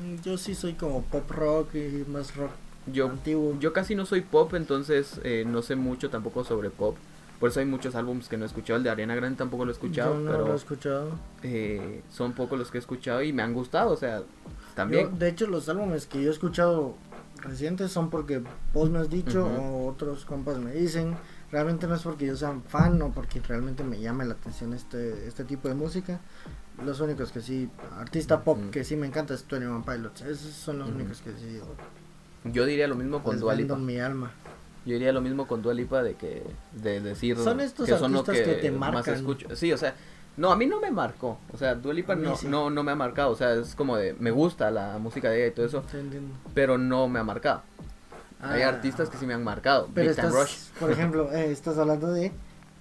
Mm, 0.02 0.22
Yo 0.22 0.38
sí 0.38 0.54
soy 0.54 0.72
como 0.72 1.02
pop 1.02 1.30
rock 1.30 1.74
y 1.74 2.04
más 2.08 2.34
rock 2.34 2.52
Yo 2.92 3.08
antiguo. 3.08 3.56
yo 3.58 3.72
casi 3.72 3.94
no 3.94 4.06
soy 4.06 4.20
pop, 4.22 4.54
entonces 4.54 5.20
eh, 5.24 5.44
no 5.46 5.62
sé 5.62 5.76
mucho 5.76 6.10
tampoco 6.10 6.44
sobre 6.44 6.70
pop. 6.70 6.96
Por 7.40 7.50
eso 7.50 7.60
hay 7.60 7.66
muchos 7.66 7.94
álbumes 7.94 8.28
que 8.28 8.36
no 8.38 8.44
he 8.44 8.46
escuchado. 8.46 8.78
El 8.78 8.82
de 8.84 8.90
Ariana 8.90 9.14
Grande 9.14 9.36
tampoco 9.36 9.64
lo 9.66 9.70
he 9.70 9.74
escuchado, 9.74 10.14
Yo 10.14 10.20
no 10.20 10.30
pero 10.30 10.46
lo 10.46 10.52
he 10.52 10.56
escuchado. 10.56 11.10
eh, 11.42 12.02
son 12.10 12.32
pocos 12.32 12.58
los 12.58 12.70
que 12.70 12.78
he 12.78 12.80
escuchado 12.80 13.22
y 13.22 13.32
me 13.32 13.42
han 13.42 13.52
gustado. 13.52 13.90
O 13.92 13.96
sea, 13.96 14.22
también. 14.74 15.10
Yo, 15.10 15.16
de 15.18 15.28
hecho, 15.28 15.46
los 15.46 15.68
álbumes 15.68 16.06
que 16.06 16.22
yo 16.22 16.30
he 16.30 16.32
escuchado 16.32 16.94
recientes 17.42 17.92
son 17.92 18.08
porque 18.08 18.42
vos 18.72 18.88
me 18.88 18.98
has 19.00 19.10
dicho 19.10 19.46
o 19.46 19.86
otros 19.88 20.24
compas 20.24 20.58
me 20.58 20.72
dicen. 20.72 21.14
Realmente 21.52 21.86
no 21.86 21.94
es 21.94 22.02
porque 22.02 22.26
yo 22.26 22.36
sea 22.36 22.58
fan 22.68 23.00
o 23.02 23.12
porque 23.12 23.40
realmente 23.40 23.84
me 23.84 24.00
llame 24.00 24.24
la 24.24 24.32
atención 24.34 24.72
este, 24.72 25.28
este 25.28 25.44
tipo 25.44 25.68
de 25.68 25.74
música. 25.74 26.20
Los 26.84 27.00
únicos 27.00 27.32
que 27.32 27.40
sí, 27.40 27.68
artista 27.96 28.42
pop 28.42 28.58
que 28.70 28.82
sí 28.82 28.96
me 28.96 29.06
encanta 29.06 29.34
es 29.34 29.46
21 29.46 29.84
Pilots. 29.84 30.22
Esos 30.22 30.52
son 30.54 30.78
los 30.78 30.88
únicos 30.88 31.20
que 31.20 31.30
sí 31.32 31.60
Yo 32.52 32.64
diría 32.66 32.86
lo 32.88 32.94
mismo 32.94 33.22
con 33.22 33.32
les 33.34 33.40
Dua 33.40 33.54
vendo 33.54 33.76
Lipa. 33.76 33.86
mi 33.86 33.98
alma. 34.00 34.30
Yo 34.84 34.92
diría 34.94 35.12
lo 35.12 35.20
mismo 35.20 35.46
con 35.46 35.62
Dua 35.62 35.74
Lipa 35.74 36.02
de 36.02 36.14
que 36.14 36.42
de 36.72 37.00
decir 37.00 37.36
Son 37.36 37.60
estos 37.60 37.86
que 37.88 37.96
son 37.98 38.12
lo 38.12 38.20
artistas 38.20 38.46
que, 38.46 38.54
que 38.56 38.62
te 38.62 38.70
más 38.70 38.92
marcan. 38.94 39.14
escucho. 39.14 39.54
Sí, 39.56 39.72
o 39.72 39.78
sea, 39.78 39.94
no, 40.36 40.52
a 40.52 40.56
mí 40.56 40.66
no 40.66 40.80
me 40.80 40.90
marcó. 40.90 41.38
O 41.52 41.56
sea, 41.56 41.74
Dua 41.74 41.92
Lipa 41.94 42.12
A 42.12 42.16
mí 42.16 42.22
no, 42.24 42.36
sí. 42.36 42.46
no, 42.46 42.70
no 42.70 42.82
me 42.82 42.92
ha 42.92 42.94
marcado. 42.94 43.30
O 43.30 43.36
sea, 43.36 43.54
es 43.54 43.74
como 43.74 43.96
de, 43.96 44.14
me 44.18 44.30
gusta 44.30 44.70
la 44.70 44.98
música 44.98 45.28
de 45.30 45.38
ella 45.38 45.46
y 45.48 45.50
todo 45.54 45.66
eso, 45.66 45.82
Sí, 45.90 45.96
entiendo. 45.98 46.34
pero 46.54 46.78
no 46.78 47.08
me 47.08 47.18
ha 47.18 47.24
marcado. 47.24 47.62
Hay 48.40 48.62
Ah, 48.62 48.68
artistas 48.68 49.08
que 49.08 49.16
sí 49.16 49.26
me 49.26 49.34
han 49.34 49.42
marcado. 49.42 49.88
Pero 49.94 50.08
Big 50.10 50.16
Time 50.16 50.28
estás, 50.28 50.40
Rush. 50.50 50.78
por 50.78 50.90
ejemplo, 50.92 51.32
eh, 51.32 51.50
estás 51.50 51.78
hablando 51.78 52.12
de 52.12 52.32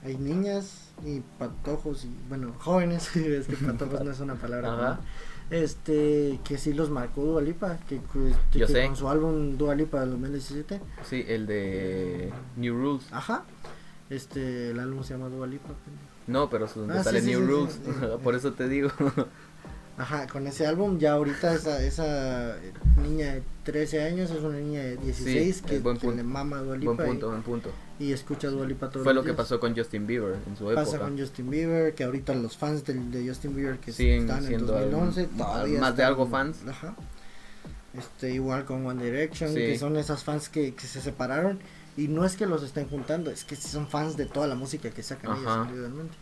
hay 0.03 0.17
niñas 0.17 0.81
y 1.03 1.22
patojos 1.39 2.05
y 2.05 2.15
bueno, 2.29 2.53
jóvenes, 2.60 3.15
es 3.15 3.48
que 3.48 3.55
patojos 3.55 4.03
no 4.03 4.12
es 4.12 4.19
una 4.19 4.36
palabra. 4.36 4.74
Ajá. 4.74 5.00
Este, 5.51 6.39
que 6.43 6.57
sí 6.57 6.73
los 6.73 6.89
marcó 6.89 7.23
Dualipa, 7.23 7.77
que, 7.87 7.97
que, 8.51 8.59
Yo 8.59 8.65
que 8.67 8.73
sé. 8.73 8.85
con 8.87 8.95
su 8.95 9.07
álbum 9.09 9.57
Dualipa 9.57 9.99
del 10.01 10.11
2017, 10.11 10.81
Sí, 11.07 11.23
el 11.27 11.45
de 11.45 12.31
New 12.57 12.75
Rules. 12.75 13.05
ajá. 13.11 13.45
Este, 14.09 14.71
el 14.71 14.79
álbum 14.79 15.03
se 15.03 15.13
llama 15.13 15.29
Dualipa. 15.29 15.69
No, 16.27 16.49
pero 16.49 16.65
es 16.65 16.73
donde 16.75 16.97
Ah, 16.97 17.03
sale 17.03 17.21
sí, 17.21 17.27
New 17.31 17.39
sí, 17.41 17.45
Rules. 17.45 17.73
sí. 17.73 17.91
Por 18.23 18.35
eso 18.35 18.53
te 18.53 18.67
digo. 18.67 18.89
Ajá, 19.97 20.27
con 20.27 20.45
ese 20.45 20.67
álbum 20.67 20.97
ya 20.99 21.13
ahorita 21.13 21.53
esa 21.53 21.81
esa 21.81 22.57
eh, 22.57 22.73
niña 23.01 23.35
de 23.35 23.43
13 23.63 24.03
años 24.03 24.29
es 24.29 24.41
una 24.43 24.57
niña 24.59 24.81
de 24.81 24.97
16 24.97 25.55
Sí, 25.55 25.61
que, 25.63 25.81
que 25.99 26.11
le 26.11 26.21
mama 26.23 26.57
a 26.57 26.61
Dualipa 26.63 26.91
buen 26.93 27.07
punto, 27.07 27.29
buen 27.29 27.41
punto. 27.43 27.69
y, 27.97 28.07
y 28.07 28.11
escucha 28.13 28.49
Dualipa 28.49 28.89
todos 28.89 29.05
Fue 29.05 29.13
lo 29.13 29.21
que 29.21 29.27
días. 29.29 29.37
pasó 29.37 29.57
con 29.61 29.73
Justin 29.73 30.05
Bieber 30.05 30.35
en 30.47 30.57
su 30.57 30.65
pasa 30.65 30.81
época. 30.81 30.99
con 30.99 31.17
Justin 31.17 31.49
Bieber, 31.49 31.95
que 31.95 32.03
ahorita 32.03 32.35
los 32.35 32.57
fans 32.57 32.83
del- 32.83 33.09
de, 33.09 33.25
Justin 33.25 33.55
Bieber 33.55 33.77
que 33.77 33.93
Siguen 33.93 34.23
están 34.23 34.39
en 34.39 34.47
siendo 34.47 34.73
2011 34.73 35.21
al- 35.21 35.27
todavía 35.29 35.79
más 35.79 35.95
de 35.95 36.03
algo 36.03 36.27
fans. 36.27 36.57
Ajá. 36.67 36.93
Este, 37.97 38.33
igual 38.33 38.65
con 38.65 38.85
One 38.85 39.01
Direction, 39.01 39.49
Sí. 39.51 39.55
que 39.55 39.79
son 39.79 39.95
esas 39.95 40.25
fans 40.25 40.49
que, 40.49 40.75
que 40.75 40.86
se 40.88 40.99
separaron 40.99 41.60
y 41.95 42.10
no 42.10 42.25
es 42.25 42.36
que 42.36 42.45
los 42.45 42.62
estén 42.63 42.89
juntando, 42.89 43.31
es 43.31 43.45
que 43.45 43.55
son 43.55 43.88
fans 43.88 44.17
de 44.17 44.25
toda 44.25 44.47
la 44.47 44.55
música 44.55 44.89
que 44.89 45.01
sacan 45.01 45.31
Ajá. 45.31 45.39
ellos 45.41 45.58
individualmente. 45.67 46.15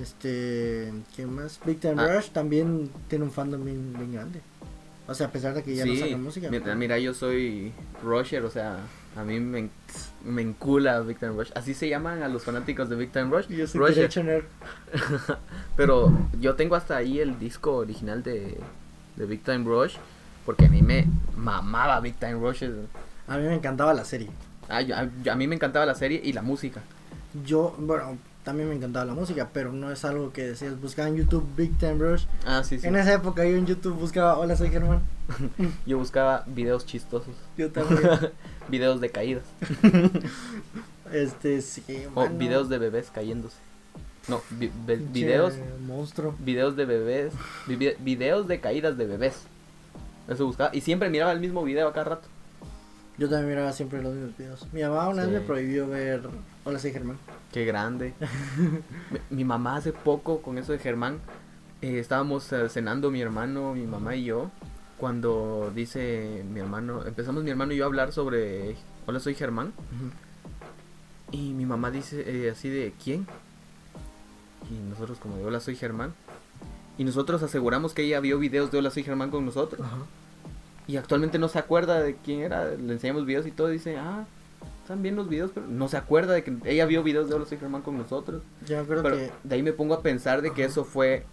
Este, 0.00 0.92
¿quién 1.14 1.34
más? 1.34 1.60
Big 1.64 1.78
Time 1.80 1.96
Ah. 1.98 2.16
Rush 2.16 2.30
también 2.30 2.90
tiene 3.08 3.24
un 3.24 3.30
fandom 3.30 3.64
bien, 3.64 3.92
bien 3.96 4.12
grande. 4.12 4.40
O 5.06 5.14
sea, 5.14 5.26
a 5.26 5.30
pesar 5.30 5.52
de 5.54 5.62
que 5.62 5.74
ya 5.74 5.84
no 5.84 5.92
Sí, 5.92 5.98
sacan 6.00 6.22
música. 6.22 6.48
mira, 6.50 6.74
mira, 6.74 6.98
yo 6.98 7.12
soy 7.12 7.72
Rusher, 8.02 8.44
o 8.44 8.50
sea, 8.50 8.78
a 9.16 9.24
mí 9.24 9.40
me, 9.40 9.68
me 10.24 10.42
encula 10.42 11.00
Big 11.00 11.18
Time 11.18 11.32
Rush. 11.32 11.50
Así 11.54 11.74
se 11.74 11.88
llaman 11.88 12.22
a 12.22 12.28
los 12.28 12.44
fanáticos 12.44 12.88
de 12.88 12.96
Big 12.96 13.10
Time 13.12 13.28
Rush. 13.30 13.48
yo 13.48 13.66
soy 13.66 13.80
Rusher. 13.80 14.44
Pero 15.76 16.12
yo 16.40 16.54
tengo 16.54 16.76
hasta 16.76 16.96
ahí 16.96 17.18
el 17.20 17.38
disco 17.38 17.76
original 17.76 18.22
de, 18.22 18.58
de 19.16 19.26
Big 19.26 19.42
Time 19.42 19.64
Rush. 19.64 19.96
Porque 20.46 20.66
a 20.66 20.68
mí 20.68 20.82
me 20.82 21.06
mamaba 21.36 22.00
Big 22.00 22.14
Time 22.16 22.34
Rush. 22.34 22.64
A 23.28 23.36
mí 23.36 23.42
me 23.44 23.54
encantaba 23.54 23.92
la 23.94 24.04
serie. 24.04 24.30
Ah, 24.68 24.80
yo- 24.80 24.96
a, 24.96 25.08
yo- 25.22 25.32
a 25.32 25.36
mí 25.36 25.46
me 25.46 25.54
encantaba 25.56 25.84
la 25.86 25.94
serie 25.94 26.20
y 26.24 26.32
la 26.32 26.42
música. 26.42 26.80
Yo, 27.44 27.74
bueno, 27.78 28.16
también 28.44 28.68
me 28.68 28.74
encantaba 28.74 29.04
la 29.04 29.14
música, 29.14 29.50
pero 29.52 29.72
no 29.72 29.90
es 29.92 30.04
algo 30.04 30.32
que 30.32 30.42
decías, 30.48 30.80
buscaba 30.80 31.08
en 31.08 31.16
YouTube 31.16 31.46
Big 31.56 31.76
Time 31.78 31.94
Rush. 31.94 32.24
Ah, 32.46 32.62
sí, 32.64 32.78
sí. 32.78 32.86
En 32.86 32.96
esa 32.96 33.14
época 33.14 33.44
yo 33.44 33.56
en 33.56 33.66
YouTube 33.66 33.94
buscaba, 33.98 34.38
hola 34.38 34.56
soy 34.56 34.70
Germán. 34.70 35.00
Yo 35.86 35.98
buscaba 35.98 36.44
videos 36.46 36.84
chistosos. 36.84 37.34
Yo 37.56 37.70
también. 37.70 38.00
videos 38.68 39.00
de 39.00 39.10
caídas. 39.10 39.44
este, 41.12 41.60
sí, 41.62 41.84
O 42.14 42.28
videos 42.28 42.68
de 42.68 42.78
bebés 42.78 43.10
cayéndose. 43.12 43.56
No, 44.28 44.40
vi- 44.50 44.70
videos 45.12 45.54
Monstruo. 45.86 46.34
videos 46.38 46.76
de 46.76 46.84
bebés, 46.84 47.32
vi- 47.66 47.94
videos 48.00 48.46
de 48.46 48.60
caídas 48.60 48.96
de 48.96 49.06
bebés. 49.06 49.34
Eso 50.28 50.46
buscaba 50.46 50.70
y 50.74 50.80
siempre 50.80 51.10
miraba 51.10 51.32
el 51.32 51.40
mismo 51.40 51.62
video 51.64 51.88
a 51.88 51.92
cada 51.92 52.04
rato. 52.10 52.28
Yo 53.18 53.28
también 53.28 53.50
miraba 53.50 53.72
siempre 53.72 54.02
los 54.02 54.14
mismos 54.14 54.36
videos. 54.36 54.68
Mi 54.72 54.82
mamá 54.82 55.08
una 55.08 55.22
vez 55.24 55.32
me 55.32 55.40
prohibió 55.40 55.86
ver, 55.86 56.22
hola 56.64 56.78
soy 56.78 56.92
Germán. 56.92 57.18
Qué 57.52 57.64
grande. 57.64 58.14
mi, 59.30 59.36
mi 59.36 59.44
mamá 59.44 59.76
hace 59.76 59.92
poco 59.92 60.40
con 60.40 60.58
eso 60.58 60.72
de 60.72 60.78
Germán 60.78 61.20
eh, 61.82 61.98
estábamos 61.98 62.52
eh, 62.52 62.68
cenando 62.68 63.10
mi 63.10 63.20
hermano, 63.20 63.74
mi 63.74 63.86
mamá 63.88 64.14
y 64.14 64.24
yo 64.24 64.52
cuando 64.98 65.72
dice 65.74 66.44
mi 66.48 66.60
hermano, 66.60 67.04
empezamos 67.04 67.42
mi 67.42 67.50
hermano 67.50 67.72
y 67.72 67.78
yo 67.78 67.84
a 67.84 67.88
hablar 67.88 68.12
sobre 68.12 68.76
hola 69.04 69.18
soy 69.18 69.34
Germán 69.34 69.72
y 71.32 71.52
mi 71.54 71.66
mamá 71.66 71.90
dice 71.90 72.22
eh, 72.24 72.50
así 72.50 72.68
de 72.68 72.94
¿quién? 73.02 73.26
Y 74.70 74.74
nosotros 74.90 75.18
como 75.18 75.38
de 75.38 75.44
hola 75.44 75.58
soy 75.58 75.74
Germán 75.74 76.14
y 76.98 77.02
nosotros 77.02 77.42
aseguramos 77.42 77.94
que 77.94 78.02
ella 78.04 78.20
vio 78.20 78.38
videos 78.38 78.70
de 78.70 78.78
hola 78.78 78.90
soy 78.90 79.02
Germán 79.02 79.32
con 79.32 79.44
nosotros. 79.44 79.84
Ajá. 79.84 80.06
Y 80.86 80.96
actualmente 80.96 81.38
no 81.38 81.48
se 81.48 81.58
acuerda 81.58 82.00
de 82.00 82.16
quién 82.16 82.40
era. 82.40 82.66
Le 82.66 82.92
enseñamos 82.92 83.24
videos 83.26 83.46
y 83.46 83.50
todo. 83.52 83.70
Y 83.70 83.74
dice, 83.74 83.96
ah, 83.96 84.26
están 84.82 85.02
bien 85.02 85.16
los 85.16 85.28
videos, 85.28 85.50
pero 85.54 85.66
no 85.66 85.88
se 85.88 85.96
acuerda 85.96 86.32
de 86.34 86.42
que 86.42 86.56
ella 86.64 86.86
vio 86.86 87.02
videos 87.02 87.28
de 87.28 87.34
Hola 87.34 87.46
Soy 87.46 87.58
Germán 87.58 87.82
con 87.82 87.96
nosotros. 87.96 88.42
Yo 88.66 88.76
me 88.76 88.82
acuerdo 88.82 89.02
Pero 89.02 89.16
que 89.16 89.30
de 89.44 89.54
ahí 89.54 89.62
me 89.62 89.72
pongo 89.72 89.94
a 89.94 90.02
pensar 90.02 90.42
de 90.42 90.52
que 90.52 90.64
eso 90.64 90.84
fue 90.84 91.24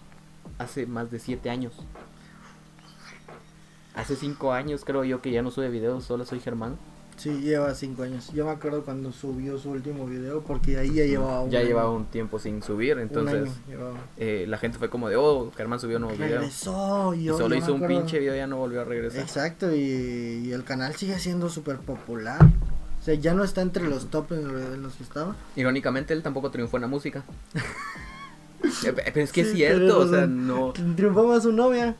hace 0.57 0.85
más 0.85 1.09
de 1.11 1.19
siete 1.19 1.49
años. 1.49 1.73
Hace 3.95 4.15
cinco 4.15 4.53
años 4.53 4.85
creo 4.85 5.03
yo 5.03 5.21
que 5.21 5.31
ya 5.31 5.41
no 5.41 5.51
sube 5.51 5.69
videos, 5.69 6.03
solo 6.05 6.25
soy 6.25 6.39
Germán. 6.39 6.77
Sí 7.19 7.41
lleva 7.41 7.73
cinco 7.75 8.03
años. 8.03 8.31
Yo 8.33 8.45
me 8.45 8.51
acuerdo 8.51 8.83
cuando 8.83 9.11
subió 9.11 9.57
su 9.57 9.69
último 9.71 10.05
video 10.07 10.41
porque 10.41 10.77
ahí 10.77 10.93
ya 10.93 11.05
llevaba 11.05 11.41
un 11.41 11.51
ya 11.51 11.59
año, 11.59 11.67
llevaba 11.67 11.91
un 11.91 12.05
tiempo 12.05 12.39
sin 12.39 12.63
subir, 12.63 12.97
entonces 12.97 13.49
eh, 14.17 14.45
la 14.47 14.57
gente 14.57 14.77
fue 14.77 14.89
como 14.89 15.09
de, 15.09 15.15
oh, 15.17 15.51
Germán 15.55 15.79
subió 15.79 15.97
un 15.97 16.03
nuevo 16.03 16.17
video. 16.17 16.39
Regresó 16.39 17.13
y 17.13 17.19
Y 17.19 17.23
yo, 17.25 17.37
solo 17.37 17.55
yo 17.55 17.61
hizo 17.61 17.73
un 17.73 17.85
pinche 17.85 18.19
video 18.19 18.33
y 18.33 18.37
ya 18.37 18.47
no 18.47 18.57
volvió 18.57 18.81
a 18.81 18.85
regresar. 18.85 19.21
Exacto, 19.21 19.73
y, 19.75 19.79
y 20.45 20.51
el 20.51 20.63
canal 20.63 20.95
sigue 20.95 21.19
siendo 21.19 21.49
súper 21.49 21.77
popular. 21.77 22.39
O 22.99 23.03
sea, 23.03 23.13
ya 23.15 23.33
no 23.33 23.43
está 23.43 23.61
entre 23.61 23.87
los 23.87 24.09
top 24.09 24.33
en, 24.33 24.47
lo- 24.47 24.73
en 24.73 24.81
los 24.83 24.93
que 24.95 25.03
estaba. 25.03 25.35
Irónicamente, 25.55 26.13
él 26.13 26.21
tampoco 26.21 26.51
triunfó 26.51 26.77
en 26.77 26.81
la 26.81 26.87
música. 26.87 27.23
Eh, 28.85 28.91
Pero 28.93 29.21
es 29.21 29.31
que 29.31 29.41
es 29.41 29.49
Sí, 29.51 29.55
cierto, 29.55 29.77
tienes 29.79 29.95
o 29.95 30.09
sea, 30.09 30.27
no. 30.27 30.73
Triunfó 30.73 31.25
más 31.27 31.43
su 31.43 31.51
novia. 31.53 31.95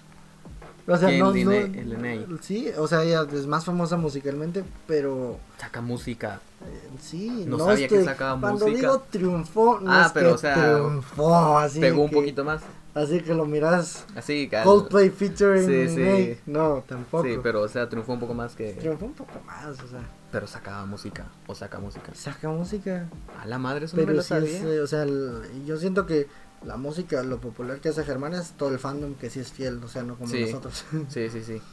O 0.89 0.97
sea, 0.97 1.12
no, 1.17 1.32
no-. 1.34 2.38
Sí, 2.41 2.67
o 2.78 2.88
sea, 2.88 3.04
ella 3.04 3.25
es 3.32 3.45
más 3.47 3.63
famosa 3.65 3.95
musicalmente, 3.97 4.63
pero 4.88 5.38
Saca 5.60 5.82
música. 5.82 6.39
eh, 6.62 6.89
sí, 6.99 7.45
No 7.47 7.58
no, 7.58 7.65
sabía 7.65 7.88
que 7.88 8.04
sacaba 8.04 8.39
cuando 8.39 8.65
música. 8.67 8.88
digo 8.88 9.04
triunfó, 9.10 9.80
no 9.80 9.91
Ah, 9.91 10.04
es 10.08 10.12
pero, 10.12 10.30
que 10.30 10.36
o 10.36 10.38
sea, 10.38 10.56
triunfó, 10.56 11.58
así 11.60 11.80
Pegó 11.80 12.02
un 12.04 12.10
que- 12.10 12.15
poquito 12.15 12.43
más. 12.43 12.62
Así 12.95 13.21
que 13.21 13.36
lo 13.36 13.45
miras 13.45 14.04
Así, 14.15 14.49
Coldplay 14.63 15.12
featuring 15.12 15.65
Sí, 15.65 15.88
sí. 15.95 16.38
No, 16.47 16.84
tampoco. 16.88 17.23
Sí, 17.23 17.38
pero 17.41 17.62
o 17.62 17.67
sea, 17.67 17.88
triunfó 17.88 18.13
un 18.13 18.19
poco 18.19 18.34
más 18.34 18.56
que. 18.56 18.73
Triunfó 18.73 19.06
un 19.06 19.13
poco 19.13 19.39
más, 19.45 19.80
o 19.80 19.88
sea, 19.88 19.99
Pero 20.32 20.47
sacaba 20.47 20.86
música. 20.88 21.25
O 21.47 21.54
saca 21.56 21.80
música. 21.80 22.12
saca 22.15 22.49
música. 22.49 23.08
A 23.39 23.45
la 23.45 23.58
madre, 23.60 23.86
eso 23.86 23.95
no 23.95 24.02
me 24.02 24.06
Pero 24.08 24.17
lo 24.17 24.23
sí 24.23 24.34
es, 24.34 24.58
sabía. 24.60 24.73
eh, 24.73 24.82
o 24.82 24.88
sea, 24.88 25.04
el- 25.04 25.63
yo 25.65 25.78
siento 25.78 26.06
que 26.08 26.28
la 26.65 26.78
música, 26.78 27.24
lo 27.24 27.39
popular 27.39 27.80
que 27.80 27.89
hace 27.89 28.04
Germán 28.04 28.34
es 28.34 28.52
todo 28.52 28.69
el 28.69 28.80
fandom 28.80 29.15
que 29.15 29.30
sí 29.30 29.39
es 29.39 29.52
fiel, 29.52 29.82
o 29.84 29.88
sea, 29.88 30.04
no 30.04 30.15
como 30.15 30.30
Sí. 30.32 30.41
nosotros. 30.45 30.86
Sí, 31.10 31.30
sí, 31.30 31.43
sí. 31.43 31.62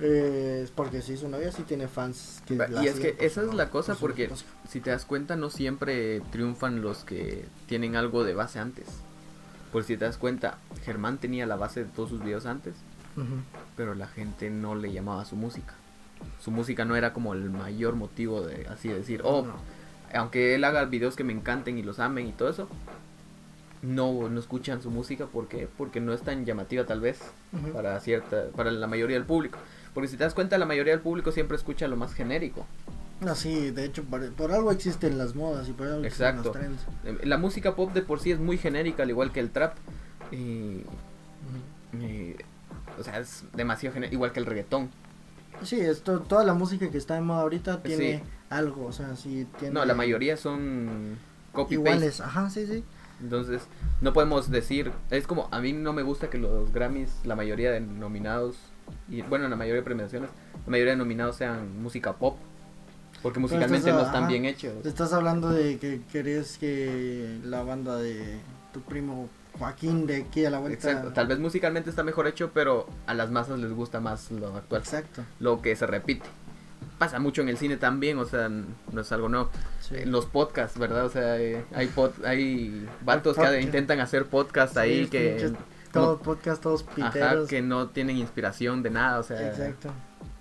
Eh, 0.00 0.60
es 0.62 0.70
porque 0.70 1.02
sí, 1.02 1.16
su 1.16 1.28
novia 1.28 1.50
sí 1.50 1.64
tiene 1.64 1.88
fans 1.88 2.40
que 2.46 2.54
y 2.54 2.86
es 2.86 3.00
que 3.00 3.14
por 3.14 3.24
esa 3.24 3.42
es 3.42 3.52
la 3.52 3.68
cosa 3.68 3.94
por 3.94 3.96
su 3.96 4.00
porque 4.02 4.28
música. 4.28 4.48
si 4.68 4.80
te 4.80 4.90
das 4.90 5.04
cuenta 5.04 5.34
no 5.34 5.50
siempre 5.50 6.20
triunfan 6.30 6.82
los 6.82 7.02
que 7.02 7.46
tienen 7.66 7.96
algo 7.96 8.22
de 8.22 8.32
base 8.32 8.60
antes. 8.60 8.86
Por 9.72 9.82
si 9.82 9.96
te 9.96 10.04
das 10.04 10.16
cuenta, 10.16 10.58
Germán 10.84 11.18
tenía 11.18 11.46
la 11.46 11.56
base 11.56 11.82
de 11.82 11.90
todos 11.90 12.10
sus 12.10 12.22
videos 12.22 12.46
antes, 12.46 12.74
pero 13.76 13.96
la 13.96 14.06
gente 14.06 14.50
no 14.50 14.76
le 14.76 14.92
llamaba 14.92 15.24
su 15.24 15.34
música. 15.34 15.74
Su 16.40 16.52
música 16.52 16.84
no 16.84 16.94
era 16.94 17.12
como 17.12 17.34
el 17.34 17.50
mayor 17.50 17.96
motivo 17.96 18.42
de 18.42 18.68
así 18.68 18.86
decir, 18.88 19.22
oh, 19.24 19.42
No. 19.46 19.54
aunque 20.14 20.54
él 20.54 20.62
haga 20.62 20.84
videos 20.84 21.16
que 21.16 21.24
me 21.24 21.32
encanten 21.32 21.76
y 21.76 21.82
los 21.82 21.98
amen 21.98 22.28
y 22.28 22.32
todo 22.32 22.50
eso, 22.50 22.68
no, 23.82 24.28
no 24.28 24.40
escuchan 24.40 24.82
su 24.82 24.90
música, 24.90 25.26
¿por 25.26 25.48
qué? 25.48 25.68
Porque 25.78 26.00
no 26.00 26.12
es 26.12 26.22
tan 26.22 26.44
llamativa 26.44 26.84
tal 26.84 27.00
vez 27.00 27.20
para 27.72 27.98
cierta, 28.00 28.46
para 28.56 28.70
la 28.70 28.86
mayoría 28.86 29.16
del 29.16 29.26
público. 29.26 29.58
Porque 29.94 30.08
si 30.08 30.16
te 30.16 30.24
das 30.24 30.34
cuenta, 30.34 30.58
la 30.58 30.66
mayoría 30.66 30.92
del 30.92 31.02
público 31.02 31.32
siempre 31.32 31.56
escucha 31.56 31.88
lo 31.88 31.96
más 31.96 32.12
genérico. 32.14 32.66
No, 33.20 33.34
sí, 33.34 33.70
de 33.72 33.84
hecho, 33.84 34.04
por, 34.04 34.30
por 34.34 34.52
algo 34.52 34.70
existen 34.70 35.18
las 35.18 35.34
modas 35.34 35.68
y 35.68 35.72
por 35.72 35.88
algo 35.88 36.04
existen 36.04 36.28
Exacto. 36.28 36.50
los 36.50 36.56
trends. 36.56 36.82
Eh, 37.04 37.26
La 37.26 37.36
música 37.38 37.74
pop 37.74 37.92
de 37.92 38.02
por 38.02 38.20
sí 38.20 38.30
es 38.30 38.38
muy 38.38 38.58
genérica, 38.58 39.02
al 39.02 39.10
igual 39.10 39.32
que 39.32 39.40
el 39.40 39.50
trap. 39.50 39.76
Y, 40.30 40.82
o 42.98 43.02
sea, 43.02 43.18
es 43.18 43.44
demasiado 43.54 43.94
genérico, 43.94 44.14
igual 44.14 44.32
que 44.32 44.40
el 44.40 44.46
reggaetón. 44.46 44.90
Sí, 45.62 45.80
esto, 45.80 46.20
toda 46.20 46.44
la 46.44 46.54
música 46.54 46.88
que 46.90 46.98
está 46.98 47.14
de 47.14 47.20
moda 47.22 47.40
ahorita 47.42 47.82
tiene 47.82 48.18
Sí. 48.18 48.22
algo, 48.50 48.86
o 48.86 48.92
sea, 48.92 49.16
sí 49.16 49.46
tiene... 49.58 49.74
No, 49.74 49.84
la 49.84 49.94
mayoría 49.94 50.36
son 50.36 51.18
copy-paste. 51.52 51.74
Iguales, 51.74 52.20
ajá, 52.20 52.50
sí, 52.50 52.66
sí. 52.66 52.84
Entonces, 53.20 53.62
no 54.00 54.12
podemos 54.12 54.50
decir. 54.50 54.92
Es 55.10 55.26
como, 55.26 55.48
a 55.50 55.60
mí 55.60 55.72
no 55.72 55.92
me 55.92 56.02
gusta 56.02 56.30
que 56.30 56.38
los 56.38 56.72
Grammys, 56.72 57.10
la 57.24 57.36
mayoría 57.36 57.70
de 57.70 57.80
nominados, 57.80 58.56
y 59.08 59.22
bueno, 59.22 59.44
en 59.44 59.50
la 59.50 59.56
mayoría 59.56 59.80
de 59.80 59.84
premiaciones, 59.84 60.30
la 60.64 60.70
mayoría 60.70 60.92
de 60.92 60.98
nominados 60.98 61.36
sean 61.36 61.82
música 61.82 62.14
pop. 62.14 62.36
Porque 63.22 63.40
musicalmente 63.40 63.90
no 63.90 64.00
están 64.00 64.24
ajá. 64.24 64.28
bien 64.28 64.44
hechos. 64.44 64.86
Estás 64.86 65.12
hablando 65.12 65.50
de 65.50 65.78
que 65.78 66.00
querías 66.12 66.56
que 66.56 67.40
la 67.44 67.62
banda 67.64 67.96
de 67.96 68.38
tu 68.72 68.80
primo 68.82 69.28
Joaquín 69.58 70.06
de 70.06 70.18
aquí 70.18 70.44
a 70.44 70.50
la 70.50 70.58
vuelta... 70.58 70.88
Exacto, 70.88 71.12
tal 71.12 71.26
vez 71.26 71.38
musicalmente 71.38 71.90
está 71.90 72.04
mejor 72.04 72.28
hecho, 72.28 72.50
pero 72.54 72.86
a 73.06 73.14
las 73.14 73.30
masas 73.30 73.58
les 73.58 73.72
gusta 73.72 73.98
más 74.00 74.30
lo 74.30 74.54
actual, 74.54 74.82
Exacto. 74.82 75.24
lo 75.40 75.60
que 75.60 75.74
se 75.74 75.86
repite. 75.86 76.26
Pasa 76.98 77.20
mucho 77.20 77.42
en 77.42 77.48
el 77.48 77.56
cine 77.56 77.76
también, 77.76 78.18
o 78.18 78.24
sea, 78.24 78.48
no 78.48 79.00
es 79.00 79.12
algo 79.12 79.28
nuevo. 79.28 79.50
sí. 79.80 79.94
En 79.96 80.10
los 80.10 80.26
podcasts, 80.26 80.78
¿verdad? 80.78 81.06
O 81.06 81.10
sea, 81.10 81.38
eh, 81.40 81.64
hay 81.74 81.86
pod- 81.88 82.24
hay 82.24 82.88
vatos 83.02 83.36
que 83.36 83.60
intentan 83.60 84.00
hacer 84.00 84.26
podcasts 84.26 84.74
Sí, 84.74 84.80
ahí 84.80 85.06
que 85.06 85.52
Todos 85.92 86.20
podcast, 86.20 86.62
todos 86.62 86.84
ajá, 86.98 87.12
piteros. 87.12 87.48
que 87.48 87.62
no 87.62 87.88
tienen 87.88 88.16
inspiración 88.18 88.82
de 88.82 88.90
nada, 88.90 89.20
o 89.20 89.22
sea, 89.22 89.48
Exacto. 89.48 89.90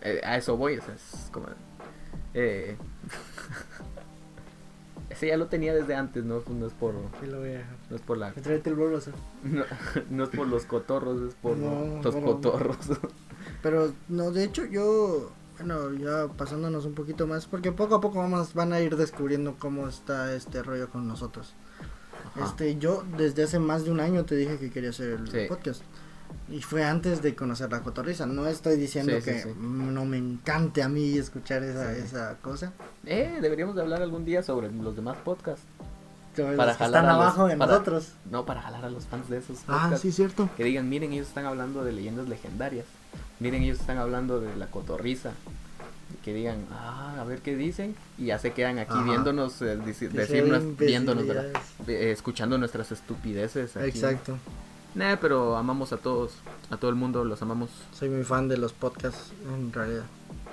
eh, 0.02 0.20
a 0.24 0.36
eso 0.38 0.58
voy, 0.58 0.78
o 0.78 0.82
sea, 0.84 0.94
es 0.96 1.30
como 1.32 1.48
eh, 2.34 2.76
ese 5.10 5.28
ya 5.28 5.38
lo 5.38 5.48
tenía 5.48 5.74
desde 5.74 5.96
antes, 5.96 6.24
no, 6.26 6.42
no 6.50 6.68
es 6.68 6.74
por 6.74 6.94
Sí, 7.22 7.28
lo 7.28 7.40
voy 7.40 7.50
a 7.50 7.58
dejar. 7.60 7.76
no 7.90 7.96
es 7.96 8.02
por 8.02 8.18
la 8.18 8.34
el 8.36 8.76
Bulbasaur. 8.76 9.16
no, 9.44 9.64
no 10.10 10.24
es 10.26 10.30
por 10.30 10.48
los 10.48 10.66
cotorros, 10.66 11.22
es 11.30 11.36
por 11.36 11.56
No, 11.58 12.02
los 12.04 12.16
cotorros. 12.16 12.78
Pero 13.64 13.94
no, 14.10 14.32
de 14.32 14.44
hecho 14.44 14.66
yo, 14.66 15.32
bueno, 15.60 15.94
ya 15.94 16.28
pasándonos 16.34 16.86
un 16.86 16.94
poquito 16.94 17.28
más, 17.28 17.46
porque 17.46 17.72
poco 17.72 17.96
a 17.96 18.02
poco 18.02 18.20
vamos, 18.20 18.54
van 18.54 18.74
a 18.74 18.80
ir 18.80 18.96
descubriendo 18.96 19.56
cómo 19.60 19.88
está 19.88 20.34
este 20.34 20.62
rollo 20.64 20.90
con 20.90 21.08
nosotros. 21.08 21.54
Ajá. 22.36 22.46
Este, 22.46 22.78
yo 22.78 23.04
desde 23.18 23.44
hace 23.44 23.60
más 23.60 23.84
de 23.86 23.92
un 23.92 24.00
año 24.00 24.26
te 24.26 24.36
dije 24.36 24.58
que 24.58 24.70
quería 24.72 24.90
hacer 24.92 25.20
el 25.20 25.32
Sí. 25.32 25.40
podcast. 25.48 25.82
Y 26.50 26.62
fue 26.62 26.84
antes 26.84 27.22
de 27.22 27.36
conocer 27.36 27.72
la 27.72 27.82
cotorriza. 27.82 28.26
No 28.26 28.48
estoy 28.48 28.76
diciendo 28.78 29.14
Sí, 29.16 29.22
sí, 29.22 29.26
que 29.32 29.42
sí. 29.44 29.50
no 29.60 30.06
me 30.06 30.18
encante 30.18 30.84
a 30.84 30.90
mí 30.90 31.18
escuchar 31.18 31.64
esa, 31.64 31.94
esa 31.94 32.36
cosa. 32.42 32.74
Eh, 33.06 33.38
deberíamos 33.42 33.76
de 33.76 33.82
hablar 33.82 34.02
algún 34.02 34.26
día 34.26 34.44
sobre 34.44 34.72
los 34.72 34.96
demás 34.96 35.18
podcasts. 35.24 35.64
Para 36.36 36.52
los 36.52 36.66
que 36.78 36.84
jalar 36.84 37.02
están 37.02 37.06
a 37.06 37.14
los- 37.14 37.22
abajo 37.24 37.48
de 37.48 37.58
para- 37.58 37.72
nosotros. 37.72 38.14
No, 38.30 38.46
para 38.46 38.62
jalar 38.62 38.86
a 38.86 38.90
los 38.90 39.06
fans 39.08 39.28
de 39.30 39.38
esos 39.38 39.58
Ah, 39.68 39.80
podcasts. 39.84 40.02
sí, 40.02 40.12
cierto. 40.12 40.50
Que 40.56 40.64
digan, 40.66 40.88
miren, 40.88 41.12
ellos 41.14 41.28
están 41.28 41.46
hablando 41.46 41.84
de 41.84 41.92
leyendas 41.94 42.28
legendarias. 42.30 42.86
Miren, 43.40 43.64
ellos 43.64 43.80
están 43.80 43.98
hablando 43.98 44.40
de 44.40 44.56
la 44.56 44.68
cotorriza. 44.68 45.32
Que 46.24 46.34
digan, 46.34 46.66
ah, 46.72 47.18
a 47.20 47.24
ver 47.26 47.40
qué 47.40 47.56
dicen. 47.56 47.96
Y 48.18 48.26
ya 48.28 48.40
se 48.40 48.52
quedan 48.54 48.80
aquí 48.80 48.94
Ajá. 48.94 49.04
viéndonos, 49.04 49.62
eh, 49.62 49.78
decirnos, 49.78 50.78
viéndonos. 50.78 51.26
Eh, 51.88 52.12
escuchando 52.12 52.58
nuestras 52.58 52.92
estupideces. 52.92 53.76
Aquí. 53.78 53.90
Exacto. 53.90 54.38
Nah, 54.96 55.18
pero 55.22 55.58
amamos 55.58 55.94
a 55.94 55.98
todos, 55.98 56.34
a 56.70 56.78
todo 56.78 56.90
el 56.90 56.96
mundo, 56.96 57.24
los 57.24 57.42
amamos. 57.42 57.70
Soy 57.94 58.10
muy 58.10 58.24
fan 58.24 58.48
de 58.48 58.58
los 58.58 58.74
podcasts, 58.74 59.32
en 59.54 59.72
realidad. 59.72 60.06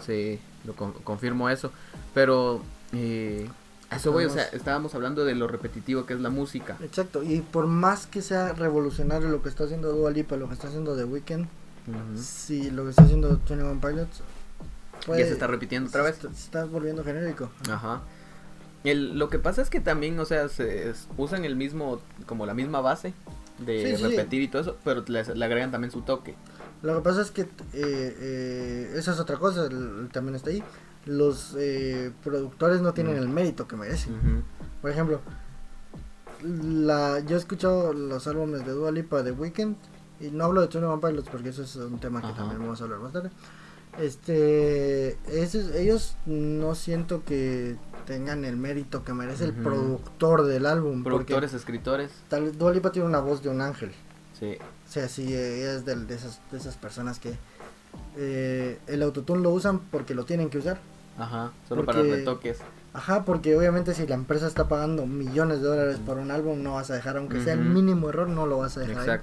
Sí, 0.04 0.38
lo 0.64 0.74
con- 0.74 0.92
confirmo 0.92 1.48
eso. 1.48 1.70
Pero, 2.12 2.60
eh, 2.92 3.48
eso 3.90 4.12
voy, 4.12 4.24
o 4.24 4.30
sea, 4.30 4.44
estábamos 4.48 4.94
hablando 4.94 5.24
de 5.24 5.34
lo 5.34 5.46
repetitivo 5.46 6.04
que 6.04 6.14
es 6.14 6.20
la 6.20 6.30
música. 6.30 6.76
Exacto, 6.82 7.22
y 7.22 7.40
por 7.40 7.66
más 7.68 8.06
que 8.06 8.20
sea 8.22 8.52
revolucionario 8.52 9.28
lo 9.28 9.40
que 9.40 9.48
está 9.48 9.64
haciendo 9.64 9.92
Dua 9.92 10.10
Lipa, 10.10 10.36
lo 10.36 10.48
que 10.48 10.54
está 10.54 10.66
haciendo 10.66 10.96
The 10.96 11.04
Weeknd, 11.04 11.46
Si 12.16 12.70
lo 12.70 12.84
que 12.84 12.90
está 12.90 13.02
haciendo 13.02 13.28
21 13.28 13.80
Pilots, 13.80 14.22
puede- 15.06 15.20
Ya 15.20 15.26
se 15.26 15.32
está 15.32 15.46
repitiendo 15.46 15.88
otra 15.88 16.02
vez. 16.02 16.16
Se 16.16 16.28
está, 16.28 16.64
volviendo 16.64 17.04
genérico. 17.04 17.50
Ajá. 17.70 18.02
El, 18.84 19.18
lo 19.18 19.28
que 19.30 19.38
pasa 19.38 19.62
es 19.62 19.70
que 19.70 19.80
también, 19.80 20.18
o 20.18 20.24
sea, 20.24 20.48
se 20.48 20.90
es- 20.90 21.08
usan 21.16 21.44
el 21.44 21.56
mismo, 21.56 22.00
como 22.26 22.46
la 22.46 22.54
misma 22.54 22.80
base 22.80 23.14
de 23.58 23.96
Sí, 23.96 24.02
sí. 24.02 24.02
repetir 24.10 24.42
y 24.42 24.48
todo 24.48 24.62
eso, 24.62 24.76
pero 24.84 25.04
le, 25.06 25.24
le 25.34 25.44
agregan 25.44 25.70
también 25.70 25.90
su 25.90 26.02
toque. 26.02 26.34
Lo 26.82 26.96
que 26.96 27.02
pasa 27.02 27.22
es 27.22 27.30
que 27.30 27.42
eh, 27.42 27.48
eh, 27.72 28.92
esa 28.96 29.12
es 29.12 29.20
otra 29.20 29.36
cosa, 29.38 29.66
el- 29.66 30.08
también 30.12 30.34
está 30.36 30.50
ahí. 30.50 30.62
Los 31.06 31.54
eh, 31.58 32.12
productores 32.22 32.80
no 32.80 32.92
tienen 32.94 33.16
el 33.16 33.28
mérito 33.28 33.68
que 33.68 33.76
merecen. 33.76 34.42
Por 34.80 34.90
ejemplo, 34.90 35.20
la, 36.42 37.20
yo 37.20 37.36
he 37.36 37.38
escuchado 37.38 37.92
los 37.92 38.26
álbumes 38.26 38.64
de 38.66 38.72
Dua 38.72 38.90
Lipa 38.90 39.22
de 39.22 39.32
Weekend 39.32 39.76
y 40.20 40.30
no 40.30 40.44
hablo 40.44 40.60
de 40.60 40.66
21 40.68 41.00
Pilots 41.00 41.28
porque 41.30 41.48
eso 41.50 41.62
es 41.62 41.76
un 41.76 41.98
tema 41.98 42.20
que 42.20 42.28
Ajá. 42.28 42.36
también 42.36 42.60
vamos 42.60 42.80
a 42.80 42.84
hablar 42.84 43.00
más 43.00 43.12
tarde. 43.12 43.30
Este, 43.98 45.16
esos- 45.28 45.74
ellos 45.74 46.16
no 46.26 46.74
siento 46.74 47.22
que 47.24 47.76
tengan 48.06 48.44
el 48.44 48.56
mérito 48.56 49.02
que 49.04 49.12
merece 49.14 49.44
el 49.44 49.52
productor 49.52 50.44
del 50.44 50.66
álbum. 50.66 51.02
Productores, 51.04 51.54
escritores, 51.54 52.10
tal 52.28 52.44
vez 52.44 52.58
Dua 52.58 52.72
Lipa 52.72 52.92
tiene 52.92 53.08
una 53.08 53.20
voz 53.20 53.42
de 53.42 53.48
un 53.50 53.60
ángel. 53.60 53.92
sí. 54.38 54.56
O 54.86 54.92
sea, 54.94 55.08
sí, 55.08 55.32
es 55.32 55.84
de, 55.86 55.96
de 55.96 56.14
esas, 56.14 56.40
de 56.52 56.58
esas 56.58 56.76
personas 56.76 57.18
que 57.18 57.34
eh, 58.16 58.78
el 58.86 59.02
autotune 59.02 59.42
lo 59.42 59.50
usan 59.50 59.78
porque 59.80 60.14
lo 60.14 60.24
tienen 60.24 60.50
que 60.50 60.58
usar. 60.58 60.78
Ajá, 61.18 61.52
solo 61.68 61.84
Porque- 61.84 62.02
para 62.02 62.14
retoques. 62.16 62.58
Ajá, 62.92 63.24
porque 63.24 63.56
obviamente 63.56 63.92
si 63.94 64.06
la 64.06 64.14
empresa 64.14 64.46
está 64.46 64.68
pagando 64.68 65.04
millones 65.06 65.62
de 65.62 65.66
dólares 65.68 65.96
por 66.04 66.18
un 66.18 66.30
álbum, 66.30 66.62
no 66.62 66.74
vas 66.74 66.90
a 66.90 66.94
dejar, 66.94 67.16
aunque 67.16 67.42
sea 67.42 67.54
el 67.54 67.60
mínimo 67.64 68.08
error, 68.10 68.28
no 68.28 68.46
lo 68.46 68.58
vas 68.58 68.76
a 68.76 68.80
dejar. 68.80 69.10
ahí. 69.10 69.18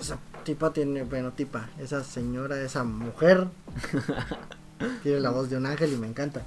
Esa 0.00 0.18
tipa 0.44 0.72
tiene, 0.72 1.02
bueno, 1.04 1.32
tipa, 1.32 1.68
esa 1.78 2.02
señora, 2.02 2.60
esa 2.62 2.84
mujer, 2.84 3.46
tiene 5.02 5.20
la 5.20 5.30
voz 5.30 5.50
de 5.50 5.56
un 5.56 5.66
ángel 5.66 5.92
y 5.92 5.96
me 5.96 6.06
encanta. 6.06 6.42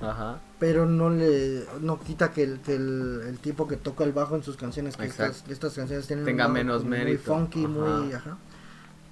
Ajá. 0.00 0.40
Pero 0.58 0.86
no 0.86 1.08
le, 1.10 1.64
no 1.80 2.00
quita 2.00 2.32
que 2.32 2.42
el, 2.42 2.58
que 2.60 2.74
el, 2.74 3.22
el 3.28 3.38
tipo 3.38 3.66
que 3.68 3.76
toca 3.76 4.04
el 4.04 4.12
bajo 4.12 4.34
en 4.36 4.42
sus 4.42 4.56
canciones, 4.56 4.96
que 4.96 5.06
estas, 5.06 5.44
estas 5.48 5.72
canciones 5.74 6.06
tienen 6.06 6.24
Tenga 6.24 6.46
un 6.46 6.52
lado 6.54 6.64
menos 6.64 6.82
muy 6.82 6.90
mérito. 6.98 7.32
funky, 7.34 7.66
muy, 7.66 8.12
Ajá. 8.12 8.16
ajá, 8.30 8.38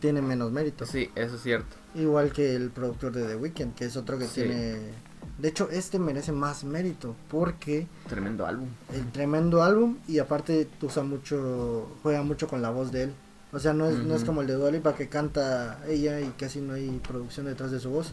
tiene 0.01 0.23
menos 0.23 0.51
mérito. 0.53 0.85
Sí, 0.87 1.11
eso 1.15 1.37
es 1.37 1.43
cierto. 1.43 1.77
Igual 1.95 2.33
que 2.33 2.55
el 2.55 2.71
productor 2.71 3.13
de 3.13 3.25
The 3.27 3.37
Weeknd, 3.37 3.75
que 3.75 3.87
es 3.87 3.97
otro 3.97 4.19
que 4.19 4.27
Sí. 4.27 4.43
tiene... 4.43 5.07
De 5.39 5.49
hecho, 5.49 5.69
este 5.71 5.99
merece 5.99 6.33
más 6.33 6.65
mérito 6.65 7.15
porque 7.31 7.87
Tremendo 8.09 8.47
álbum. 8.47 8.69
el 8.93 9.11
tremendo 9.13 9.63
álbum 9.63 9.99
y 10.09 10.19
aparte 10.19 10.67
usa 10.81 11.03
mucho, 11.03 11.97
juega 12.03 12.23
mucho 12.23 12.49
con 12.49 12.63
la 12.63 12.71
voz 12.71 12.91
de 12.91 13.05
él. 13.05 13.13
O 13.57 13.59
sea, 13.59 13.73
no 13.73 13.87
es, 13.87 13.97
no 14.05 14.15
es 14.15 14.23
como 14.23 14.43
el 14.43 14.47
de 14.47 14.53
Dua 14.53 14.71
Lipa 14.71 14.95
que 14.95 15.09
canta 15.09 15.79
ella 15.89 16.21
y 16.21 16.27
casi 16.39 16.61
no 16.61 16.75
hay 16.75 17.01
producción 17.09 17.47
detrás 17.47 17.71
de 17.71 17.81
su 17.81 17.89
voz. 17.89 18.13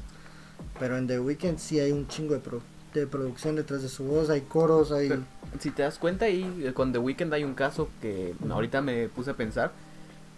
Pero 0.80 0.98
en 0.98 1.06
The 1.06 1.20
Weeknd 1.20 1.58
sí 1.58 1.80
hay 1.82 1.92
un 1.92 2.08
chingo 2.08 2.34
de, 2.34 2.40
pro- 2.40 2.62
de 2.94 3.06
producción 3.08 3.58
detrás 3.58 3.82
de 3.82 3.90
su 3.90 4.06
voz, 4.06 4.30
hay 4.30 4.42
coros, 4.42 4.94
hay... 4.94 5.10
Pero, 5.10 5.22
si 5.60 5.72
te 5.72 5.82
das 5.82 5.98
cuenta 6.00 6.26
ahí 6.26 6.64
eh, 6.64 6.72
con 6.74 6.94
The 6.94 7.00
Weeknd 7.00 7.34
hay 7.34 7.44
un 7.44 7.56
caso 7.56 7.90
que 8.02 8.34
ahorita 8.50 8.82
me 8.82 9.10
puse 9.10 9.32
a 9.32 9.34
pensar 9.34 9.72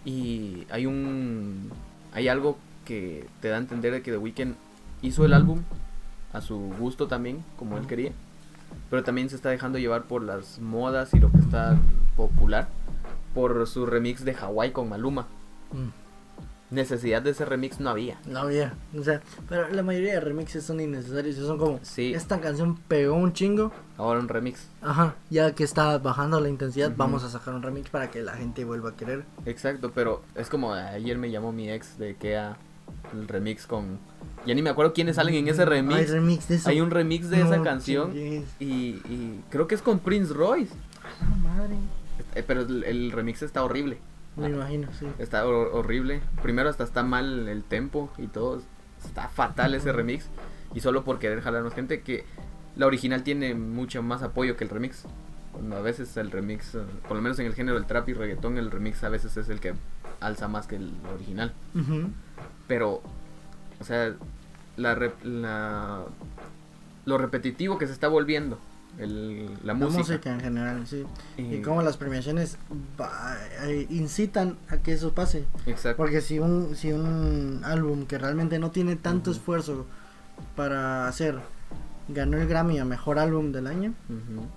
y 0.05 0.65
hay 0.71 0.85
un 0.87 1.69
hay 2.13 2.27
algo 2.27 2.57
que 2.85 3.27
te 3.41 3.49
da 3.49 3.57
a 3.57 3.59
entender 3.59 3.91
de 3.93 4.01
que 4.01 4.11
The 4.11 4.17
Weeknd 4.17 4.55
hizo 5.03 5.23
el 5.25 5.33
álbum 5.33 5.61
a 6.33 6.41
su 6.41 6.57
gusto 6.79 7.07
también 7.07 7.43
como 7.57 7.77
él 7.77 7.85
quería 7.87 8.11
pero 8.89 9.03
también 9.03 9.29
se 9.29 9.35
está 9.35 9.49
dejando 9.49 9.77
llevar 9.77 10.03
por 10.05 10.23
las 10.23 10.59
modas 10.59 11.13
y 11.13 11.19
lo 11.19 11.31
que 11.31 11.37
está 11.39 11.77
popular 12.17 12.67
por 13.35 13.67
su 13.67 13.85
remix 13.85 14.25
de 14.25 14.33
Hawaii 14.33 14.71
con 14.71 14.89
Maluma 14.89 15.27
Mm, 15.71 15.89
necesidad 16.71 17.21
de 17.21 17.29
ese 17.31 17.45
remix 17.45 17.79
no 17.79 17.89
había 17.91 18.17
no 18.27 18.39
había. 18.39 18.73
O 18.97 19.03
sea, 19.03 19.21
pero 19.47 19.69
la 19.69 19.83
mayoría 19.83 20.13
de 20.13 20.19
remixes 20.19 20.63
son 20.63 20.79
innecesarios. 20.79 21.35
Son 21.35 21.57
como, 21.57 21.79
Sí. 21.83 22.13
esta 22.13 22.39
canción 22.41 22.75
pegó 22.87 23.13
un 23.15 23.33
chingo. 23.33 23.71
ahora 23.97 24.19
un 24.19 24.27
remix 24.27 24.67
Ajá, 24.81 25.15
ya 25.29 25.53
que 25.53 25.63
está 25.63 25.97
bajando 25.99 26.39
la 26.41 26.49
intensidad, 26.49 26.91
vamos 26.97 27.23
a 27.23 27.29
sacar 27.29 27.53
un 27.53 27.61
remix 27.61 27.89
para 27.89 28.09
que 28.09 28.21
la 28.23 28.33
gente 28.33 28.65
vuelva 28.65 28.89
a 28.91 28.95
querer. 28.95 29.25
Exacto, 29.45 29.91
pero 29.93 30.21
es 30.35 30.49
como 30.49 30.73
ayer 30.73 31.17
me 31.17 31.29
llamó 31.29 31.51
mi 31.51 31.69
ex 31.69 31.97
de 31.99 32.15
Kea 32.15 32.57
el 33.13 33.27
remix 33.27 33.67
con 33.67 33.99
ya 34.45 34.53
ni 34.53 34.61
me 34.61 34.69
acuerdo 34.69 34.93
quiénes 34.93 35.15
salen 35.17 35.35
en 35.35 35.47
ese 35.47 35.61
Hay 35.63 35.67
remix. 35.69 36.09
remix 36.09 36.47
de 36.47 36.55
eso. 36.55 36.69
Hay 36.69 36.81
un 36.81 36.91
remix 36.91 37.29
de 37.29 37.41
esa 37.41 37.61
canción 37.63 38.11
y, 38.15 38.43
y 38.59 39.41
creo 39.49 39.67
que 39.67 39.75
es 39.75 39.81
con 39.81 39.99
Prince 39.99 40.33
Royce. 40.33 40.73
A 41.21 41.29
la 41.29 41.35
madre. 41.37 41.75
Eh, 42.35 42.43
pero 42.45 42.61
el, 42.61 42.83
el 42.83 43.11
remix 43.11 43.41
está 43.41 43.63
horrible. 43.63 43.97
Me 44.35 44.49
imagino, 44.49 44.89
sí. 44.99 45.07
Está 45.17 45.45
hor- 45.45 45.69
horrible. 45.73 46.19
Primero 46.41 46.69
hasta 46.69 46.83
está 46.83 47.03
mal 47.03 47.47
el 47.47 47.63
tempo 47.63 48.11
y 48.17 48.27
todo. 48.27 48.61
Está 49.03 49.29
fatal 49.29 49.73
ese 49.75 49.91
remix. 49.93 50.27
Y 50.73 50.81
solo 50.81 51.03
por 51.05 51.19
querer 51.19 51.41
jalarnos 51.41 51.73
gente 51.73 52.01
que 52.01 52.25
la 52.75 52.85
original 52.85 53.23
tiene 53.23 53.53
mucho 53.55 54.03
más 54.03 54.21
apoyo 54.23 54.57
que 54.57 54.65
el 54.65 54.69
remix. 54.69 55.05
Cuando 55.53 55.77
a 55.77 55.81
veces 55.81 56.17
el 56.17 56.31
remix, 56.31 56.77
por 57.07 57.15
lo 57.15 57.21
menos 57.23 57.39
en 57.39 57.45
el 57.45 57.53
género 57.53 57.77
del 57.77 57.87
trap 57.87 58.09
y 58.09 58.13
reggaetón, 58.13 58.57
el 58.57 58.71
remix 58.71 59.01
a 59.05 59.09
veces 59.09 59.37
es 59.37 59.47
el 59.47 59.61
que 59.61 59.73
alza 60.19 60.49
más 60.49 60.67
que 60.67 60.75
el 60.75 60.91
original. 61.13 61.53
Pero, 62.67 63.01
o 63.79 63.83
sea, 63.85 64.13
la, 64.75 64.99
la- 65.23 66.03
lo 67.05 67.17
repetitivo 67.17 67.77
que 67.77 67.87
se 67.87 67.93
está 67.93 68.07
volviendo 68.09 68.59
el, 68.97 69.45
la, 69.45 69.51
La 69.63 69.73
música. 69.73 69.97
música 69.99 70.33
en 70.33 70.39
general, 70.39 70.87
sí. 70.87 71.03
Y- 71.37 71.55
Y 71.55 71.61
cómo 71.61 71.81
las 71.81 71.97
premiaciones 71.97 72.57
va- 72.99 73.37
eh, 73.63 73.87
incitan 73.89 74.57
a 74.69 74.77
que 74.77 74.93
eso 74.93 75.13
pase. 75.13 75.45
Exacto. 75.65 75.97
Porque 75.97 76.21
si 76.21 76.39
un, 76.39 76.75
si 76.75 76.91
un 76.91 77.61
álbum 77.63 78.05
que 78.05 78.17
realmente 78.17 78.59
no 78.59 78.71
tiene 78.71 78.95
tanto 78.95 79.31
esfuerzo 79.31 79.85
para 80.55 81.07
hacer, 81.07 81.39
ganó 82.07 82.37
el 82.37 82.47
Grammy 82.47 82.77
a 82.79 82.85
Mejor 82.85 83.19
Álbum 83.19 83.51
del 83.51 83.67
Año, 83.67 83.93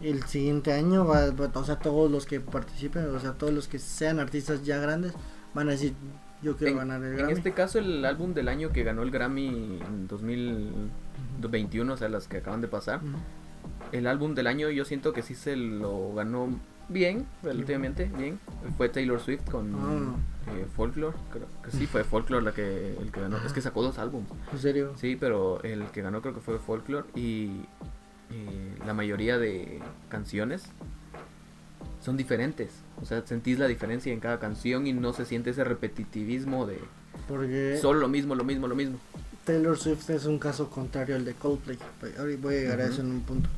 el 0.00 0.22
siguiente 0.24 0.72
año, 0.72 1.06
va, 1.06 1.30
va- 1.30 1.50
o 1.54 1.64
sea, 1.64 1.76
todos 1.78 2.10
los 2.10 2.26
que 2.26 2.40
participen, 2.40 3.06
o 3.14 3.18
sea, 3.20 3.32
todos 3.32 3.52
los 3.52 3.68
que 3.68 3.78
sean 3.78 4.18
artistas 4.20 4.64
ya 4.64 4.78
grandes, 4.78 5.12
van 5.54 5.68
a 5.68 5.72
decir, 5.72 5.94
yo 6.42 6.56
quiero 6.56 6.72
En, 6.74 6.78
ganar 6.78 7.02
el 7.02 7.10
en 7.12 7.16
Grammy. 7.16 7.32
este 7.32 7.52
caso, 7.52 7.78
el 7.80 8.04
álbum 8.04 8.34
del 8.34 8.48
año 8.48 8.70
que 8.70 8.84
ganó 8.84 9.02
el 9.02 9.10
Grammy 9.10 9.80
en 9.80 10.06
2021, 10.08 11.92
o 11.92 11.96
sea, 11.96 12.08
las 12.08 12.28
que 12.28 12.38
acaban 12.38 12.60
de 12.60 12.68
pasar. 12.68 13.00
El 13.92 14.06
álbum 14.06 14.34
del 14.34 14.46
año 14.46 14.70
yo 14.70 14.84
siento 14.84 15.12
que 15.12 15.22
sí 15.22 15.34
se 15.34 15.56
lo 15.56 16.14
ganó 16.14 16.48
bien, 16.88 17.26
relativamente 17.42 18.10
bien. 18.16 18.38
Fue 18.76 18.88
Taylor 18.88 19.20
Swift 19.20 19.44
con 19.50 19.74
Ah. 19.74 20.52
eh, 20.52 20.66
Folklore, 20.74 21.16
creo 21.30 21.46
que 21.62 21.70
sí, 21.70 21.86
fue 21.86 22.04
Folklore 22.04 22.44
la 22.44 22.52
que, 22.52 22.96
el 23.00 23.10
que 23.12 23.20
ganó. 23.20 23.36
Es 23.44 23.52
que 23.52 23.60
sacó 23.60 23.82
dos 23.82 23.98
álbumes. 23.98 24.28
En 24.52 24.58
serio. 24.58 24.92
Sí, 24.96 25.16
pero 25.18 25.62
el 25.62 25.84
que 25.90 26.02
ganó 26.02 26.20
creo 26.22 26.34
que 26.34 26.40
fue 26.40 26.58
Folklore 26.58 27.06
y 27.14 27.60
eh, 28.30 28.74
la 28.86 28.94
mayoría 28.94 29.38
de 29.38 29.80
canciones 30.08 30.64
son 32.00 32.16
diferentes. 32.16 32.70
O 33.02 33.04
sea, 33.04 33.26
sentís 33.26 33.58
la 33.58 33.66
diferencia 33.66 34.12
en 34.12 34.20
cada 34.20 34.38
canción 34.38 34.86
y 34.86 34.92
no 34.92 35.12
se 35.12 35.24
siente 35.24 35.50
ese 35.50 35.64
repetitivismo 35.64 36.66
de 36.66 36.78
Porque 37.26 37.78
solo 37.80 38.00
lo 38.00 38.08
mismo, 38.08 38.34
lo 38.34 38.44
mismo, 38.44 38.66
lo 38.68 38.74
mismo. 38.74 38.98
Taylor 39.48 39.78
Swift 39.78 40.10
es 40.10 40.26
un 40.26 40.38
caso 40.38 40.68
contrario 40.68 41.16
al 41.16 41.24
de 41.24 41.32
Coldplay. 41.34 41.78
Voy 42.40 42.54
a 42.54 42.58
llegar 42.58 42.80
a 42.80 42.84
eso 42.86 43.00
en 43.00 43.10
un 43.12 43.20
punto. 43.22 43.48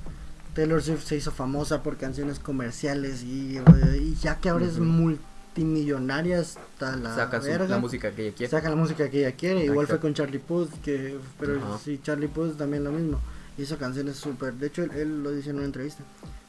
Taylor 0.54 0.80
Swift 0.82 1.04
se 1.04 1.16
hizo 1.16 1.30
famosa 1.32 1.82
por 1.82 1.96
canciones 1.96 2.38
comerciales 2.38 3.22
y, 3.24 3.58
y 3.58 4.14
ya 4.22 4.36
que 4.38 4.48
ahora 4.50 4.66
es 4.66 4.78
multimillonaria 4.78 6.40
hasta 6.40 6.96
la 6.96 7.14
Saca 7.14 7.40
su- 7.40 7.46
verga. 7.48 7.66
la 7.68 7.78
música 7.78 8.10
que 8.12 8.28
ella 8.28 8.36
quiere. 8.36 8.50
Saca 8.50 8.70
la 8.70 8.76
música 8.76 9.10
que 9.10 9.18
ella 9.26 9.32
quiere. 9.36 9.64
Igual 9.64 9.86
fue 9.86 9.98
con 10.00 10.14
Charlie 10.14 10.38
Puth, 10.38 10.70
que, 10.82 11.18
pero 11.38 11.78
sí, 11.78 12.00
Charlie 12.02 12.28
Puth 12.28 12.56
también 12.56 12.84
lo 12.84 12.92
mismo. 12.92 13.20
Hizo 13.58 13.76
canciones 13.78 14.16
súper. 14.16 14.54
De 14.54 14.68
hecho, 14.68 14.82
él, 14.84 14.90
él 14.94 15.22
lo 15.22 15.32
dice 15.32 15.50
en 15.50 15.56
una 15.56 15.64
entrevista. 15.66 16.02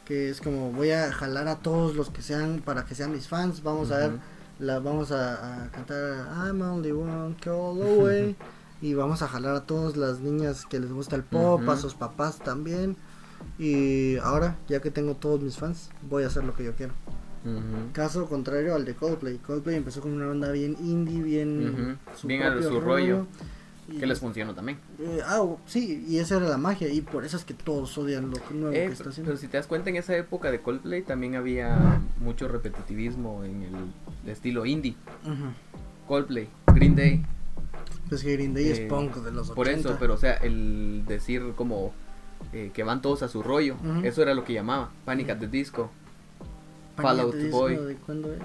Que 0.05 0.29
es 0.29 0.41
como 0.41 0.71
voy 0.71 0.91
a 0.91 1.11
jalar 1.11 1.47
a 1.47 1.57
todos 1.57 1.95
los 1.95 2.09
que 2.09 2.21
sean 2.21 2.61
para 2.63 2.85
que 2.85 2.95
sean 2.95 3.11
mis 3.11 3.27
fans. 3.27 3.63
Vamos 3.63 3.91
a 3.91 3.97
ver 3.97 4.11
la 4.59 4.77
vamos 4.79 5.11
a, 5.11 5.63
a 5.65 5.71
cantar 5.71 6.27
I'm 6.45 6.61
only 6.61 6.91
one 6.91 7.35
call 7.43 7.81
away 7.81 8.35
y 8.81 8.93
vamos 8.95 9.21
a 9.21 9.27
jalar 9.27 9.55
a 9.55 9.61
todas 9.65 9.95
las 9.97 10.19
niñas 10.19 10.65
que 10.65 10.79
les 10.79 10.91
gusta 10.91 11.15
el 11.15 11.23
pop, 11.23 11.67
a 11.69 11.77
sus 11.77 11.93
papás 11.93 12.39
también 12.39 12.95
y 13.59 14.17
ahora 14.17 14.57
ya 14.67 14.81
que 14.81 14.91
tengo 14.91 15.15
todos 15.15 15.41
mis 15.41 15.57
fans 15.57 15.89
voy 16.09 16.23
a 16.23 16.27
hacer 16.27 16.43
lo 16.43 16.53
que 16.55 16.63
yo 16.63 16.73
quiero. 16.75 16.93
Caso 17.93 18.27
contrario 18.27 18.75
al 18.75 18.85
de 18.85 18.93
Coldplay. 18.93 19.37
Coldplay 19.37 19.75
empezó 19.75 20.01
con 20.01 20.11
una 20.11 20.27
banda 20.27 20.51
bien 20.51 20.75
indie, 20.79 21.23
bien. 21.23 21.97
Bien 22.23 22.43
a 22.43 22.61
su 22.61 22.79
rollo. 22.79 23.25
y- 23.89 23.97
Que 23.97 24.05
les 24.05 24.19
funcionó 24.19 24.53
también. 24.53 24.77
eh, 24.99 25.19
ah, 25.25 25.43
sí, 25.65 26.05
y 26.07 26.19
esa 26.19 26.37
era 26.37 26.47
la 26.47 26.57
magia 26.57 26.87
y 26.87 27.01
por 27.01 27.25
eso 27.25 27.35
es 27.35 27.43
que 27.43 27.53
todos 27.55 27.97
odian 27.97 28.29
lo 28.29 28.37
nuevo 28.51 28.73
Eh, 28.75 28.85
que 28.85 28.93
está 28.93 29.09
haciendo. 29.09 29.29
pero 29.31 29.37
si 29.41 29.47
te 29.47 29.57
das 29.57 29.65
cuenta, 29.67 29.89
en 29.89 29.95
esa 29.97 30.15
época 30.15 30.49
de 30.51 30.61
Coldplay 30.61 31.01
también 31.01 31.35
había 31.35 31.99
mucho 32.19 32.47
repetitivismo 32.47 33.43
en 33.43 33.63
el 33.63 34.29
estilo 34.31 34.65
indie. 34.65 34.95
Coldplay, 36.07 36.47
Green 36.73 36.95
Day. 36.95 37.25
Pues 38.11 38.23
que 38.23 38.33
Green 38.33 38.53
Day 38.53 38.65
Eh, 38.65 38.71
es 38.73 38.79
punk 38.81 39.15
de 39.23 39.31
los 39.31 39.51
80. 39.51 39.55
Por 39.55 39.69
eso, 39.69 39.95
pero 39.97 40.15
o 40.15 40.17
sea, 40.17 40.33
el 40.33 41.05
decir 41.07 41.53
como 41.55 41.93
eh, 42.51 42.69
que 42.73 42.83
van 42.83 43.01
todos 43.01 43.23
a 43.23 43.29
su 43.29 43.41
rollo, 43.41 43.77
eso 44.03 44.21
era 44.21 44.33
lo 44.33 44.43
que 44.43 44.51
llamaba. 44.51 44.89
Panic 45.05 45.29
at 45.29 45.37
the 45.37 45.47
Disco. 45.47 45.89
Panic! 46.97 47.01
Fall 47.09 47.19
at 47.21 47.25
Out 47.25 47.31
the 47.31 47.37
Disco, 47.37 47.57
Boy. 47.57 47.75
¿de 47.77 47.95
cuándo 47.95 48.33
es? 48.33 48.39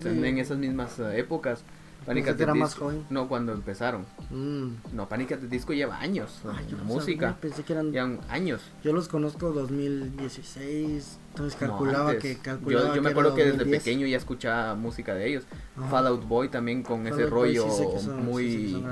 También 0.00 0.34
en 0.34 0.38
esas 0.38 0.58
mismas 0.58 0.98
eh, 0.98 1.20
épocas. 1.20 1.62
Panic 2.06 2.28
at 2.28 2.36
the 2.36 2.42
era 2.44 2.54
más 2.54 2.70
Disco. 2.70 2.84
joven. 2.86 3.04
No, 3.10 3.28
cuando 3.28 3.52
empezaron. 3.52 4.04
Mm. 4.30 4.68
No, 4.94 5.08
Panic 5.08 5.32
at 5.32 5.38
the 5.40 5.46
Disco 5.48 5.72
lleva 5.72 5.98
años. 6.00 6.40
Ay, 6.52 6.66
yo 6.70 6.76
no 6.76 6.84
música. 6.84 7.26
sabía, 7.28 7.40
pensé 7.40 7.62
que 7.62 7.72
eran 7.72 7.92
Llevan 7.92 8.20
años. 8.28 8.60
Yo 8.82 8.92
los 8.92 9.08
conozco 9.08 9.52
2016, 9.52 11.18
entonces 11.30 11.60
No, 11.60 11.68
calculaba 11.68 12.10
antes. 12.10 12.22
que 12.36 12.42
calculaba 12.42 12.88
yo, 12.88 12.94
yo 12.96 13.02
me 13.02 13.10
acuerdo 13.10 13.34
que 13.34 13.42
desde 13.44 13.58
2010. 13.58 13.82
pequeño 13.82 14.06
ya 14.06 14.16
escuchaba 14.16 14.74
música 14.74 15.14
de 15.14 15.28
ellos. 15.28 15.44
Ajá. 15.76 15.88
Fall 15.88 16.06
Out 16.08 16.28
Boy 16.28 16.48
también 16.48 16.82
con 16.82 17.04
Fall 17.04 17.12
ese 17.12 17.22
Boy 17.24 17.30
rollo 17.56 17.70
sí 17.70 18.04
son- 18.04 18.24
muy, 18.24 18.50
sí 18.50 18.84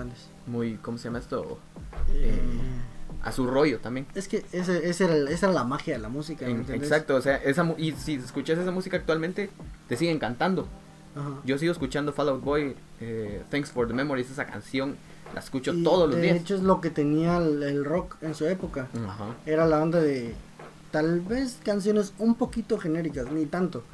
muy, 0.46 0.74
¿cómo 0.76 0.98
se 0.98 1.04
llama 1.04 1.18
esto? 1.18 1.58
Eh, 2.12 2.32
A 3.22 3.32
su 3.32 3.46
rollo 3.46 3.78
también. 3.80 4.06
es 4.14 4.28
que 4.28 4.44
ese, 4.52 4.88
ese 4.88 5.04
era, 5.04 5.30
esa 5.30 5.46
era 5.46 5.54
la 5.54 5.64
magia 5.64 5.94
de 5.94 6.00
la 6.00 6.08
música. 6.08 6.46
¿me 6.46 6.52
En- 6.52 6.58
entiendes? 6.60 6.88
exacto, 6.90 7.14
o 7.16 7.20
sea, 7.20 7.36
esa 7.36 7.64
y 7.76 7.92
si 7.92 8.14
escuchas 8.14 8.58
esa 8.58 8.70
música 8.70 8.96
actualmente, 8.96 9.50
te 9.88 9.96
siguen 9.96 10.18
cantando. 10.18 10.66
Ajá. 11.16 11.40
Yo 11.44 11.58
sigo 11.58 11.72
escuchando 11.72 12.12
Fall 12.12 12.28
Out 12.28 12.42
Boy, 12.44 12.76
eh, 13.00 13.42
Thanks 13.50 13.70
for 13.70 13.86
the 13.88 13.94
Memories, 13.94 14.30
esa 14.30 14.46
canción, 14.46 14.96
la 15.34 15.40
escucho 15.40 15.72
Y 15.72 15.82
todos 15.82 16.08
los 16.08 16.16
de 16.16 16.22
días. 16.22 16.36
hecho 16.36 16.54
es 16.54 16.62
lo 16.62 16.80
que 16.80 16.90
tenía 16.90 17.36
el, 17.38 17.62
el 17.62 17.84
rock 17.84 18.16
en 18.22 18.34
su 18.34 18.46
época. 18.46 18.88
Ajá. 19.06 19.34
Era 19.46 19.66
la 19.66 19.82
onda 19.82 20.00
de 20.00 20.34
tal 20.90 21.20
vez 21.20 21.58
canciones 21.64 22.12
un 22.18 22.34
poquito 22.34 22.76
genéricas, 22.76 23.30
ni 23.30 23.46
tanto, 23.46 23.84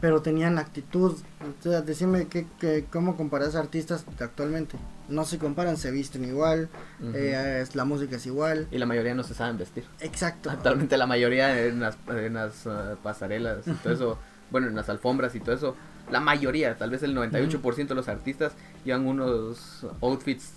pero 0.00 0.22
tenían 0.22 0.56
actitud. 0.58 1.16
O 1.40 1.62
sea, 1.62 1.80
decime 1.82 2.28
que, 2.28 2.46
que, 2.60 2.84
cómo 2.92 3.16
comparas 3.16 3.56
artistas 3.56 4.04
actualmente. 4.20 4.76
No 5.08 5.24
se 5.24 5.38
comparan, 5.38 5.76
se 5.76 5.90
visten 5.90 6.24
igual, 6.24 6.68
eh, 7.14 7.60
es- 7.62 7.74
la 7.74 7.84
música 7.84 8.16
es 8.16 8.26
igual. 8.26 8.68
Y 8.70 8.78
la 8.78 8.86
mayoría 8.86 9.14
no 9.16 9.24
se 9.24 9.34
saben 9.34 9.58
vestir. 9.58 9.84
Exacto. 10.00 10.48
Actualmente 10.50 10.96
la 10.96 11.06
mayoría 11.08 11.60
en 11.66 11.80
las, 11.80 11.96
en 12.08 12.34
las 12.34 12.66
uh, 12.66 12.96
pasarelas 13.02 13.66
y 13.66 13.72
todo 13.72 13.92
eso, 13.92 14.18
bueno, 14.52 14.68
en 14.68 14.76
las 14.76 14.88
alfombras 14.88 15.34
y 15.34 15.40
todo 15.40 15.56
eso, 15.56 15.74
la 16.10 16.20
mayoría, 16.20 16.76
tal 16.78 16.90
vez 16.90 17.02
el 17.02 17.14
98% 17.16 17.88
de 17.88 17.94
los 17.94 18.08
artistas 18.08 18.52
llevan 18.84 19.06
unos 19.06 19.86
outfits 20.00 20.52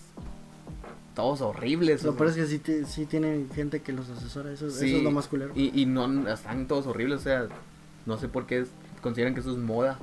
todos 1.16 1.42
horribles. 1.42 2.04
Lo 2.04 2.12
o 2.12 2.16
peor 2.16 2.30
es 2.30 2.36
sea, 2.36 2.44
que 2.46 2.86
sí, 2.86 2.86
sí 2.86 3.06
tienen 3.06 3.50
gente 3.54 3.82
que 3.82 3.92
los 3.94 4.10
asesora, 4.10 4.52
eso, 4.52 4.68
es 4.68 5.04
lo 5.04 5.12
más 5.12 5.28
culero. 5.28 5.52
Y, 5.56 5.82
y 5.82 5.86
no, 5.86 6.30
están 6.30 6.68
todos 6.68 6.88
horribles, 6.88 7.20
o 7.20 7.24
sea, 7.24 7.48
no 8.06 8.18
sé 8.18 8.28
por 8.30 8.46
qué 8.46 8.60
es- 8.62 8.70
consideran 9.02 9.34
que 9.34 9.42
eso 9.42 9.52
es 9.52 9.58
moda. 9.58 10.00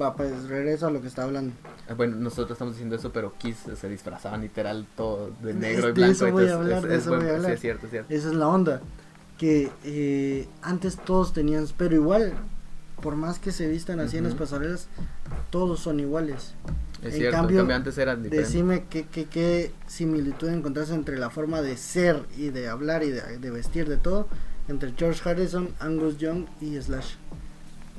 Va, 0.00 0.14
pues 0.16 0.44
regreso 0.48 0.86
a 0.86 0.90
lo 0.90 1.02
que 1.02 1.08
está 1.08 1.24
hablando. 1.24 1.52
Eh, 1.88 1.94
Bueno, 1.94 2.16
nosotros 2.16 2.52
estamos 2.52 2.74
diciendo 2.74 2.96
eso, 2.96 3.12
pero 3.12 3.34
Kiss 3.36 3.56
se 3.78 3.88
disfrazaban 3.90 4.40
literal 4.40 4.86
todo 4.96 5.30
de 5.42 5.52
negro 5.52 5.90
y 5.90 5.92
blanco. 5.92 6.12
eso 6.12 6.30
voy 6.32 6.44
a 6.44 6.52
entonces 6.52 6.74
hablar, 6.76 6.92
es- 6.92 7.02
eso 7.02 7.16
voy 7.16 7.26
a 7.28 7.34
hablar. 7.34 7.50
Sí, 7.50 7.52
es 7.54 7.60
cierto, 7.60 7.86
es 7.86 7.90
cierto. 7.90 8.14
Esa 8.14 8.28
es 8.28 8.34
la 8.34 8.48
onda. 8.48 8.80
Que 9.36 9.70
eh, 9.84 10.48
antes 10.62 10.96
todos 10.96 11.32
tenían, 11.34 11.66
pero 11.76 11.94
igual, 11.96 12.32
por 13.02 13.16
más 13.16 13.38
que 13.38 13.52
se 13.52 13.68
vistan 13.68 14.00
así 14.00 14.16
en 14.16 14.24
las 14.24 14.34
pasarelas, 14.34 14.88
todos 15.50 15.80
son 15.80 16.00
iguales. 16.00 16.54
Es 17.02 17.14
en 17.14 17.20
cierto, 17.20 17.36
cambio, 17.36 17.74
antes 17.74 17.98
eran 17.98 18.22
diferentes. 18.22 18.52
Decime 18.52 18.84
qué, 18.88 19.06
qué, 19.06 19.24
qué 19.26 19.72
similitud 19.88 20.48
encontrás 20.48 20.90
entre 20.90 21.18
la 21.18 21.30
forma 21.30 21.60
de 21.60 21.76
ser 21.76 22.24
y 22.36 22.50
de 22.50 22.68
hablar 22.68 23.02
y 23.02 23.10
de, 23.10 23.38
de 23.38 23.50
vestir 23.50 23.88
de 23.88 23.96
todo 23.96 24.28
entre 24.68 24.92
George 24.96 25.28
Harrison, 25.28 25.68
Angus 25.80 26.16
Young 26.18 26.46
y 26.60 26.80
Slash. 26.80 27.14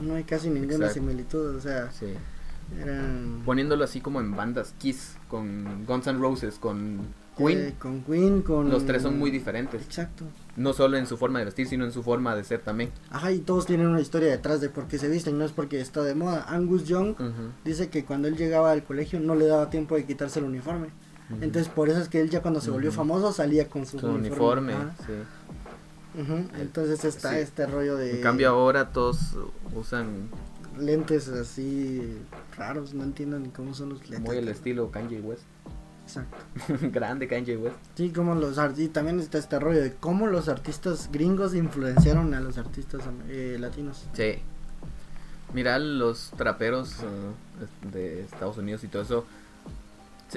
No 0.02 0.16
hay 0.16 0.24
casi 0.24 0.50
ninguna 0.50 0.88
Exacto. 0.88 0.94
similitud, 0.96 1.56
o 1.56 1.62
sea, 1.62 1.92
Sí. 1.92 2.08
eran... 2.82 3.42
Poniéndolo 3.46 3.84
así 3.84 4.00
como 4.00 4.22
en 4.22 4.36
bandas, 4.36 4.74
Kiss, 4.80 5.18
con 5.28 5.86
Guns 5.86 6.08
N' 6.08 6.18
Roses, 6.20 6.56
con 6.60 7.02
eh, 7.34 7.43
Queen, 7.46 7.72
con 7.80 8.04
Queen, 8.04 8.41
con... 8.41 8.69
los 8.69 8.86
tres 8.86 9.02
son 9.02 9.17
muy 9.19 9.32
diferentes. 9.32 9.82
Exacto. 9.82 10.26
No 10.56 10.74
solo 10.74 10.98
en 10.98 11.08
su 11.08 11.17
forma 11.17 11.39
de 11.39 11.46
vestir, 11.46 11.67
sino 11.67 11.84
en 11.86 11.91
su 11.91 12.04
forma 12.04 12.36
de 12.36 12.43
ser 12.43 12.62
también. 12.62 12.91
Ajá, 13.10 13.32
y 13.32 13.39
todos 13.39 13.65
tienen 13.65 13.88
una 13.88 14.02
historia 14.02 14.30
detrás 14.30 14.62
de 14.62 14.69
por 14.69 14.88
qué 14.88 15.00
se 15.00 15.08
visten, 15.10 15.38
no 15.38 15.46
es 15.46 15.52
porque 15.52 15.82
está 15.82 16.04
de 16.04 16.13
moda. 16.15 16.46
Angus 16.48 16.86
Young 16.86 17.15
dice 17.65 17.89
que 17.89 18.06
cuando 18.06 18.28
él 18.28 18.38
llegaba 18.38 18.72
al 18.72 18.84
colegio 18.84 19.19
no 19.19 19.36
le 19.36 19.48
daba 19.48 19.69
tiempo 19.69 19.96
de 19.96 20.06
quitarse 20.06 20.39
el 20.39 20.46
uniforme. 20.46 20.89
Entonces 21.41 21.69
por 21.74 21.89
eso 21.89 22.00
es 22.00 22.10
que 22.10 22.22
él 22.22 22.30
ya 22.30 22.41
cuando 22.41 22.62
se 22.62 22.69
volvió 22.69 22.91
famoso 22.91 23.32
salía 23.34 23.67
con 23.67 23.86
su, 23.88 23.98
su 24.00 24.08
uniforme, 24.08 24.74
sí. 25.08 25.13
Entonces 26.60 27.04
está 27.06 27.32
Sí. 27.32 27.38
este 27.38 27.65
rollo 27.65 27.96
de 27.98 28.17
En 28.17 28.22
cambio 28.22 28.50
ahora 28.50 28.91
todos 28.91 29.36
usan 29.76 30.30
lentes 30.78 31.28
así 31.30 32.17
raros, 32.58 32.93
no 32.93 33.04
entiendo 33.04 33.39
ni 33.39 33.50
cómo 33.50 33.74
son 33.74 33.89
los 33.89 34.02
lentes. 34.02 34.19
muy 34.22 34.38
el 34.38 34.48
estilo 34.50 34.91
Kanye 34.91 35.22
West. 35.22 35.43
Exacto. 36.04 36.38
Grande 36.92 37.28
Kanye 37.28 37.58
West. 37.58 37.78
Sí, 37.96 38.12
como 38.12 38.36
los 38.36 38.58
y 38.78 38.88
también 38.89 39.20
está 39.20 39.38
este 39.38 39.60
rollo 39.60 39.82
de 39.82 39.94
cómo 39.94 40.28
los 40.28 40.50
artistas 40.50 41.10
gringos 41.12 41.56
influenciaron 41.56 42.34
a 42.34 42.42
los 42.42 42.58
artistas 42.58 43.02
eh, 43.30 43.58
latinos. 43.60 44.06
Sí. 44.13 44.39
Mira, 45.54 45.78
los 45.78 46.32
traperos 46.36 46.96
uh, 47.00 47.88
de 47.92 48.24
Estados 48.24 48.58
Unidos 48.58 48.84
y 48.84 48.88
todo 48.88 49.04
eso, 49.04 49.26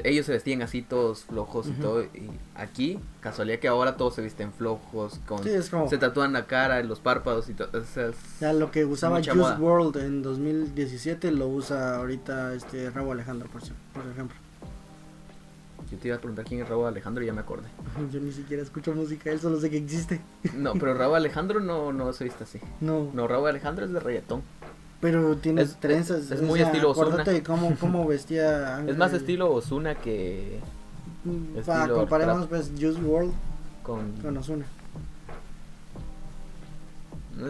ellos 0.04 0.26
se 0.26 0.32
vestían 0.32 0.60
así 0.60 0.82
todos 0.82 1.24
flojos 1.24 1.68
y 1.68 1.72
todo. 1.72 2.02
Y 2.02 2.30
aquí, 2.54 2.98
casualidad 3.20 3.58
que 3.58 3.68
ahora 3.68 3.96
todos 3.96 4.14
se 4.14 4.22
visten 4.22 4.52
flojos, 4.52 5.18
con, 5.26 5.42
Sí, 5.42 5.48
es 5.48 5.70
como 5.70 5.88
se 5.88 5.96
tatúan 5.96 6.34
la 6.34 6.46
cara, 6.46 6.82
los 6.82 7.00
párpados 7.00 7.48
y 7.48 7.54
todo. 7.54 7.68
o 7.72 7.84
sea, 7.84 8.10
ya 8.40 8.52
lo 8.52 8.70
que 8.70 8.84
usaba 8.84 9.16
Juice 9.16 9.34
moda. 9.34 9.58
World 9.58 9.96
en 9.96 10.22
2017 10.22 11.30
lo 11.32 11.48
usa 11.48 11.96
ahorita 11.96 12.52
este 12.52 12.90
Raúl 12.90 13.12
Alejandro, 13.12 13.48
por 13.48 13.62
ejemplo. 13.62 14.36
Yo 15.90 15.98
te 15.98 16.08
iba 16.08 16.16
a 16.16 16.20
preguntar 16.20 16.44
quién 16.44 16.60
es 16.62 16.68
Raúl 16.68 16.86
Alejandro 16.86 17.22
y 17.22 17.26
ya 17.26 17.32
me 17.32 17.40
acordé. 17.40 17.68
Yo 18.12 18.20
ni 18.20 18.32
siquiera 18.32 18.62
escucho 18.62 18.92
música, 18.92 19.30
él 19.30 19.40
solo 19.40 19.60
sé 19.60 19.70
que 19.70 19.76
existe. 19.78 20.20
No, 20.54 20.72
pero 20.74 20.94
Raúl 20.94 21.16
Alejandro 21.16 21.60
no, 21.60 21.92
no 21.92 22.12
se 22.12 22.24
viste 22.24 22.44
así. 22.44 22.58
No, 22.80 23.10
No, 23.12 23.28
Raúl 23.28 23.48
Alejandro 23.48 23.84
es 23.84 23.92
de 23.92 24.00
reggaetón. 24.00 24.42
pero 25.00 25.36
tiene 25.36 25.62
Es- 25.62 25.76
trenzas. 25.76 26.30
es 26.30 26.42
muy 26.42 26.58
sea, 26.58 26.68
estilo 26.68 26.90
Ozuna. 26.90 27.24
Cómo, 27.46 27.76
cómo 27.78 28.06
vestía. 28.08 28.84
Es 28.86 28.96
más 28.96 29.12
estilo 29.12 29.52
Osuna 29.52 29.94
que 29.94 30.58
mm, 31.24 31.58
estilo 31.58 31.94
comparemos 31.96 32.46
pues 32.48 32.70
Juice 32.78 33.00
World 33.00 33.32
con... 33.82 34.12
con 34.22 34.36
Ozuna. 34.36 34.64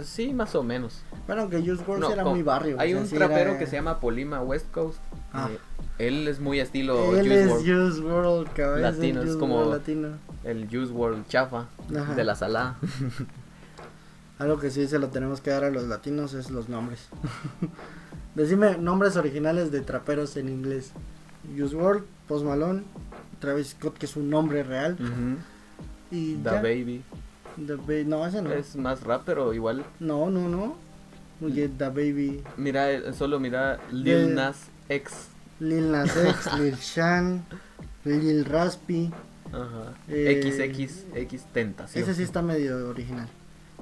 Sí, 0.05 0.33
más 0.35 0.55
o 0.57 0.63
menos. 0.63 1.03
Bueno, 1.27 1.49
que 1.49 1.59
Juice 1.59 1.83
World 1.87 2.03
No, 2.03 2.11
era 2.11 2.25
muy 2.25 2.43
barrio. 2.43 2.77
Hay 2.81 2.93
o 2.93 2.97
sea, 2.97 3.03
un 3.03 3.09
sí 3.09 3.17
trapero 3.17 3.51
era- 3.51 3.59
que 3.59 3.67
se 3.67 3.77
llama 3.77 4.01
Polima 4.01 4.41
West 4.43 4.71
Coast. 4.73 4.99
Ah. 5.33 5.49
eh, 5.53 5.59
él 5.99 6.27
es 6.29 6.41
muy 6.41 6.61
estilo 6.61 7.15
Él 7.17 7.27
Juice 7.29 7.43
es 7.43 7.49
WRLD, 7.49 7.65
Juice 7.91 8.01
World, 8.01 8.53
cabrón. 8.55 8.83
Latino, 8.83 9.23
es 9.23 9.37
como- 9.37 9.57
WRLD 9.63 9.71
latino. 9.79 10.09
el 10.45 10.69
Juice 10.69 10.93
World 10.93 11.27
chafa 11.29 11.69
Ajá. 11.97 12.15
de 12.15 12.25
la 12.25 12.35
salada. 12.35 12.79
Algo 14.39 14.59
que 14.59 14.71
sí 14.71 14.87
se 14.87 14.99
lo 14.99 15.09
tenemos 15.09 15.41
que 15.41 15.51
dar 15.51 15.65
a 15.65 15.71
los 15.71 15.85
latinos 15.85 16.35
es 16.35 16.51
los 16.51 16.69
nombres. 16.69 17.09
Decime 18.35 18.77
nombres 18.77 19.17
originales 19.17 19.71
de 19.73 19.81
traperos 19.81 20.37
en 20.37 20.49
inglés. 20.51 20.93
Juice 21.57 21.75
WRLD, 21.75 22.05
Post 22.29 22.45
Malone, 22.45 22.83
Travis 23.39 23.69
Scott, 23.69 23.97
que 23.97 24.07
es 24.07 24.17
un 24.17 24.29
nombre 24.29 24.63
real. 24.63 24.95
Ujú. 25.01 25.39
Y 26.11 26.35
The 26.37 26.43
ya. 26.51 26.63
Baby. 26.63 27.03
The 27.65 27.77
Ba- 27.77 28.05
no, 28.07 28.27
ese 28.27 28.43
no. 28.43 28.53
Es 28.53 28.77
más 28.77 29.03
rap, 29.03 29.23
pero 29.25 29.53
igual. 29.55 29.85
No, 30.01 30.31
no, 30.31 30.49
no. 30.49 30.77
Oye, 31.43 31.69
The 31.69 31.89
Baby. 31.89 32.43
Mira, 32.57 32.91
eh, 32.91 33.13
solo 33.13 33.39
mira 33.39 33.79
Lil 33.91 34.35
Nas 34.35 34.69
X. 34.89 35.29
Lil 35.61 35.91
Nas 35.91 36.15
X, 36.17 36.53
Lil 36.59 36.77
Shan, 36.77 37.45
Lil 38.05 38.45
Raspi. 38.45 39.13
Ajá. 39.53 39.95
Eh, 40.09 40.41
XXX 40.43 41.45
Tentación. 41.53 42.03
Ese 42.05 42.15
sí 42.15 42.23
está 42.23 42.43
medio 42.43 42.89
original. 42.89 43.29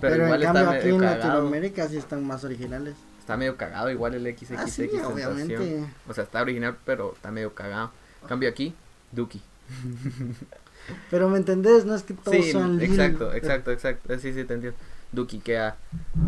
pero, 0.00 0.12
Pero, 0.14 0.24
igual 0.26 0.42
en 0.42 0.52
cambio 0.52 0.70
aquí 0.70 0.88
en 0.88 0.98
cagado. 0.98 1.18
Latinoamérica 1.18 1.88
sí 1.88 1.96
están 1.96 2.24
más 2.26 2.44
originales. 2.44 2.94
Está 3.18 3.36
medio 3.36 3.56
cagado, 3.56 3.90
igual 3.90 4.14
el 4.14 4.36
XXX 4.36 4.52
Ah, 4.58 4.66
sí, 4.68 4.90
obviamente. 5.02 5.86
O 6.06 6.12
sea, 6.12 6.24
está 6.24 6.42
original, 6.42 6.76
pero 6.84 7.14
está 7.14 7.30
medio 7.30 7.54
cagado. 7.54 7.90
Cambio 8.28 8.48
aquí, 8.50 8.74
Duki. 9.12 9.40
Pero 11.10 11.28
me 11.28 11.38
entendés, 11.38 11.84
no 11.84 11.94
es 11.94 12.02
que 12.02 12.14
todos 12.14 12.36
Sí, 12.36 12.52
sean 12.52 12.78
Lil. 12.78 12.90
exacto, 12.90 13.32
exacto, 13.32 13.70
exacto. 13.70 14.18
Sí, 14.18 14.32
sí, 14.32 14.44
te 14.44 14.54
entiendo. 14.54 14.78
Duki, 15.12 15.38
Kea, 15.38 15.76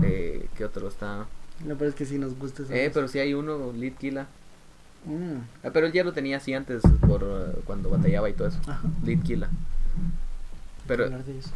eh, 0.03 0.47
¿qué 0.57 0.65
otro 0.65 0.89
está? 0.89 1.27
No, 1.65 1.75
pero 1.77 1.91
es 1.91 1.97
que 1.97 2.07
sí 2.07 2.19
nos 2.19 2.39
gusta 2.39 2.63
esa 2.63 2.75
Eh, 2.75 2.91
pero 2.93 3.09
sí 3.09 3.19
hay 3.19 3.35
uno, 3.35 3.73
Lead 3.73 3.95
Killa. 3.95 4.27
Mm, 5.05 5.39
Ah, 5.65 5.71
pero 5.73 5.87
él 5.87 5.93
ya 5.93 6.05
lo 6.05 6.13
tenía 6.13 6.37
así 6.37 6.53
antes, 6.55 6.83
por 7.07 7.23
eh, 7.23 7.59
cuando 7.65 7.91
batallaba 7.91 8.29
y 8.29 8.33
todo 8.35 8.49
eso. 8.49 8.59
Ajá. 8.67 8.83
Lead 9.05 9.23
Killa. 9.23 9.49
Pero, 10.87 11.05
hablar 11.05 11.25
de 11.25 11.39
eso, 11.39 11.51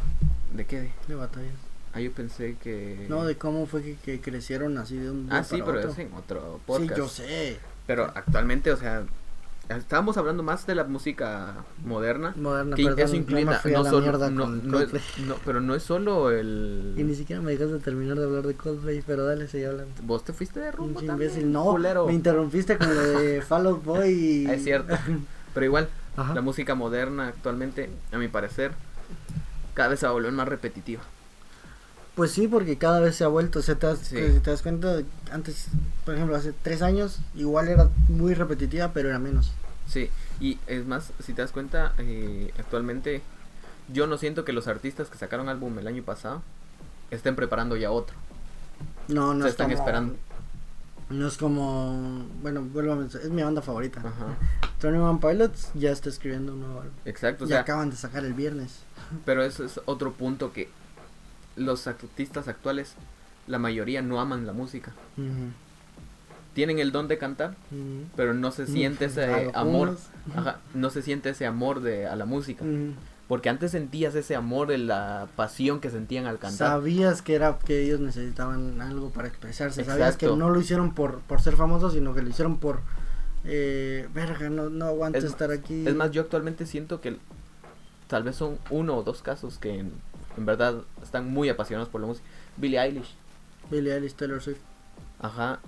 ¿de 0.53 0.65
qué? 0.65 0.91
de 1.07 1.15
batallas. 1.15 1.53
Ah, 1.93 1.99
yo 1.99 2.11
pensé 2.11 2.55
que... 2.61 3.05
No, 3.09 3.25
de 3.25 3.37
cómo 3.37 3.65
fue 3.65 3.81
que, 3.81 3.95
que 3.97 4.21
crecieron 4.21 4.77
así 4.77 4.97
de 4.97 5.11
un 5.11 5.27
día 5.27 5.39
Ah, 5.39 5.43
sí, 5.43 5.57
para 5.57 5.65
pero 5.65 5.77
otro. 5.79 5.91
es 5.91 5.99
en 5.99 6.13
otro 6.13 6.55
Sí, 6.57 6.61
podcast. 6.65 6.97
yo 6.97 7.07
sé. 7.09 7.59
Pero 7.87 8.05
actualmente, 8.15 8.71
o 8.71 8.77
sea, 8.77 9.03
estábamos 9.69 10.17
hablando 10.17 10.43
más 10.43 10.65
de 10.67 10.75
la 10.75 10.83
música 10.83 11.55
moderna. 11.85 12.33
Moderna, 12.35 12.75
que 12.75 12.83
perdón, 12.83 12.99
eso 13.05 13.15
incluye 13.15 13.45
no 13.45 13.51
la 13.51 13.59
solo 13.61 14.29
no, 14.29 14.47
no 14.47 14.79
es- 14.81 14.91
no, 15.19 15.35
pero 15.45 15.61
no 15.61 15.75
es 15.75 15.83
solo 15.83 16.29
el 16.31 16.93
Y 16.97 17.03
ni 17.03 17.15
siquiera 17.15 17.41
me 17.41 17.51
dejaste 17.51 17.79
terminar 17.79 18.17
de 18.17 18.25
hablar 18.25 18.43
de 18.47 18.53
Coldplay, 18.55 19.01
pero 19.05 19.25
dale, 19.25 19.47
sigue 19.47 19.67
hablando. 19.67 19.93
vos 20.03 20.23
te 20.25 20.33
fuiste 20.33 20.59
de 20.59 20.71
rumbo 20.71 20.99
también, 21.01 21.29
imbécil, 21.31 21.51
no, 21.51 21.65
culero. 21.65 22.05
me 22.07 22.13
interrumpiste 22.13 22.77
con 22.77 22.93
lo 22.93 23.01
de 23.01 23.41
Fall 23.47 23.67
Out 23.67 23.83
Boy 23.83 24.09
y... 24.09 24.45
Es 24.49 24.63
cierto 24.63 24.95
pero 25.53 25.65
igual 25.65 25.89
Ajá. 26.17 26.33
la 26.33 26.41
música 26.41 26.75
moderna 26.75 27.27
actualmente 27.27 27.89
a 28.11 28.17
mi 28.17 28.27
parecer 28.27 28.71
cada 29.73 29.89
vez 29.89 29.99
se 29.99 30.05
va 30.05 30.09
a 30.11 30.13
volver 30.13 30.31
más 30.33 30.47
repetitiva 30.47 31.01
Pues 32.15 32.31
sí, 32.31 32.47
porque 32.47 32.77
cada 32.77 32.99
vez 32.99 33.15
se 33.15 33.23
ha 33.23 33.27
vuelto, 33.27 33.59
o 33.59 33.61
sea, 33.61 33.75
te 33.75 33.87
das, 33.87 33.99
Sí. 33.99 34.15
te, 34.15 34.39
te 34.41 34.51
das 34.51 34.61
cuenta, 34.61 35.01
antes, 35.31 35.67
por 36.05 36.15
ejemplo, 36.15 36.35
hace 36.35 36.53
tres 36.61 36.81
años, 36.81 37.19
igual 37.35 37.69
era 37.69 37.89
muy 38.09 38.33
repetitiva, 38.33 38.91
pero 38.93 39.09
era 39.09 39.19
menos. 39.19 39.51
sí 39.87 40.09
y 40.39 40.57
es 40.67 40.85
más 40.87 41.11
si 41.23 41.33
te 41.33 41.41
das 41.43 41.51
cuenta 41.51 41.93
eh, 41.99 42.51
actualmente 42.57 43.21
yo 43.93 44.07
no 44.07 44.17
siento 44.17 44.43
que 44.45 44.53
los 44.53 44.67
artistas 44.67 45.07
que 45.09 45.17
sacaron 45.17 45.49
álbum 45.49 45.77
el 45.77 45.85
año 45.87 46.01
pasado 46.01 46.41
estén 47.11 47.35
preparando 47.35 47.75
ya 47.77 47.91
otro 47.91 48.15
No, 49.07 49.33
no 49.35 49.41
se 49.43 49.49
es 49.49 49.51
están 49.53 49.67
como- 49.69 49.77
esperando 49.79 50.15
No 51.09 51.27
es 51.27 51.37
como, 51.37 52.25
bueno, 52.41 52.61
vuelvo 52.63 52.93
a 52.93 52.95
mencionar, 52.95 53.27
es 53.27 53.33
mi 53.33 53.43
banda 53.43 53.61
favorita. 53.61 53.99
Ajá. 53.99 54.37
Tony 54.79 54.97
One 54.97 55.19
Pilots 55.21 55.69
ya 55.75 55.91
está 55.91 56.07
escribiendo 56.09 56.53
un 56.53 56.61
nuevo 56.61 56.79
álbum. 56.81 56.93
exacto 57.05 57.43
o 57.43 57.47
y 57.47 57.49
sea 57.51 57.59
acaban 57.61 57.89
de 57.91 57.97
sacar 57.97 58.23
el 58.25 58.33
viernes. 58.33 58.79
Pero 59.25 59.43
eso 59.43 59.63
es 59.65 59.79
otro 59.85 60.13
punto 60.13 60.53
que 60.53 60.69
los 61.61 61.87
artistas 61.87 62.47
actuales, 62.47 62.95
la 63.47 63.59
mayoría 63.59 64.01
no 64.01 64.19
aman 64.19 64.45
la 64.45 64.53
música. 64.53 64.91
Tienen 66.53 66.79
el 66.79 66.91
don 66.91 67.07
de 67.07 67.17
cantar, 67.17 67.55
pero 68.17 68.33
no 68.33 68.51
se 68.51 68.67
siente 68.67 69.05
ese 69.05 69.51
amor. 69.53 69.97
Ajá, 70.35 70.59
no 70.73 70.89
se 70.89 71.01
siente 71.01 71.29
ese 71.29 71.45
amor 71.45 71.81
de 71.81 72.07
a 72.07 72.15
la 72.17 72.25
música. 72.25 72.65
Porque 73.29 73.47
antes 73.47 73.71
sentías 73.71 74.13
ese 74.15 74.35
amor 74.35 74.67
de 74.67 74.77
la 74.77 75.29
pasión 75.37 75.79
que 75.79 75.89
sentían 75.89 76.25
al 76.25 76.37
cantar. 76.39 76.67
Sabías 76.67 77.21
que 77.21 77.35
era 77.35 77.57
que 77.59 77.81
ellos 77.83 78.01
necesitaban 78.01 78.81
algo 78.81 79.11
para 79.11 79.29
expresarse. 79.29 79.85
Sabías 79.85 80.17
que 80.17 80.27
no 80.27 80.49
lo 80.49 80.59
hicieron 80.59 80.93
por, 80.93 81.19
por 81.21 81.41
ser 81.41 81.55
famosos, 81.55 81.93
sino 81.93 82.13
que 82.13 82.21
lo 82.21 82.27
hicieron 82.29 82.57
por 82.57 82.81
eh, 83.45 84.09
verga, 84.13 84.49
no, 84.49 84.69
no 84.69 84.85
aguanto 84.85 85.17
Es- 85.17 85.23
estar 85.23 85.49
aquí. 85.51 85.87
Es 85.87 85.95
más, 85.95 86.11
yo 86.11 86.23
actualmente 86.23 86.65
siento 86.65 86.99
que 86.99 87.15
tal 88.07 88.23
vez 88.23 88.35
son 88.35 88.57
uno 88.69 88.97
o 88.97 89.03
dos 89.03 89.21
casos 89.21 89.57
que 89.57 89.79
en, 89.79 89.93
en 90.37 90.45
verdad 90.45 90.75
están 91.03 91.29
muy 91.29 91.49
apasionados 91.49 91.89
por 91.89 92.01
la 92.01 92.07
música. 92.07 92.25
Billie 92.57 92.79
Eilish. 92.79 93.15
Billie 93.69 93.93
Eilish, 93.93 94.13
Taylor 94.15 94.41
Swift. 94.41 94.59
Ajá. 95.19 95.59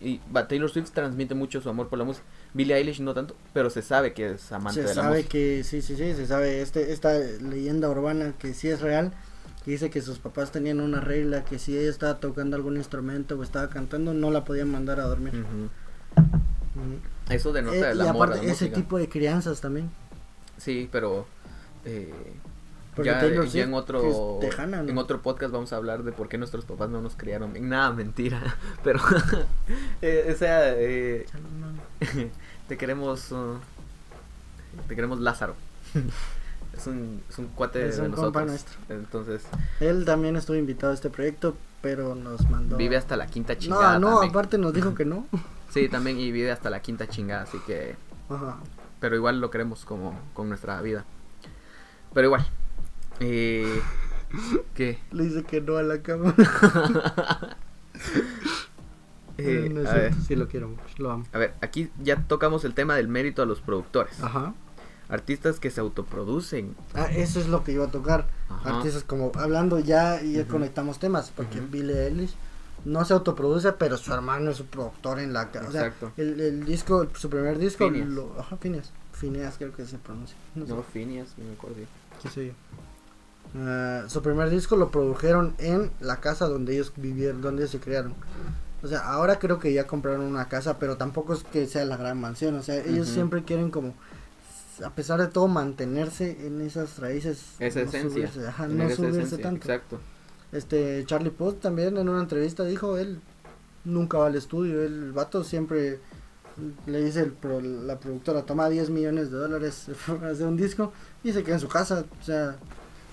Y 0.00 0.20
Taylor 0.48 0.68
Swift 0.70 0.90
transmite 0.90 1.34
mucho 1.34 1.60
su 1.60 1.68
amor 1.68 1.88
por 1.88 1.98
la 1.98 2.04
música. 2.04 2.24
Billie 2.54 2.74
Eilish 2.76 3.00
no 3.00 3.14
tanto, 3.14 3.36
pero 3.54 3.70
se 3.70 3.82
sabe 3.82 4.12
que 4.14 4.32
es 4.32 4.50
amante 4.52 4.82
Se 4.82 4.88
de 4.88 4.94
la 4.94 5.02
sabe 5.02 5.16
música. 5.18 5.28
que, 5.30 5.64
sí, 5.64 5.80
sí, 5.82 5.96
sí, 5.96 6.14
se 6.14 6.26
sabe 6.26 6.60
este, 6.60 6.92
esta 6.92 7.12
leyenda 7.18 7.88
urbana 7.88 8.32
que 8.38 8.52
sí 8.52 8.68
es 8.68 8.80
real, 8.80 9.12
que 9.64 9.70
dice 9.70 9.90
que 9.90 10.02
sus 10.02 10.18
papás 10.18 10.50
tenían 10.50 10.80
una 10.80 11.00
regla 11.00 11.44
que 11.44 11.58
si 11.60 11.78
ella 11.78 11.88
estaba 11.88 12.18
tocando 12.18 12.56
algún 12.56 12.76
instrumento 12.76 13.38
o 13.38 13.42
estaba 13.44 13.68
cantando, 13.70 14.12
no 14.12 14.30
la 14.32 14.44
podían 14.44 14.70
mandar 14.70 14.98
a 14.98 15.04
dormir. 15.04 15.44
Eso 17.30 17.52
denota 17.52 17.76
Eh, 17.76 17.90
el 17.92 17.98
y 17.98 18.06
amor 18.08 18.32
a 18.32 18.36
la 18.36 18.42
ese 18.42 18.48
música. 18.50 18.74
tipo 18.74 18.98
de 18.98 19.08
crianzas 19.08 19.60
también. 19.60 19.90
Sí, 20.58 20.88
pero 20.90 21.26
eh, 21.84 22.12
Porque 22.94 23.10
ya, 23.10 23.20
Taylor 23.20 23.44
ya 23.46 23.50
Swift 23.50 23.64
en 23.64 23.74
otro 23.74 24.40
es 24.40 24.50
tejana, 24.50 24.82
¿no? 24.82 24.90
en 24.90 24.98
otro 24.98 25.22
podcast 25.22 25.50
vamos 25.52 25.72
a 25.72 25.76
hablar 25.76 26.02
de 26.02 26.12
por 26.12 26.28
qué 26.28 26.36
nuestros 26.36 26.64
papás 26.66 26.90
no 26.90 27.00
nos 27.00 27.14
criaron 27.16 27.52
bien. 27.52 27.68
Nada, 27.70 27.90
mentira. 27.92 28.56
Pero 28.84 29.00
eh, 30.02 30.30
o 30.34 30.38
sea, 30.38 30.74
eh, 30.74 31.24
te 32.68 32.76
queremos 32.76 33.32
uh, 33.32 33.56
te 34.88 34.94
queremos 34.94 35.20
Lázaro. 35.20 35.54
es 36.76 36.86
un 36.86 37.22
es 37.30 37.38
un 37.38 37.46
cuate 37.48 37.86
Es 37.86 37.96
de 37.96 38.02
un 38.02 38.12
compa 38.12 38.44
nosotros. 38.44 38.46
nuestro. 38.46 38.78
Entonces, 38.94 39.42
Él 39.80 40.04
también 40.04 40.36
estuvo 40.36 40.56
invitado 40.56 40.92
a 40.92 40.94
este 40.94 41.08
proyecto, 41.10 41.56
pero 41.80 42.14
nos 42.14 42.48
mandó. 42.50 42.76
vive 42.76 42.96
hasta 42.98 43.16
la 43.16 43.26
quinta 43.26 43.56
chingada 43.56 43.98
No, 43.98 44.00
no, 44.00 44.10
también. 44.16 44.30
aparte 44.30 44.58
nos 44.58 44.74
dijo 44.74 44.94
que 44.94 45.04
no. 45.06 45.26
Sí, 45.70 45.88
también 45.88 46.18
y 46.18 46.30
vive 46.30 46.50
hasta 46.52 46.68
la 46.68 46.80
quinta 46.80 47.06
chingada, 47.08 47.44
así 47.44 47.56
que 47.66 47.96
Ajá. 48.28 48.58
pero 49.00 49.16
igual 49.16 49.40
lo 49.40 49.50
queremos 49.50 49.86
como 49.86 50.18
con 50.34 50.48
nuestra 50.50 50.78
vida. 50.82 51.04
Pero 52.12 52.26
igual. 52.26 52.46
Eh, 53.24 53.80
¿Qué? 54.74 54.98
Le 55.12 55.24
dice 55.24 55.44
que 55.44 55.60
no 55.60 55.76
a 55.76 55.82
la 55.82 56.02
cama. 56.02 56.34
Eh, 59.38 59.70
No 59.72 59.80
es 59.80 59.88
a, 59.88 59.94
ver, 59.94 60.14
sí 60.14 60.36
lo 60.36 60.46
quiero 60.46 60.68
mucho, 60.68 60.82
lo 60.98 61.10
amo. 61.10 61.24
a 61.32 61.38
ver, 61.38 61.54
aquí 61.62 61.90
ya 62.02 62.16
tocamos 62.28 62.64
el 62.66 62.74
tema 62.74 62.96
del 62.96 63.08
mérito 63.08 63.40
a 63.42 63.46
los 63.46 63.60
productores. 63.62 64.22
Ajá. 64.22 64.52
Artistas 65.08 65.58
que 65.58 65.70
se 65.70 65.80
autoproducen. 65.80 66.76
Ah, 66.94 67.06
eso 67.10 67.40
es 67.40 67.48
lo 67.48 67.64
que 67.64 67.72
iba 67.72 67.86
a 67.86 67.90
tocar. 67.90 68.28
Ajá. 68.50 68.76
Artistas 68.76 69.04
como 69.04 69.32
hablando 69.34 69.78
ya 69.80 70.22
y 70.22 70.34
ya 70.34 70.46
conectamos 70.46 70.98
temas, 70.98 71.32
porque 71.34 71.58
Ujú. 71.60 71.68
Billie 71.70 72.06
Eilish 72.08 72.34
no 72.84 73.04
se 73.06 73.14
autoproduce, 73.14 73.72
pero 73.72 73.96
su 73.96 74.12
hermano 74.12 74.50
es 74.50 74.58
su 74.58 74.66
productor 74.66 75.18
en 75.18 75.32
la 75.32 75.50
ca- 75.50 75.64
o 75.66 75.72
sea, 75.72 75.86
Exacto. 75.86 76.12
el, 76.18 76.38
el 76.40 76.64
disco, 76.66 77.08
su 77.14 77.30
primer 77.30 77.58
disco, 77.58 77.88
Phineas. 77.88 78.08
lo, 78.08 78.38
ajá, 78.38 78.56
Phineas, 78.58 78.92
Phineas 79.12 79.54
creo 79.56 79.72
que 79.74 79.86
se 79.86 79.96
pronuncia. 79.98 80.36
No 80.54 80.66
sé. 80.66 80.72
No, 80.74 80.82
Phineas, 80.82 81.34
no 81.38 81.44
me 81.46 81.52
acuerdo. 81.54 81.76
¿Qué 82.22 82.28
sé 82.28 82.46
yo? 82.48 82.52
Ah, 83.56 84.04
su 84.08 84.22
primer 84.22 84.48
disco 84.50 84.76
lo 84.76 84.90
produjeron 84.90 85.54
en 85.58 85.90
la 86.00 86.16
casa 86.20 86.46
donde 86.48 86.74
ellos 86.74 86.92
vivieron, 86.96 87.42
donde 87.42 87.62
ellos 87.62 87.70
se 87.72 87.80
criaron. 87.80 88.14
O 88.82 88.88
sea, 88.88 89.00
ahora 89.00 89.38
creo 89.38 89.58
que 89.58 89.72
ya 89.72 89.86
compraron 89.86 90.22
una 90.22 90.48
casa, 90.48 90.78
pero 90.78 90.96
tampoco 90.96 91.34
es 91.34 91.44
que 91.44 91.66
sea 91.66 91.84
la 91.84 91.96
gran 91.96 92.18
mansión. 92.20 92.54
O 92.56 92.62
sea, 92.62 92.76
ellos 92.76 93.08
siempre 93.08 93.44
quieren 93.44 93.70
como, 93.70 93.94
a 94.84 94.90
pesar 94.90 95.20
de 95.20 95.28
todo, 95.28 95.46
mantenerse 95.48 96.46
en 96.46 96.60
esas 96.62 96.98
raíces. 96.98 97.44
Esa 97.60 97.80
no 97.82 97.86
esencia. 97.88 98.10
subirse, 98.28 98.48
ajá, 98.48 98.66
no 98.66 98.84
esa 98.84 98.96
subirse 98.96 99.18
esencia, 99.18 99.42
tanto. 99.42 99.60
Exacto. 99.68 100.00
Este, 100.50 101.04
Charlie 101.06 101.30
Puth 101.30 101.60
también 101.60 101.96
en 101.96 102.08
una 102.08 102.20
entrevista 102.22 102.64
dijo, 102.64 102.98
él 102.98 103.20
nunca 103.84 104.18
va 104.18 104.26
al 104.26 104.34
estudio, 104.36 104.82
el 104.82 105.12
vato 105.12 105.44
siempre 105.44 106.00
le 106.86 107.04
dice 107.04 107.20
el 107.20 107.32
pro- 107.32 107.60
la 107.60 107.98
productora, 107.98 108.42
toma 108.42 108.68
10 108.68 108.90
millones 108.90 109.30
de 109.30 109.38
dólares 109.38 109.86
hacer 110.30 110.46
un 110.46 110.56
disco 110.56 110.92
y 111.24 111.32
se 111.32 111.42
queda 111.42 111.54
en 111.54 111.60
su 111.60 111.68
casa, 111.68 112.04
o 112.20 112.24
sea, 112.24 112.56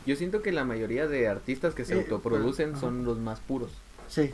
Yo 0.09 0.15
siento 0.15 0.41
que 0.41 0.51
la 0.51 0.65
mayoría 0.65 1.07
de 1.07 1.27
artistas 1.27 1.75
que 1.75 1.85
se 1.85 1.93
Eh, 1.93 1.99
autoproducen 2.01 2.75
son 2.79 3.05
los 3.05 3.19
más 3.19 3.39
puros. 3.41 3.69
sí, 4.07 4.31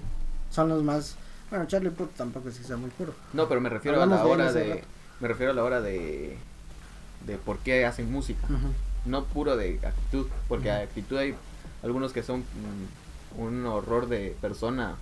son 0.49 0.69
los 0.69 0.81
más... 0.83 1.17
Bueno, 1.49 1.65
Charlie 1.67 1.89
Puth 1.89 2.11
tampoco 2.15 2.47
es 2.47 2.57
que 2.57 2.63
sea 2.63 2.77
muy 2.77 2.89
puro. 2.91 3.13
No, 3.33 3.49
pero 3.49 3.59
me 3.59 3.67
refiero 3.67 4.01
a 4.01 4.05
la 4.05 4.25
hora 4.25 4.53
de. 4.53 4.85
Me 5.19 5.27
refiero 5.27 5.51
a 5.51 5.55
la 5.55 5.63
hora 5.65 5.81
de. 5.81 6.37
De 7.27 7.37
por 7.37 7.57
qué 7.59 7.85
hacen 7.85 8.09
música. 8.09 8.47
No 9.05 9.25
puro 9.25 9.57
de 9.57 9.79
actitud. 9.85 10.27
Porque 10.47 10.69
de 10.69 10.83
actitud 10.83 11.17
hay 11.17 11.35
algunos 11.83 12.13
que 12.13 12.23
son 12.23 12.39
mm, 12.39 13.41
un 13.41 13.65
horror 13.65 14.07
de 14.07 14.33
persona 14.39 14.95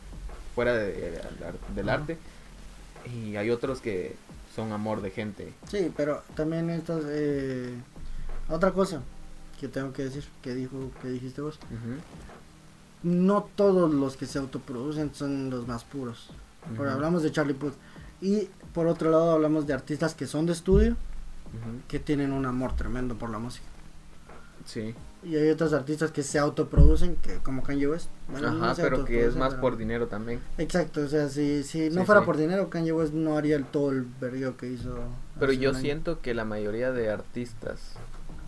fuera 0.56 0.74
de- 0.74 1.22
del 1.76 1.88
arte. 1.90 2.18
Y 3.16 3.36
hay 3.36 3.52
otros 3.52 3.80
que 3.80 4.16
son 4.56 4.72
amor 4.74 5.02
de 5.02 5.12
gente. 5.12 5.54
Sí, 5.70 5.92
pero 5.96 6.24
también 6.36 6.70
estas... 6.72 7.04
Eh, 7.08 7.74
otra 8.50 8.72
cosa 8.72 9.02
que 9.64 9.70
tengo 9.70 9.94
que 9.94 10.04
decir, 10.04 10.26
que 10.42 10.54
dijo, 10.54 10.92
que 11.02 11.08
dijiste 11.08 11.40
vos, 11.40 11.58
Ujú, 11.72 11.96
no 13.04 13.48
todos 13.56 13.94
los 13.94 14.18
que 14.18 14.26
se 14.26 14.38
autoproducen 14.40 15.16
son 15.16 15.50
los 15.50 15.66
más 15.70 15.86
puros. 15.86 16.32
Por 16.76 16.86
ujú, 16.88 16.96
hablamos 16.96 17.24
de 17.24 17.32
Charlie 17.32 17.54
Puth. 17.54 17.76
Y 18.22 18.50
por 18.74 18.88
otro 18.88 19.10
lado 19.10 19.32
hablamos 19.32 19.66
de 19.66 19.74
artistas 19.74 20.16
que 20.16 20.28
son 20.28 20.46
de 20.46 20.52
estudio, 20.52 20.92
ujú. 20.92 21.80
que 21.88 22.00
tienen 22.00 22.34
un 22.34 22.46
amor 22.46 22.76
tremendo 22.76 23.16
por 23.16 23.30
la 23.30 23.40
música. 23.40 23.66
Sí. 24.66 24.94
Y 25.24 25.38
hay 25.38 25.50
otros 25.50 25.72
artistas 25.72 26.12
que 26.12 26.24
se 26.24 26.40
autoproducen, 26.40 27.16
que 27.16 27.38
como 27.38 27.64
Kanye 27.64 27.88
West. 27.88 28.10
Bueno, 28.30 28.50
Ajá, 28.50 28.58
no 28.72 28.76
pero 28.76 29.06
que 29.06 29.26
es 29.26 29.38
más 29.38 29.52
pero- 29.52 29.62
por 29.62 29.78
dinero 29.78 30.08
también. 30.08 30.42
Exacto, 30.58 31.00
o 31.02 31.08
sea, 31.08 31.30
si, 31.30 31.64
si 31.64 31.90
no 31.90 32.02
Sí, 32.02 32.06
fuera 32.06 32.20
sí. 32.22 32.26
por 32.26 32.36
dinero, 32.36 32.70
Kanye 32.70 32.92
West 32.92 33.14
no 33.14 33.38
haría 33.38 33.56
el, 33.56 33.64
todo 33.64 33.92
el 33.92 34.06
vergueo 34.20 34.58
que 34.58 34.68
hizo. 34.70 34.98
Pero 35.40 35.54
yo 35.54 35.74
siento 35.74 36.20
que 36.20 36.34
la 36.34 36.44
mayoría 36.44 36.92
de 36.92 37.10
artistas 37.10 37.80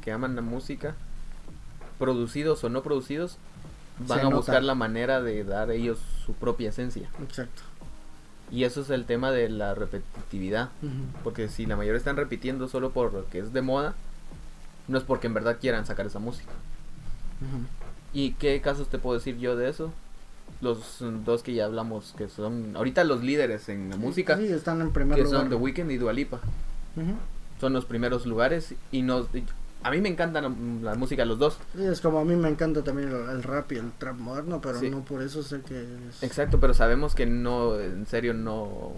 que 0.01 0.11
aman 0.11 0.35
la 0.35 0.41
música, 0.43 0.95
producidos 1.99 2.63
o 2.63 2.69
no 2.69 2.83
producidos, 2.83 3.37
van 3.99 4.19
Se 4.19 4.21
a 4.21 4.23
nota. 4.23 4.35
buscar 4.37 4.63
la 4.63 4.75
manera 4.75 5.21
de 5.21 5.43
dar 5.43 5.71
ellos 5.71 5.99
su 6.25 6.33
propia 6.33 6.69
esencia. 6.69 7.09
Exacto. 7.21 7.61
Y 8.51 8.63
eso 8.63 8.81
es 8.81 8.89
el 8.91 9.05
tema 9.05 9.31
de 9.31 9.49
la 9.49 9.73
repetitividad. 9.73 10.69
Porque 11.23 11.49
si 11.49 11.65
la 11.65 11.75
mayoría 11.75 11.97
están 11.97 12.15
repitiendo 12.15 12.67
solo 12.67 12.91
porque 12.91 13.39
es 13.39 13.53
de 13.53 13.61
moda, 13.61 13.95
no 14.87 14.97
es 14.99 15.03
porque 15.03 15.27
en 15.27 15.33
verdad 15.33 15.57
quieran 15.59 15.85
sacar 15.85 16.05
esa 16.05 16.19
música. 16.19 16.51
¿Y 18.13 18.31
qué 18.33 18.61
casos 18.61 18.87
te 18.89 18.97
puedo 18.99 19.17
decir 19.17 19.37
yo 19.39 19.55
de 19.55 19.69
eso? 19.69 19.91
Los 20.61 20.97
dos 21.25 21.41
que 21.43 21.53
ya 21.53 21.65
hablamos, 21.65 22.13
que 22.17 22.27
son 22.29 22.75
ahorita 22.77 23.03
los 23.03 23.23
líderes 23.23 23.67
en 23.67 23.89
la 23.89 23.97
música, 23.97 24.37
Sí, 24.37 24.45
están 24.45 24.79
en 24.79 24.91
primer 24.93 25.17
que 25.17 25.23
lugar. 25.23 25.41
son 25.41 25.49
The 25.49 25.55
Weeknd 25.55 25.91
y 25.91 25.97
Dua 25.97 26.13
Lipa. 26.13 26.39
Ujú. 26.95 27.15
Son 27.59 27.73
los 27.73 27.85
primeros 27.85 28.25
lugares 28.25 28.75
y 28.91 29.01
nos... 29.01 29.27
A 29.83 29.91
mí 29.91 30.01
me 30.01 30.09
encanta 30.09 30.41
la, 30.41 30.49
la 30.81 30.95
música 30.95 31.21
de 31.21 31.27
los 31.27 31.37
dos. 31.37 31.57
Sí, 31.75 31.83
es 31.85 32.01
como 32.01 32.19
a 32.19 32.25
mí 32.25 32.35
me 32.35 32.49
encanta 32.49 32.83
también 32.83 33.09
el, 33.09 33.29
el 33.29 33.43
rap 33.43 33.71
y 33.71 33.75
el 33.75 33.91
trap 33.91 34.17
moderno, 34.17 34.59
pero 34.61 34.79
Sí. 34.79 34.89
no 34.89 35.03
por 35.05 35.21
eso 35.21 35.43
sé 35.43 35.61
que 35.61 35.79
es... 36.09 36.23
Exacto, 36.23 36.59
pero 36.59 36.73
sabemos 36.73 37.13
que 37.13 37.25
no, 37.27 37.79
en 37.79 38.07
serio 38.07 38.33
no... 38.33 38.93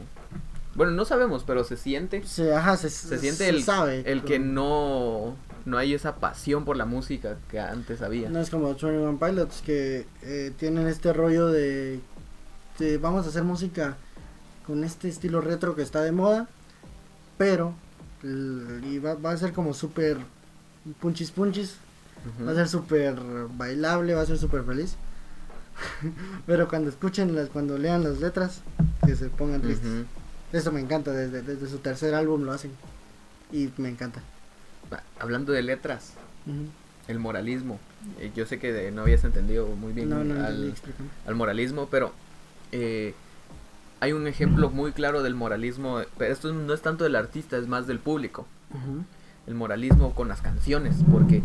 Bueno, 0.75 0.93
no 0.93 1.03
sabemos, 1.05 1.43
pero 1.43 1.63
se 1.63 1.75
siente, 1.75 2.23
Se, 2.23 2.53
ajá, 2.53 2.77
se, 2.77 2.89
se 2.89 3.17
siente 3.17 3.49
el, 3.49 3.63
sabe, 3.63 4.03
el 4.05 4.23
que 4.23 4.37
no, 4.39 5.35
no 5.65 5.77
hay 5.77 5.93
esa 5.95 6.17
pasión 6.17 6.65
por 6.65 6.77
la 6.77 6.85
música 6.85 7.37
que 7.49 7.59
antes 7.59 8.01
había. 8.03 8.29
No 8.29 8.39
es 8.39 8.49
como 8.51 8.67
21 8.67 9.17
Pilots 9.19 9.61
que 9.65 10.05
eh, 10.21 10.53
tienen 10.57 10.87
este 10.87 11.11
rollo 11.13 11.47
de, 11.47 11.99
de 12.77 12.97
vamos 12.99 13.25
a 13.25 13.29
hacer 13.29 13.43
música 13.43 13.97
con 14.67 14.83
este 14.83 15.09
estilo 15.09 15.41
retro 15.41 15.75
que 15.75 15.81
está 15.81 16.01
de 16.03 16.11
moda, 16.11 16.47
pero 17.39 17.73
y 18.23 18.99
va, 18.99 19.15
va 19.15 19.31
a 19.31 19.37
ser 19.37 19.53
como 19.53 19.73
súper 19.73 20.17
punchis 20.99 21.31
punchis, 21.31 21.75
va 22.45 22.51
a 22.51 22.55
ser 22.55 22.67
súper 22.67 23.15
bailable, 23.57 24.13
va 24.15 24.21
a 24.21 24.25
ser 24.25 24.37
súper 24.37 24.63
feliz. 24.63 24.95
pero 26.45 26.67
cuando 26.67 26.89
escuchen, 26.89 27.35
las, 27.35 27.49
cuando 27.49 27.77
lean 27.77 28.03
las 28.03 28.19
letras, 28.19 28.61
que 29.05 29.15
se 29.15 29.29
pongan 29.29 29.61
tristes. 29.61 30.05
Eso 30.51 30.71
me 30.71 30.79
encanta, 30.79 31.11
desde, 31.11 31.41
desde 31.41 31.67
su 31.67 31.79
tercer 31.79 32.15
álbum 32.15 32.43
lo 32.43 32.51
hacen. 32.53 32.71
Y 33.51 33.69
me 33.77 33.89
encanta. 33.89 34.21
Va, 34.91 35.03
Hablando 35.19 35.51
de 35.53 35.61
letras, 35.61 36.13
el 37.07 37.19
moralismo. 37.19 37.79
eh, 38.19 38.31
yo 38.35 38.45
sé 38.45 38.59
que 38.59 38.71
de- 38.73 38.91
no 38.91 39.01
habías 39.01 39.23
entendido 39.23 39.67
muy 39.67 39.91
bien 39.93 40.09
No, 40.09 40.23
no, 40.23 40.33
no, 40.35 40.45
al, 40.45 41.35
moralismo, 41.35 41.87
pero 41.91 42.13
eh, 42.71 43.13
hay 43.99 44.13
un 44.13 44.27
ejemplo 44.27 44.69
muy 44.69 44.91
claro 44.93 45.21
del 45.23 45.35
moralismo. 45.35 46.01
Pero 46.17 46.33
esto 46.33 46.53
no 46.53 46.73
es 46.73 46.81
tanto 46.81 47.03
del 47.03 47.15
artista, 47.15 47.57
es 47.57 47.67
más 47.67 47.87
del 47.87 47.99
público. 47.99 48.45
El 49.47 49.55
moralismo 49.55 50.13
con 50.13 50.27
las 50.27 50.41
canciones, 50.41 50.97
porque 51.11 51.41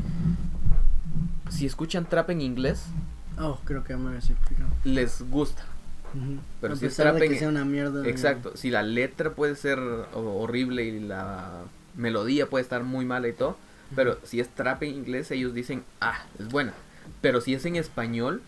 si 1.51 1.67
escuchan 1.67 2.05
trap 2.07 2.31
en 2.31 2.41
inglés, 2.41 2.85
Oh, 3.39 3.59
creo 3.65 3.83
que 3.83 3.97
me 3.97 4.19
les 4.85 5.23
gusta. 5.31 5.65
Pero 6.61 6.75
a 6.75 6.77
si 6.77 6.85
es 6.85 6.93
pesar 6.93 7.07
de 7.15 7.19
trap 7.21 7.29
que 7.29 7.35
en- 7.35 7.39
sea 7.39 7.49
una 7.49 7.65
mierda. 7.65 8.07
Exacto, 8.07 8.53
si 8.57 8.69
la 8.71 8.83
letra 8.83 9.31
puede 9.31 9.57
ser 9.57 9.79
ho- 9.79 10.37
horrible 10.41 10.85
y 10.85 11.01
la 11.01 11.63
melodía 11.97 12.47
puede 12.51 12.63
estar 12.63 12.83
muy 12.85 13.07
mala 13.07 13.29
y 13.29 13.33
todo, 13.33 13.57
pero 13.97 14.19
si 14.25 14.41
es 14.41 14.49
trap 14.51 14.83
en 14.83 14.91
inglés 14.97 15.31
ellos 15.31 15.55
dicen, 15.55 15.83
ah, 16.03 16.25
es 16.39 16.49
buena. 16.49 16.75
Pero 17.23 17.41
si 17.41 17.55
es 17.55 17.65
en 17.65 17.77
español, 17.77 18.43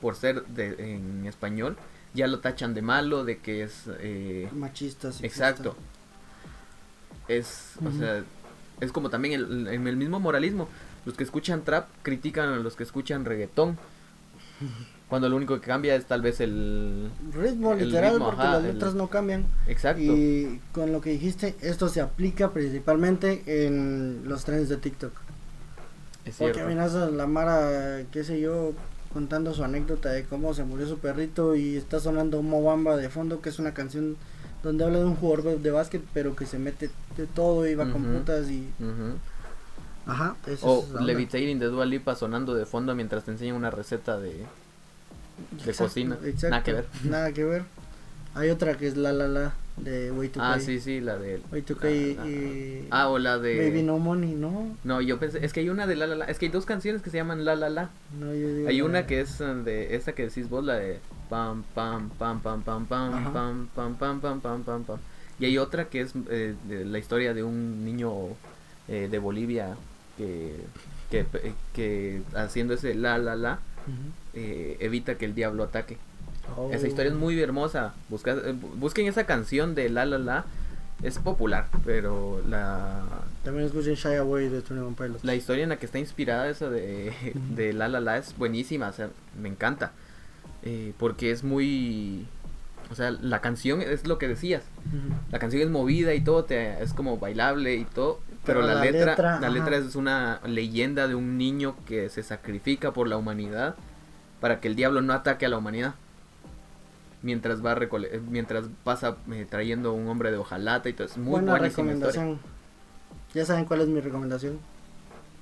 por 0.00 0.14
ser 0.14 0.44
de, 0.46 0.94
en 0.94 1.26
español, 1.26 1.76
ya 2.14 2.28
lo 2.28 2.38
tachan 2.38 2.74
de 2.74 2.82
malo, 2.82 3.24
de 3.24 3.38
que 3.38 3.64
es... 3.64 3.84
eh, 3.98 4.48
Machistas. 4.52 5.16
sexistas. 5.16 5.24
exacto. 5.50 5.76
Es, 7.26 7.72
o 7.84 7.90
sea, 7.90 8.22
es 8.80 8.92
como 8.92 9.10
también 9.10 9.34
el, 9.34 9.66
en 9.68 9.86
el 9.86 9.96
mismo 9.96 10.20
moralismo. 10.20 10.68
Los 11.04 11.16
que 11.16 11.24
escuchan 11.24 11.62
trap 11.64 11.88
critican 12.02 12.48
a 12.48 12.56
los 12.56 12.76
que 12.76 12.82
escuchan 12.84 13.24
reggaetón. 13.24 13.78
Cuando 15.08 15.28
lo 15.30 15.36
único 15.36 15.58
que 15.58 15.66
cambia 15.66 15.94
es 15.94 16.04
tal 16.04 16.20
vez 16.20 16.40
el... 16.40 17.08
Ritmo, 17.32 17.72
El 17.72 17.86
literal, 17.86 18.12
ritmo, 18.14 18.26
porque 18.26 18.42
ajá, 18.42 18.52
las 18.56 18.64
el- 18.64 18.74
letras 18.74 18.94
no 18.94 19.08
cambian. 19.08 19.46
Exacto. 19.66 20.02
Y 20.02 20.60
con 20.72 20.92
lo 20.92 21.00
que 21.00 21.10
dijiste, 21.10 21.56
esto 21.62 21.88
se 21.88 22.02
aplica 22.02 22.50
principalmente 22.52 23.42
en 23.66 24.22
los 24.26 24.44
trenes 24.44 24.68
de 24.68 24.76
TikTok. 24.76 25.12
es 26.26 26.36
Porque 26.36 26.62
miras 26.64 26.94
a 26.94 27.08
la 27.08 27.26
Mara, 27.26 28.02
qué 28.12 28.22
sé 28.22 28.38
yo, 28.38 28.74
contando 29.14 29.54
su 29.54 29.64
anécdota 29.64 30.10
de 30.10 30.24
cómo 30.24 30.52
se 30.52 30.64
murió 30.64 30.86
su 30.86 30.98
perrito 30.98 31.54
y 31.56 31.76
está 31.76 32.00
sonando 32.00 32.42
Mobamba 32.42 32.98
de 32.98 33.08
fondo, 33.08 33.40
que 33.40 33.48
es 33.48 33.58
una 33.58 33.72
canción 33.72 34.18
donde 34.62 34.84
habla 34.84 34.98
de 34.98 35.04
un 35.04 35.16
jugador 35.16 35.58
de- 35.60 35.70
básquet, 35.70 36.02
pero 36.12 36.34
que 36.36 36.46
se 36.46 36.58
mete 36.58 36.90
de 37.16 37.26
todo 37.26 37.66
y 37.66 37.74
va 37.74 37.90
con 37.90 38.02
putas 38.04 38.48
y... 38.50 38.68
Ajá, 40.06 40.36
eso 40.46 40.66
O 40.66 40.82
es. 40.98 41.04
Levitating 41.04 41.58
de 41.58 41.66
Dua 41.66 41.84
Lipa 41.84 42.14
sonando 42.16 42.54
de 42.54 42.64
fondo 42.66 42.94
mientras 42.94 43.24
te 43.24 43.30
enseñan 43.32 43.56
una 43.56 43.70
receta 43.70 44.18
de... 44.18 44.30
de 44.30 44.44
Exacto, 45.58 45.84
cocina. 45.84 46.18
exacto, 46.24 46.48
Nada 46.50 46.62
que 46.64 46.72
ver. 46.72 46.84
Nada 47.04 47.32
que 47.32 47.44
ver. 47.44 47.62
Hay 48.34 48.50
otra 48.50 48.76
que 48.78 48.86
es 48.88 48.96
La 48.96 49.12
La 49.12 49.28
La 49.28 49.54
de 49.76 50.10
Way 50.10 50.28
to 50.30 50.40
Ah, 50.42 50.58
sí, 50.60 50.80
sí, 50.80 51.00
la 51.00 51.18
de... 51.18 51.40
Way 51.52 51.62
to 51.62 51.74
la- 51.74 51.80
Pay 51.80 52.14
la- 52.14 52.26
y... 52.26 52.88
Ah, 52.90 53.08
o 53.10 53.18
la 53.18 53.38
de... 53.38 53.68
Baby 53.68 53.82
No 53.82 53.98
Money, 53.98 54.32
no. 54.34 54.74
No, 54.82 55.00
yo 55.02 55.18
pensé... 55.18 55.44
Es 55.44 55.52
que 55.52 55.60
hay 55.60 55.68
una 55.68 55.86
de 55.86 55.94
La 55.96 56.06
La 56.06 56.14
La. 56.16 56.24
Es 56.24 56.38
que 56.38 56.46
hay 56.46 56.52
dos 56.52 56.64
canciones 56.64 57.02
que 57.02 57.10
se 57.10 57.16
llaman 57.18 57.44
La 57.44 57.54
La 57.54 57.68
La. 57.68 57.90
no 58.18 58.34
yo 58.34 58.48
digo 58.54 58.68
Hay 58.68 58.80
una 58.80 59.06
que 59.06 59.20
es 59.20 59.40
eh, 59.40 59.44
de... 59.44 59.94
Esta 59.94 60.14
que 60.14 60.24
decís 60.24 60.48
vos, 60.48 60.64
la 60.64 60.74
de... 60.74 61.00
Pam, 61.28 61.62
pam, 61.74 62.08
pam, 62.10 62.40
pam, 62.40 62.62
pam, 62.62 62.86
pam, 62.86 63.14
Ajá. 63.14 63.32
pam, 63.32 63.68
pam, 63.74 63.94
pam, 63.96 64.20
pam, 64.20 64.40
pam, 64.40 64.62
pam, 64.62 64.84
pam. 64.84 64.98
Y 65.40 65.44
hay 65.44 65.58
otra 65.58 65.84
que 65.86 66.00
es 66.00 66.12
eh, 66.30 66.54
de 66.68 66.84
la 66.84 66.98
historia 66.98 67.34
de 67.34 67.42
un 67.42 67.84
niño 67.84 68.10
eh, 68.88 69.08
de 69.10 69.18
Bolivia 69.18 69.76
que... 70.16 70.56
Que, 71.10 71.24
que 71.72 72.20
haciendo 72.34 72.74
ese 72.74 72.94
la 72.94 73.16
la 73.16 73.34
la 73.34 73.60
eh, 74.34 74.76
evita 74.80 75.14
que 75.14 75.24
el 75.24 75.34
diablo 75.34 75.62
ataque. 75.64 75.96
Oh. 76.54 76.70
Esa 76.70 76.86
historia 76.86 77.10
es 77.10 77.16
muy 77.16 77.40
hermosa. 77.40 77.94
Busca, 78.10 78.32
eh, 78.32 78.52
bu- 78.52 78.74
busquen 78.76 79.06
esa 79.06 79.24
canción 79.24 79.74
de 79.74 79.88
La 79.88 80.04
La 80.04 80.18
La. 80.18 80.44
Es 81.02 81.18
popular, 81.18 81.68
pero 81.86 82.42
la, 82.46 83.04
También 83.42 83.64
escuchen 83.66 83.94
Shy 83.94 84.16
Away 84.16 84.48
de 84.50 84.60
Tony 84.60 84.80
Pilots. 84.94 85.24
la 85.24 85.34
historia 85.34 85.62
en 85.62 85.70
la 85.70 85.76
que 85.78 85.86
está 85.86 85.98
inspirada 85.98 86.46
esa 86.50 86.68
de, 86.68 87.12
de 87.54 87.72
La 87.72 87.88
La 87.88 88.00
La 88.00 88.18
es 88.18 88.36
buenísima. 88.36 88.88
O 88.88 88.92
sea, 88.92 89.08
me 89.40 89.48
encanta. 89.48 89.92
Eh, 90.68 90.92
porque 90.98 91.30
es 91.30 91.44
muy... 91.44 92.26
O 92.90 92.94
sea, 92.94 93.10
la 93.10 93.40
canción 93.40 93.82
es 93.82 94.06
lo 94.06 94.18
que 94.18 94.28
decías. 94.28 94.62
La 95.30 95.38
canción 95.38 95.62
es 95.62 95.68
movida 95.68 96.14
y 96.14 96.22
todo, 96.22 96.44
te, 96.44 96.82
es 96.82 96.94
como 96.94 97.18
bailable 97.18 97.74
y 97.76 97.84
todo. 97.84 98.20
Pero, 98.46 98.60
Pero 98.60 98.62
la, 98.62 98.74
la 98.74 98.80
letra, 98.84 99.10
letra, 99.12 99.40
la 99.40 99.50
letra 99.50 99.76
es 99.76 99.94
una 99.94 100.40
leyenda 100.46 101.06
de 101.06 101.14
un 101.14 101.36
niño 101.36 101.76
que 101.86 102.08
se 102.08 102.22
sacrifica 102.22 102.92
por 102.92 103.06
la 103.08 103.16
humanidad 103.18 103.76
para 104.40 104.60
que 104.60 104.68
el 104.68 104.76
diablo 104.76 105.02
no 105.02 105.12
ataque 105.12 105.44
a 105.46 105.48
la 105.50 105.58
humanidad. 105.58 105.94
mientras 107.22 107.64
va 107.64 107.74
recole 107.74 108.08
eh, 108.16 108.20
mientras 108.20 108.66
pasa 108.84 109.16
eh, 109.32 109.46
trayendo 109.48 109.92
un 109.92 110.08
hombre 110.08 110.30
de 110.30 110.38
hojalata 110.38 110.88
y 110.88 110.92
todo. 110.94 111.06
Es 111.06 111.18
muy 111.18 111.42
Buena 111.42 111.66
historia. 111.66 111.68
recomendación. 111.68 112.40
Ya 113.34 113.44
saben 113.44 113.64
cuál 113.66 113.80
es 113.82 113.88
mi 113.88 114.00
recomendación. 114.00 114.58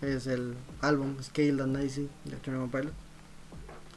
Es 0.03 0.27
el 0.27 0.55
álbum 0.81 1.16
Scale 1.22 1.62
and 1.62 1.77
Nicey 1.79 2.09
de 2.24 2.37
Tony 2.39 2.66
Pilot. 2.68 2.93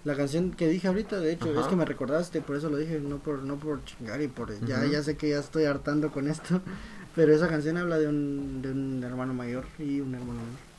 La 0.05 0.15
canción 0.15 0.51
que 0.51 0.67
dije 0.67 0.87
ahorita, 0.87 1.19
de 1.19 1.33
hecho, 1.33 1.49
Ajá. 1.51 1.61
es 1.61 1.67
que 1.67 1.75
me 1.75 1.83
recordaste, 1.85 2.41
por 2.41 2.55
eso 2.55 2.69
lo 2.69 2.77
dije, 2.77 2.99
no 2.99 3.17
por 3.17 3.43
no 3.43 3.55
por 3.57 3.83
chingar 3.83 4.21
y 4.21 4.27
por 4.29 4.57
ya 4.65 4.85
ya 4.85 5.03
sé 5.03 5.17
que 5.17 5.29
ya 5.29 5.39
estoy 5.39 5.65
hartando 5.65 6.09
con 6.11 6.27
esto, 6.27 6.61
pero 7.15 7.33
esa 7.33 7.47
canción 7.49 7.77
habla 7.77 7.97
de 7.97 8.07
un 8.07 8.61
de 8.61 8.71
un 8.71 9.03
hermano 9.03 9.33
mayor 9.33 9.65
y 9.77 9.99
un 9.99 10.15
hermano 10.15 10.39
menor 10.39 10.69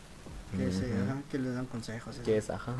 que 0.56 0.72
se 0.72 0.86
ajá, 0.86 1.18
que 1.30 1.38
les 1.38 1.54
dan 1.54 1.66
consejos. 1.66 2.18
¿Qué 2.24 2.38
es 2.38 2.50
ajá? 2.50 2.74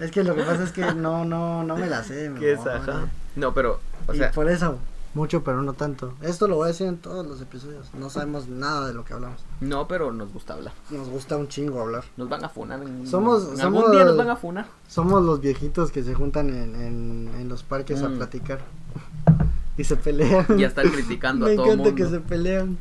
Es 0.00 0.10
que 0.10 0.22
lo 0.24 0.34
que 0.34 0.42
pasa 0.42 0.64
es 0.64 0.72
que 0.72 0.82
no 0.94 1.24
no 1.24 1.62
no 1.62 1.76
me 1.76 1.86
la 1.86 2.02
sé. 2.04 2.30
¿Qué 2.38 2.52
es 2.54 2.60
amor. 2.60 2.72
ajá? 2.90 3.08
No, 3.36 3.54
pero, 3.54 3.80
o 4.06 4.12
y 4.14 4.18
sea, 4.18 4.32
por 4.32 4.50
eso 4.50 4.78
mucho, 5.14 5.42
pero 5.44 5.62
no 5.62 5.72
tanto. 5.72 6.14
Esto 6.22 6.48
lo 6.48 6.56
voy 6.56 6.64
a 6.64 6.68
decir 6.68 6.86
en 6.86 6.98
todos 6.98 7.26
los 7.26 7.40
episodios. 7.40 7.88
No 7.94 8.10
sabemos 8.10 8.48
nada 8.48 8.86
de 8.88 8.94
lo 8.94 9.04
que 9.04 9.14
hablamos. 9.14 9.40
no, 9.60 9.86
pero 9.88 10.12
nos 10.12 10.32
gusta 10.32 10.54
hablar. 10.54 10.72
Nos 10.90 11.08
gusta 11.08 11.36
un 11.36 11.48
chingo 11.48 11.80
hablar. 11.80 12.04
Nos 12.16 12.28
van 12.28 12.44
a 12.44 12.48
funar. 12.48 12.82
En, 12.82 13.06
Somos- 13.06 13.48
en 13.50 13.56
somos- 13.58 13.62
algún 13.84 13.90
día 13.92 14.04
nos 14.04 14.16
van 14.16 14.30
a 14.30 14.36
funar. 14.36 14.66
Somos 14.88 15.22
los 15.22 15.40
viejitos 15.40 15.90
que 15.92 16.02
se 16.02 16.14
juntan 16.14 16.50
en, 16.50 16.74
en, 16.74 17.30
en 17.38 17.48
los 17.48 17.62
parques 17.62 18.02
a 18.02 18.08
Mm. 18.08 18.16
platicar. 18.16 18.60
Y 19.76 19.84
se 19.84 19.96
pelean. 19.96 20.46
Y 20.58 20.64
a 20.64 20.68
estar 20.68 20.88
criticando 20.90 21.46
Me 21.46 21.52
a 21.52 21.56
todo 21.56 21.64
el 21.66 21.70
encanta 21.72 21.90
mundo. 21.90 22.04
que 22.04 22.10
se 22.10 22.20
pelean. 22.20 22.78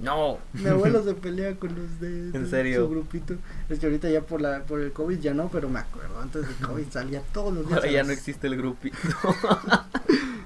No. 0.00 0.38
Mi 0.52 0.66
abuelo 0.66 1.02
se 1.04 1.14
pelea 1.14 1.56
con 1.56 1.70
los 1.74 2.00
de, 2.00 2.30
de 2.32 2.38
¿En 2.38 2.50
serio? 2.50 2.82
su 2.84 2.90
grupito. 2.90 3.34
Es 3.68 3.78
que 3.78 3.86
ahorita 3.86 4.10
ya 4.10 4.22
por 4.22 4.40
la 4.40 4.62
por 4.64 4.80
el 4.80 4.92
COVID 4.92 5.18
ya 5.20 5.34
no, 5.34 5.48
pero 5.48 5.68
me 5.68 5.78
acuerdo. 5.78 6.20
Antes 6.20 6.42
del 6.46 6.56
COVID 6.68 6.84
salía 6.90 7.22
todos 7.32 7.54
los 7.54 7.66
días. 7.66 7.78
Ahora 7.78 7.90
ya 7.90 7.98
las- 7.98 8.06
no 8.08 8.12
existe 8.12 8.46
el 8.48 8.56
grupito. 8.56 8.98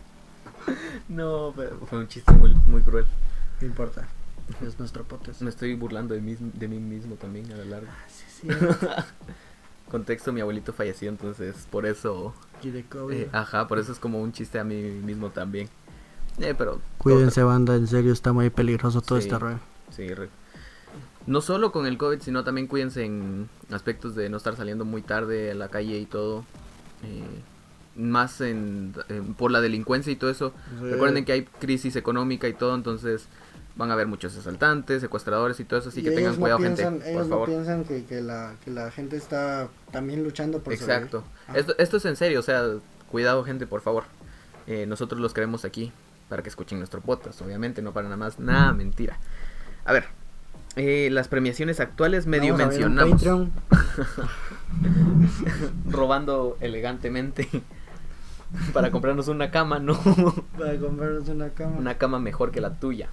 no, 1.08 1.52
pero 1.56 1.78
fue 1.86 1.98
un 1.98 2.08
chiste 2.08 2.32
muy, 2.32 2.54
muy 2.66 2.82
cruel. 2.82 3.06
No 3.60 3.66
importa. 3.66 4.06
Es 4.66 4.78
nuestro 4.78 5.04
podcast. 5.04 5.42
Me 5.42 5.50
estoy 5.50 5.74
burlando 5.74 6.14
de 6.14 6.20
mí, 6.20 6.36
de 6.38 6.68
mí 6.68 6.78
mismo 6.78 7.16
también 7.16 7.52
a 7.52 7.56
la 7.56 7.64
larga. 7.64 7.94
Sí, 8.08 8.24
sí. 8.42 8.48
Contexto, 9.90 10.32
mi 10.32 10.40
abuelito 10.42 10.72
falleció, 10.72 11.08
entonces 11.08 11.66
por 11.70 11.86
eso, 11.86 12.34
Y 12.62 12.70
de 12.70 12.84
COVID. 12.84 13.14
eh, 13.16 13.28
ajá, 13.32 13.66
por 13.68 13.78
eso 13.78 13.90
es 13.92 13.98
como 13.98 14.20
un 14.20 14.32
chiste 14.32 14.58
a 14.58 14.64
mí 14.64 14.74
mismo 14.74 15.30
también. 15.30 15.68
Eh, 16.38 16.54
pero 16.56 16.80
Cuídense, 16.98 17.42
banda. 17.42 17.74
En 17.74 17.86
serio, 17.86 18.12
está 18.12 18.32
muy 18.32 18.50
peligroso 18.50 19.00
todo 19.00 19.18
Sí. 19.20 19.26
este 19.28 19.38
rollo. 19.38 19.58
Sí, 19.90 20.06
re- 20.12 20.28
no 21.26 21.40
solo 21.40 21.72
con 21.72 21.86
el 21.86 21.98
COVID, 21.98 22.20
sino 22.20 22.44
también 22.44 22.66
cuídense 22.68 23.04
en 23.04 23.48
aspectos 23.70 24.14
de 24.14 24.28
no 24.30 24.36
estar 24.38 24.56
saliendo 24.56 24.84
muy 24.84 25.02
tarde 25.02 25.50
a 25.50 25.54
la 25.54 25.68
calle 25.68 25.98
y 25.98 26.06
todo. 26.06 26.44
eh, 27.02 27.24
más 27.98 28.40
en, 28.40 28.94
en- 29.10 29.34
por 29.34 29.50
la 29.50 29.60
delincuencia 29.60 30.10
y 30.12 30.16
todo 30.16 30.30
eso. 30.30 30.52
Recuerden 30.80 31.24
que 31.24 31.32
hay 31.32 31.42
crisis 31.44 31.96
económica 31.96 32.48
y 32.48 32.54
todo, 32.54 32.74
entonces 32.74 33.26
van 33.76 33.90
a 33.90 33.94
haber 33.94 34.06
muchos 34.08 34.36
asaltantes, 34.36 35.02
secuestradores 35.02 35.60
y 35.60 35.64
todo 35.64 35.78
eso, 35.80 35.90
así 35.90 36.00
Y 36.00 36.04
que 36.04 36.10
tengan 36.12 36.32
no 36.34 36.40
cuidado, 36.40 36.58
piensan- 36.58 36.94
gente, 36.94 37.10
Ellos 37.10 37.18
por 37.20 37.26
no 37.26 37.30
favor. 37.30 37.48
piensan 37.48 37.84
que, 37.84 38.04
que, 38.06 38.20
la, 38.22 38.54
que 38.64 38.70
la 38.70 38.90
gente 38.90 39.16
está 39.16 39.68
también 39.92 40.24
luchando 40.24 40.60
por. 40.60 40.72
Exacto. 40.72 41.22
Ah. 41.46 41.52
Esto, 41.56 41.74
esto 41.78 41.96
es 41.98 42.04
en 42.06 42.16
serio, 42.16 42.40
o 42.40 42.42
sea, 42.42 42.64
cuidado, 43.10 43.44
gente, 43.44 43.66
por 43.66 43.80
favor. 43.80 44.04
Eh, 44.66 44.86
nosotros 44.86 45.20
los 45.20 45.32
queremos 45.32 45.64
aquí 45.64 45.92
para 46.28 46.42
que 46.42 46.48
escuchen 46.48 46.78
nuestro 46.78 47.00
podcast, 47.00 47.40
obviamente, 47.42 47.82
no 47.82 47.92
para 47.92 48.04
nada 48.04 48.16
más, 48.16 48.38
nada, 48.38 48.72
mentira. 48.72 49.18
A 49.84 49.92
ver, 49.92 50.04
eh, 50.76 51.08
las 51.10 51.28
premiaciones 51.28 51.80
actuales 51.80 52.26
medio 52.26 52.52
Vamos 52.54 52.60
a 52.60 52.64
abrir 52.66 52.86
un 52.86 52.94
mencionamos. 52.96 53.48
Robando 55.90 56.56
elegantemente 56.60 57.48
para 58.72 58.90
comprarnos 58.90 59.28
una 59.28 59.50
cama, 59.50 59.78
no, 59.78 59.94
Para 60.58 60.76
comprarnos 60.78 61.28
una 61.28 61.50
cama. 61.50 61.76
una 61.78 61.94
cama 61.98 62.18
mejor 62.18 62.50
que 62.50 62.60
la 62.60 62.74
tuya. 62.74 63.08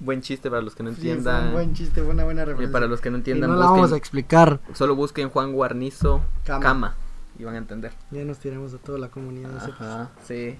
Buen 0.00 0.20
chiste 0.20 0.50
para 0.50 0.62
los 0.62 0.74
que 0.74 0.82
no 0.82 0.90
Sí, 0.90 0.96
entiendan. 0.96 1.52
buen 1.52 1.74
chiste, 1.74 2.02
buena 2.02 2.22
Eh, 2.24 2.44
referencia. 2.44 2.72
para 2.72 2.86
los 2.86 3.00
que 3.00 3.10
no 3.10 3.16
Y 3.16 3.20
entiendan, 3.20 3.50
no 3.50 3.56
la 3.56 3.66
vamos 3.70 3.92
a 3.92 3.96
explicar. 3.96 4.60
solo 4.74 4.94
busquen 4.94 5.28
Juan 5.30 5.52
Guarnizo 5.52 6.20
Cama. 6.44 6.60
cama. 6.62 6.94
y 7.38 7.44
van 7.44 7.54
a 7.54 7.58
entender. 7.58 7.92
Ya 8.10 8.24
nos 8.24 8.38
tiramos 8.38 8.74
a 8.74 8.78
toda 8.78 8.98
la 8.98 9.08
comunidad. 9.08 9.56
Ajá, 9.56 10.10
sí. 10.24 10.56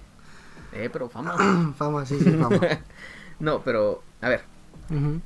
Eh, 0.72 0.90
pero 0.92 1.08
fama. 1.08 1.34
fama, 1.76 2.04
sí, 2.06 2.18
sí, 2.18 2.30
fama. 2.32 2.58
no, 3.40 3.60
pero 3.62 4.02
a 4.20 4.28
ver, 4.28 4.42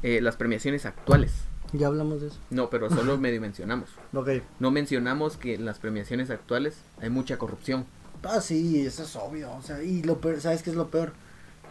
eh, 0.02 0.20
las 0.20 0.36
premiaciones 0.36 0.84
actuales. 0.86 1.32
Ya 1.72 1.86
hablamos 1.88 2.20
de 2.20 2.28
eso. 2.28 2.38
No, 2.50 2.70
pero 2.70 2.88
solo 2.90 3.18
medio 3.18 3.40
mencionamos. 3.40 3.90
Ok. 4.14 4.28
No 4.58 4.70
mencionamos 4.70 5.36
que 5.36 5.54
en 5.54 5.64
las 5.64 5.78
premiaciones 5.78 6.30
actuales 6.30 6.76
hay 7.00 7.10
mucha 7.10 7.36
corrupción. 7.38 7.84
Ah, 8.22 8.40
sí, 8.40 8.84
eso 8.86 9.02
es 9.04 9.14
obvio. 9.16 9.52
O 9.54 9.62
sea, 9.62 9.82
y 9.82 10.02
lo 10.02 10.18
peor, 10.20 10.40
¿sabes 10.40 10.62
qué 10.62 10.70
es 10.70 10.76
lo 10.76 10.88
peor? 10.88 11.12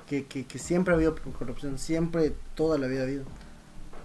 Que, 0.07 0.25
que, 0.25 0.45
que 0.45 0.59
siempre 0.59 0.93
ha 0.93 0.95
habido 0.97 1.15
corrupción, 1.37 1.77
siempre, 1.77 2.33
toda 2.55 2.77
la 2.77 2.87
vida 2.87 3.01
ha 3.01 3.03
habido. 3.03 3.23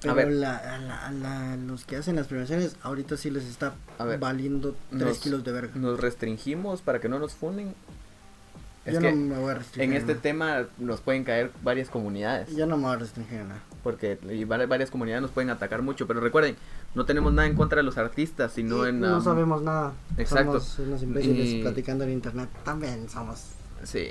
Pero 0.00 0.14
ver. 0.16 0.32
la, 0.32 0.56
a 0.56 0.78
la- 0.78 1.06
a 1.06 1.12
la- 1.12 1.56
los 1.56 1.84
que 1.84 1.94
hacen 1.96 2.16
las 2.16 2.26
premiaciones, 2.26 2.74
ahorita 2.82 3.16
sí 3.16 3.30
les 3.30 3.44
está 3.44 3.74
A 3.98 4.04
ver, 4.04 4.18
valiendo 4.18 4.74
3 4.90 5.00
nos- 5.02 5.18
kilos 5.18 5.44
de 5.44 5.52
verga. 5.52 5.72
Nos 5.76 6.00
restringimos 6.00 6.82
para 6.82 7.00
que 7.00 7.08
no 7.08 7.20
nos 7.20 7.34
funen. 7.34 7.72
Es 8.84 8.94
Yo 8.94 9.00
que 9.00 9.12
no 9.12 9.34
me 9.36 9.38
voy 9.38 9.50
a 9.52 9.54
restringir. 9.54 9.94
en 9.94 9.96
este 10.00 10.16
tema 10.16 10.66
nos 10.78 11.00
pueden 11.00 11.22
caer 11.22 11.52
varias 11.62 11.88
comunidades. 11.88 12.52
Yo 12.56 12.66
no 12.66 12.76
me 12.76 12.82
voy 12.86 12.94
a 12.94 12.98
restringir 12.98 13.38
nada. 13.44 13.60
Porque 13.82 14.16
varias 14.46 14.90
comunidades 14.90 15.22
nos 15.22 15.30
pueden 15.32 15.50
atacar 15.50 15.82
mucho. 15.82 16.06
Pero 16.06 16.20
recuerden, 16.20 16.56
no 16.94 17.04
tenemos 17.04 17.32
nada 17.32 17.48
en 17.48 17.56
contra 17.56 17.76
de 17.78 17.82
los 17.82 17.98
artistas, 17.98 18.52
sino 18.52 18.86
Y 18.86 18.90
en... 18.90 19.00
no 19.00 19.16
um, 19.18 19.24
sabemos 19.24 19.60
nada. 19.62 19.92
exacto. 20.16 20.60
Somos 20.60 20.78
unos 20.88 21.02
imbéciles 21.02 21.48
Y- 21.48 21.62
platicando 21.62 22.04
en 22.04 22.10
internet. 22.12 22.48
También 22.64 23.08
somos 23.08 23.46
Sí, 23.82 24.10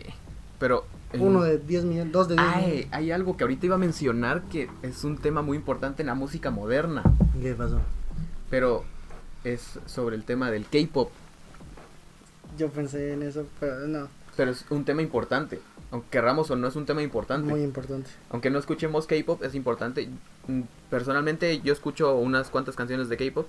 pero... 0.59 0.85
uno 1.17 1.43
de 1.43 1.57
10 1.57 1.85
millones, 1.85 2.11
dos 2.11 2.27
de 2.27 2.35
10 2.35 2.47
Ay, 2.53 2.65
millones. 2.65 2.87
hay 2.91 3.11
algo 3.11 3.37
que 3.37 3.45
ahorita 3.45 3.65
iba 3.67 3.75
a 3.75 3.79
mencionar 3.79 4.41
que 4.51 4.69
es 4.81 5.03
un 5.05 5.17
tema 5.17 5.41
muy 5.41 5.55
importante 5.57 6.03
en 6.03 6.07
la 6.07 6.15
música 6.15 6.51
moderna. 6.51 7.03
¿Qué 7.41 7.53
pasó? 7.53 7.79
Pero 8.49 8.83
es 9.45 9.79
sobre 9.85 10.17
el 10.17 10.25
tema 10.25 10.51
del 10.51 10.65
K-pop. 10.65 11.09
Yo 12.57 12.69
pensé 12.69 13.13
en 13.13 13.23
eso, 13.23 13.45
pero 13.61 13.87
no, 13.87 14.07
Pero 14.35 14.51
es 14.51 14.65
un 14.69 14.83
tema 14.83 15.01
importante. 15.01 15.61
Aunque 15.91 16.07
querramos 16.09 16.49
o 16.51 16.55
no, 16.55 16.67
es 16.67 16.75
un 16.75 16.85
tema 16.85 17.01
importante. 17.01 17.49
muy 17.49 17.61
importante. 17.63 18.09
Aunque 18.29 18.49
no 18.49 18.57
escuchemos 18.59 19.07
K-pop, 19.07 19.43
es 19.43 19.55
importante. 19.55 20.07
Mm, 20.47 20.61
Personalmente, 20.89 21.59
yo 21.61 21.73
escucho 21.73 22.15
unas 22.15 22.49
cuantas 22.49 22.75
canciones 22.75 23.09
de 23.09 23.17
K-pop. 23.17 23.47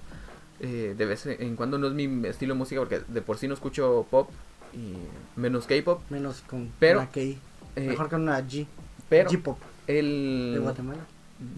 eh, 0.61 0.95
de 0.97 1.07
vez 1.07 1.27
en 1.27 1.57
cuando 1.57 1.77
no 1.79 1.89
es 1.89 1.93
mi 1.93 2.27
estilo 2.29 2.55
de 2.55 2.59
música, 2.59 2.81
porque 2.81 3.01
de 3.09 3.21
por 3.23 3.37
sí 3.39 3.49
no 3.49 3.55
escucho 3.55 4.07
pop 4.11 4.29
y 4.73 4.95
menos 5.41 5.67
K-pop. 5.67 6.01
Menos 6.11 6.43
con 6.49 6.71
Pero, 6.79 7.01
una 7.01 7.11
K. 7.11 7.21
eh, 7.21 7.39
Mejor 7.77 8.09
con 8.09 8.23
una 8.23 8.41
G. 8.41 8.67
pero 9.09 9.29
G-pop 9.31 9.59
el. 9.89 10.53
de 10.55 10.61
Guatemala. 10.61 11.01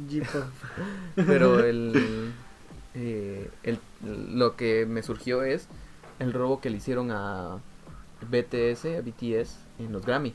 G-pop. 0.09 0.45
Pero 1.17 1.59
el, 1.65 2.33
eh, 2.95 3.51
el- 3.63 3.79
Lo 4.39 4.57
que 4.57 4.87
me 4.87 5.03
surgió 5.03 5.43
es 5.43 5.67
el 6.19 6.33
robo 6.33 6.61
que 6.63 6.71
le 6.71 6.77
hicieron 6.79 7.11
a 7.11 7.59
BTS, 8.31 8.97
a 8.97 9.01
BTS, 9.03 9.57
en 9.79 9.93
los 9.93 10.05
Grammy. 10.07 10.33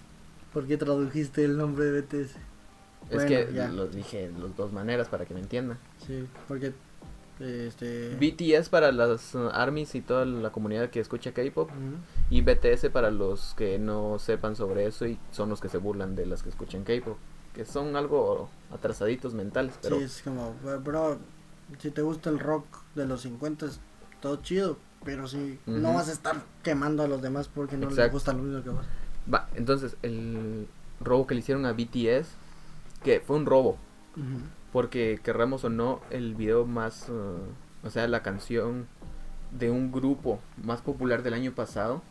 ¿Por 0.60 0.68
qué 0.68 0.76
tradujiste 0.76 1.46
el 1.46 1.58
nombre 1.58 1.86
de 1.86 2.02
BTS? 2.02 2.32
es 3.12 3.24
que 3.24 3.50
ya. 3.54 3.70
lo 3.70 3.88
dije 3.88 4.28
de 4.28 4.38
las 4.38 4.58
dos 4.58 4.74
maneras 4.74 5.08
para 5.08 5.24
que 5.24 5.34
me 5.34 5.40
entiendan. 5.40 5.78
Sí, 6.06 6.28
porque 6.50 6.74
este 7.40 8.18
BTS 8.18 8.68
para 8.68 8.92
las 8.92 9.36
uh, 9.36 9.48
armies 9.54 9.96
y 9.96 10.02
toda 10.02 10.26
la 10.26 10.50
comunidad 10.50 10.90
que 10.90 11.00
escucha 11.00 11.32
K-pop. 11.32 11.70
Ujú. 11.70 11.96
Y 12.30 12.42
BTS 12.42 12.90
para 12.92 13.10
los 13.10 13.54
que 13.54 13.80
no 13.80 14.20
sepan 14.20 14.58
sobre 14.58 14.86
eso 14.86 15.08
y 15.08 15.18
son 15.32 15.48
los 15.48 15.62
que 15.62 15.70
se 15.70 15.78
burlan 15.78 16.18
de 16.18 16.26
las 16.26 16.44
que 16.44 16.50
escuchan 16.50 16.84
K-pop. 16.84 17.16
Que 17.54 17.64
son 17.64 17.96
algo 17.96 18.50
atrasaditos 18.70 19.34
mentales, 19.34 19.76
pero 19.82 19.96
Sí, 19.96 20.04
es 20.04 20.22
como, 20.24 20.56
"Bro, 20.84 21.20
si 21.78 21.90
te 21.92 22.02
gusta 22.02 22.30
el 22.30 22.38
rock 22.38 22.66
de 22.96 23.06
los 23.06 23.22
50 23.22 23.68
todo 24.20 24.42
chido, 24.42 24.78
pero 25.06 25.26
si 25.26 25.58
no 25.66 25.94
vas 25.94 26.10
a 26.10 26.12
estar 26.12 26.44
quemando 26.64 27.02
a 27.02 27.08
los 27.08 27.22
demás 27.22 27.48
porque 27.48 27.78
no 27.78 27.90
les 27.90 28.12
gusta 28.12 28.34
lo 28.34 28.44
mismo 28.44 28.62
que 28.62 28.72
vos. 28.72 28.86
Va. 29.34 29.48
Entonces, 29.56 29.96
el 30.02 30.68
robo 31.02 31.28
que 31.28 31.34
le 31.36 31.40
hicieron 31.42 31.66
a 31.66 31.74
BTS, 31.74 32.28
que 33.04 33.20
fue 33.26 33.36
un 33.38 33.46
robo, 33.46 33.78
porque 34.74 35.20
querramos 35.24 35.64
o 35.64 35.70
no, 35.70 36.02
el 36.10 36.36
video 36.36 36.66
más, 36.66 37.08
uh, 37.10 37.88
o 37.88 37.90
sea, 37.90 38.08
la 38.08 38.22
canción 38.22 38.88
de 39.52 39.72
un 39.72 39.92
grupo 39.92 40.40
más 40.64 40.82
popular 40.82 41.24
del 41.24 41.34
año 41.34 41.52
pasado 41.54 42.02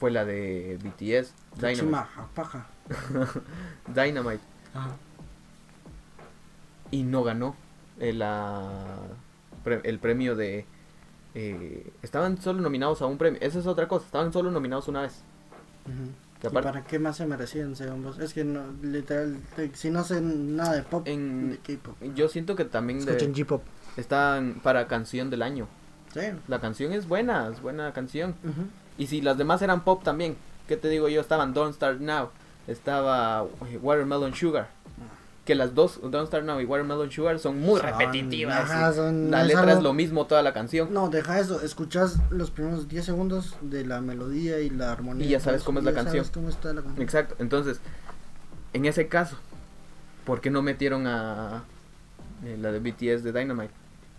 fue 0.00 0.10
la 0.10 0.24
de 0.24 0.78
BTS, 0.82 1.32
Dynamite. 1.60 1.84
Paja. 2.34 2.66
Dynamite. 3.94 4.40
Ajá. 4.74 4.90
y 6.90 7.02
no 7.02 7.22
ganó 7.24 7.56
el, 7.98 8.18
la- 8.18 8.98
pre- 9.64 9.80
el 9.84 9.98
premio 9.98 10.36
de... 10.36 10.66
eh, 11.34 11.92
estaban 12.02 12.40
solo 12.40 12.60
nominados 12.60 13.00
a 13.02 13.06
un 13.06 13.16
premio. 13.18 13.38
Esa 13.42 13.58
es 13.58 13.66
otra 13.66 13.88
cosa. 13.88 14.04
Estaban 14.06 14.32
solo 14.32 14.50
nominados 14.50 14.88
una 14.88 15.02
vez. 15.02 15.22
Que 15.86 15.92
¿Y 16.42 16.48
para 16.48 16.84
qué 16.84 16.98
más 16.98 17.16
se 17.16 17.26
merecían 17.26 17.74
según 17.76 18.02
vos? 18.02 18.18
Es 18.18 18.32
que 18.34 18.44
no, 18.44 18.62
literal, 18.82 19.36
te- 19.56 19.74
si 19.74 19.90
no 19.90 20.00
hacen 20.00 20.54
nada 20.56 20.74
de 20.74 20.82
pop, 20.82 21.06
En- 21.08 21.50
de 21.52 21.58
K-pop. 21.58 21.96
Yo 22.14 22.28
siento 22.28 22.54
que 22.56 22.64
también 22.64 23.04
de- 23.04 23.12
Escuchen 23.12 23.34
G-pop. 23.34 23.62
están 23.96 24.60
para 24.62 24.86
canción 24.86 25.30
del 25.30 25.42
año. 25.42 25.66
Sí. 26.12 26.20
La 26.48 26.60
canción 26.60 26.92
es 26.92 27.08
buena, 27.08 27.48
es 27.48 27.60
buena 27.60 27.92
canción. 27.92 28.34
Y 28.98 29.06
si 29.08 29.20
las 29.20 29.36
demás 29.38 29.60
eran 29.62 29.82
pop 29.84 30.02
también, 30.04 30.36
¿qué 30.68 30.76
te 30.76 30.88
digo 30.88 31.08
yo? 31.08 31.20
Estaban 31.20 31.52
Don't 31.54 31.74
Start 31.74 32.00
Now, 32.00 32.30
estaba 32.66 33.46
eh, 33.70 33.78
Watermelon 33.82 34.34
Sugar. 34.34 34.68
Que 35.46 35.54
las 35.54 35.74
dos, 35.74 36.00
Don't 36.02 36.26
Start 36.26 36.44
Now 36.44 36.60
y 36.60 36.64
Watermelon 36.64 37.10
Sugar, 37.10 37.38
son 37.38 37.60
muy 37.60 37.80
Son- 37.80 37.88
repetitivas. 37.88 38.68
ajá, 38.68 38.92
son- 38.92 39.30
la 39.30 39.44
letra 39.44 39.62
es 39.62 39.68
algo- 39.70 39.82
lo 39.82 39.92
mismo 39.94 40.26
toda 40.26 40.42
la 40.42 40.52
canción. 40.52 40.92
No, 40.92 41.08
deja 41.08 41.38
eso, 41.38 41.62
escuchas 41.62 42.18
los 42.30 42.50
primeros 42.50 42.88
10 42.88 43.04
segundos 43.04 43.56
de 43.62 43.86
la 43.86 44.00
melodía 44.00 44.58
y 44.60 44.68
la 44.70 44.90
armonía. 44.92 45.24
Y 45.24 45.30
ya 45.30 45.40
sabes 45.40 45.62
cómo 45.62 45.78
es 45.78 45.84
la 45.84 45.92
ya 45.92 45.94
canción. 46.02 46.24
sabes 46.24 46.30
cómo 46.34 46.48
está 46.50 46.72
la 46.74 46.82
canción. 46.82 47.00
Exacto, 47.02 47.36
entonces, 47.38 47.80
en 48.72 48.84
ese 48.86 49.06
caso, 49.08 49.36
¿por 50.24 50.40
qué 50.40 50.50
no 50.50 50.60
metieron 50.62 51.06
a 51.06 51.62
eh, 52.44 52.58
la 52.60 52.70
de 52.72 52.80
BTS 52.80 53.22
de 53.22 53.32
Dynamite? 53.32 53.72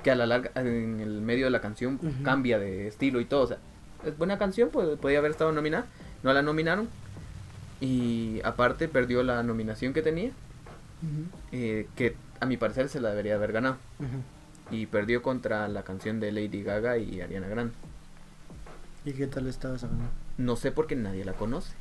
Que 0.04 0.12
a 0.12 0.16
la 0.16 0.26
larga, 0.26 0.50
en 0.56 1.02
el 1.02 1.22
medio 1.22 1.46
de 1.46 1.52
la 1.52 1.60
canción, 1.62 2.00
cambia 2.24 2.58
de 2.58 2.88
estilo 2.88 3.20
y 3.20 3.26
todo. 3.26 3.42
O 3.42 3.48
sea, 3.48 3.58
es 4.06 4.18
buena 4.18 4.38
canción, 4.38 4.70
pues 4.72 4.98
podía 4.98 5.18
haber 5.20 5.32
estado 5.32 5.52
nominada. 5.52 5.86
No 6.24 6.32
la 6.34 6.42
nominaron. 6.42 6.88
Y 7.82 8.40
aparte, 8.44 8.88
perdió 8.88 9.22
la 9.24 9.44
nominación 9.44 9.94
que 9.94 10.02
tenía. 10.02 10.32
Eh, 11.52 11.88
que 11.96 12.16
a 12.40 12.46
mi 12.46 12.58
parecer 12.58 12.90
se 12.90 13.00
la 13.00 13.10
debería 13.10 13.36
haber 13.36 13.52
ganado. 13.52 13.78
Y 14.72 14.86
perdió 14.88 15.22
contra 15.22 15.68
la 15.68 15.84
canción 15.84 16.20
de 16.20 16.32
Lady 16.32 16.62
Gaga 16.64 16.98
y 16.98 17.22
Ariana 17.22 17.48
Grande. 17.48 17.74
¿Y 19.06 19.14
qué 19.14 19.28
tal 19.28 19.48
estaba 19.48 19.76
esa 19.76 19.88
canción? 19.88 20.10
No 20.38 20.56
sé 20.56 20.72
por 20.72 20.88
qué 20.88 20.96
nadie 20.96 21.24
la 21.24 21.34
conoce. 21.34 21.72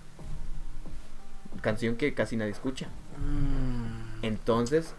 Canción 1.63 1.97
que 1.97 2.15
casi 2.15 2.37
nadie 2.37 2.53
escucha. 2.53 2.87
Mm, 3.19 4.25
Entonces, 4.25 4.95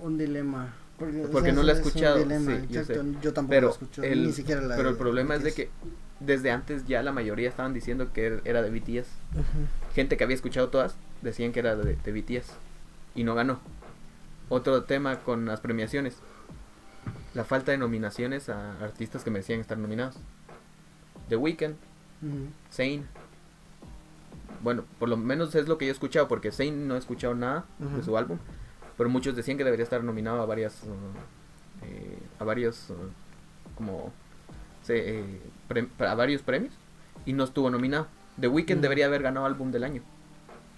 un 0.00 0.18
dilema. 0.18 0.74
Porque, 0.98 1.24
o 1.24 1.30
Porque 1.30 1.48
sea, 1.48 1.54
no 1.54 1.62
la 1.62 1.72
he 1.72 1.74
es 1.74 1.86
escuchado, 1.86 2.18
dilema, 2.18 2.56
sí, 2.60 2.66
yo 2.70 2.80
exacto, 2.80 3.02
sé. 3.02 3.10
Yo 3.22 3.32
tampoco 3.32 3.50
pero 3.50 3.66
la 3.68 3.72
escucho, 3.72 4.02
el, 4.02 4.24
ni 4.24 4.32
siquiera 4.32 4.60
la 4.62 4.76
pero 4.76 4.88
el 4.90 4.96
problema 4.96 5.34
es 5.36 5.42
de 5.42 5.52
que 5.52 5.68
desde 6.20 6.50
antes 6.50 6.86
ya 6.86 7.02
la 7.02 7.12
mayoría 7.12 7.48
estaban 7.48 7.74
diciendo 7.74 8.12
que 8.14 8.32
er- 8.38 8.40
era 8.44 8.62
de 8.62 8.70
BTS. 8.70 9.08
Gente 9.94 10.16
que 10.16 10.24
había 10.24 10.34
escuchado 10.36 10.68
todas 10.70 10.96
decían 11.22 11.52
que 11.52 11.60
era 11.60 11.76
de, 11.76 11.96
de 11.96 12.12
BTS 12.12 12.46
y 13.16 13.24
no 13.24 13.34
ganó. 13.34 13.58
Otro 14.48 14.84
tema 14.84 15.20
con 15.20 15.46
las 15.46 15.60
premiaciones. 15.60 16.18
La 17.34 17.44
falta 17.44 17.72
de 17.72 17.78
nominaciones 17.78 18.48
a 18.48 18.78
artistas 18.82 19.24
que 19.24 19.30
merecían 19.30 19.60
estar 19.60 19.76
nominados. 19.78 20.16
The 21.28 21.36
Weeknd, 21.36 21.74
Ujú. 22.22 22.48
Zayn. 22.72 23.06
Bueno, 24.62 24.84
por 24.98 25.08
lo 25.08 25.16
menos 25.16 25.54
es 25.54 25.68
lo 25.68 25.76
que 25.78 25.86
yo 25.86 25.90
he 25.90 25.92
escuchado, 25.92 26.28
porque 26.28 26.50
Zayn 26.50 26.88
no 26.88 26.94
he 26.94 26.98
escuchado 26.98 27.34
nada 27.34 27.64
de 27.78 28.02
su 28.02 28.16
álbum. 28.16 28.38
Pero 28.96 29.10
muchos 29.10 29.36
decían 29.36 29.58
que 29.58 29.64
debería 29.64 29.84
estar 29.84 30.02
nominado 30.02 30.40
a 30.40 30.46
varias. 30.46 30.82
uh, 30.84 31.84
eh, 31.84 32.18
a 32.38 32.44
varios. 32.44 32.88
uh, 32.90 32.94
como. 33.76 34.12
se, 34.82 35.20
eh, 35.20 35.40
a 35.98 36.14
varios 36.14 36.42
premios. 36.42 36.72
Y 37.26 37.32
no 37.34 37.44
estuvo 37.44 37.68
nominado. 37.70 38.06
The 38.40 38.48
Weeknd 38.48 38.76
Ujú. 38.76 38.82
debería 38.82 39.06
haber 39.06 39.22
ganado 39.22 39.44
álbum 39.46 39.70
del 39.72 39.84
año. 39.84 40.02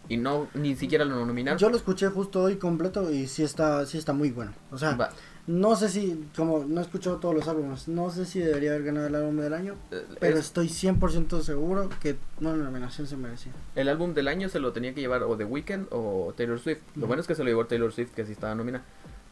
Y 0.09 0.17
no, 0.17 0.49
ni 0.55 0.75
siquiera 0.77 1.05
lo 1.05 1.25
nominaron. 1.27 1.59
Yo 1.59 1.69
lo 1.71 1.77
escuché 1.77 2.09
justo 2.09 2.43
hoy 2.43 2.57
completo 2.57 3.11
y 3.11 3.27
sí 3.27 3.43
está, 3.43 3.85
sí 3.87 3.99
está 3.99 4.13
muy 4.13 4.31
bueno. 4.31 4.53
O 4.71 4.79
sea, 4.79 4.97
Va, 4.97 5.11
no 5.47 5.77
sé 5.77 5.89
si, 5.89 6.25
como 6.37 6.65
no 6.65 6.81
he 6.81 6.83
escuchado 6.85 7.17
todos 7.17 7.35
los 7.35 7.47
álbumes, 7.49 7.89
no 7.89 8.11
sé 8.11 8.25
si 8.27 8.39
debería 8.41 8.71
haber 8.71 8.85
ganado 8.85 9.07
el 9.07 9.15
álbum 9.15 9.37
del 9.37 9.53
año, 9.55 9.75
eh, 9.91 10.05
pero 10.21 10.39
es- 10.39 10.47
estoy 10.47 10.69
100% 10.69 11.41
seguro 11.43 11.89
que 12.01 12.17
una 12.41 12.55
nominación 12.55 13.07
se 13.07 13.17
merecía. 13.17 13.53
el 13.75 13.89
álbum 13.89 14.15
del 14.15 14.29
año 14.29 14.49
se 14.49 14.61
lo 14.61 14.73
tenía 14.73 14.95
que 14.95 15.01
llevar 15.01 15.23
o 15.23 15.37
The 15.37 15.45
Weeknd 15.45 15.89
o 15.91 16.33
Taylor 16.37 16.59
Swift. 16.59 16.81
Lo 16.97 17.07
bueno 17.07 17.21
es 17.21 17.27
que 17.29 17.35
se 17.35 17.43
lo 17.45 17.49
llevó 17.51 17.67
Taylor 17.67 17.93
Swift, 17.93 18.11
que 18.15 18.25
sí 18.25 18.33
estaba 18.33 18.55
nominada. 18.55 18.85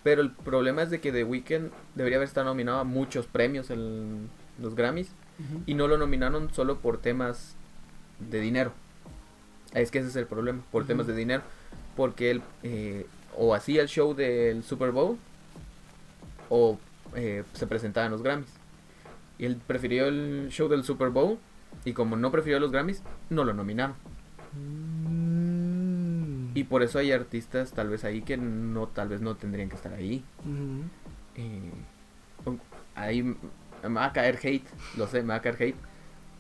Pero 0.03 0.23
el 0.23 0.31
problema 0.31 0.83
es 0.83 0.91
de 0.91 1.01
que 1.01 1.11
The 1.11 1.25
Weeknd 1.25 1.71
debería 1.95 2.19
haber 2.19 2.29
estado 2.29 2.47
nominado 2.47 2.79
a 2.81 2.85
muchos 2.85 3.27
premios 3.27 3.71
en 3.71 4.29
los 4.61 4.75
Grammys. 4.75 5.11
y 5.67 5.75
no 5.75 5.87
lo 5.87 5.99
nominaron 5.99 6.53
solo 6.55 6.79
por 6.79 6.97
temas 6.99 7.57
de 8.31 8.41
dinero. 8.41 8.73
Es 9.75 9.91
que 9.91 9.99
ese 9.99 10.09
es 10.09 10.17
el 10.17 10.27
problema, 10.27 10.63
por 10.71 10.87
temas 10.87 11.07
de 11.07 11.15
dinero. 11.15 11.43
Porque 11.97 12.31
él 12.31 12.43
eh, 12.63 13.07
o 13.37 13.55
hacía 13.55 13.83
el 13.83 13.89
show 13.89 14.15
del 14.15 14.63
Super 14.63 14.91
Bowl 14.91 15.19
o 16.49 16.79
eh, 17.15 17.45
se 17.53 17.67
presentaba 17.67 18.07
en 18.07 18.13
los 18.13 18.23
Grammys. 18.23 18.51
Y 19.39 19.45
él 19.45 19.61
prefirió 19.67 20.07
el 20.07 20.49
show 20.51 20.69
del 20.69 20.85
Super 20.85 21.11
Bowl 21.11 21.39
y 21.85 21.93
como 21.93 22.17
no 22.17 22.31
prefirió 22.31 22.59
los 22.59 22.73
Grammys, 22.73 23.03
no 23.31 23.45
lo 23.45 23.53
nominaron. 23.53 23.95
Mm. 24.53 25.37
Y 26.57 26.65
por 26.65 26.83
eso 26.83 26.99
hay 26.99 27.13
artistas 27.13 27.73
tal 27.73 27.91
vez 27.91 28.05
ahí 28.05 28.23
que 28.23 28.39
no, 28.39 28.87
tal 28.89 29.09
vez 29.09 29.21
no 29.21 29.37
tendrían 29.37 29.69
que 29.69 29.77
estar 29.77 29.93
ahí. 29.93 30.25
Eh, 31.35 31.71
ahí 32.95 33.23
me 33.23 33.37
va 33.91 34.07
a 34.07 34.13
caer 34.15 34.39
hate, 34.43 34.67
lo 34.97 35.07
sé, 35.07 35.21
me 35.21 35.29
va 35.29 35.35
a 35.37 35.43
caer 35.43 35.57
hate. 35.61 35.77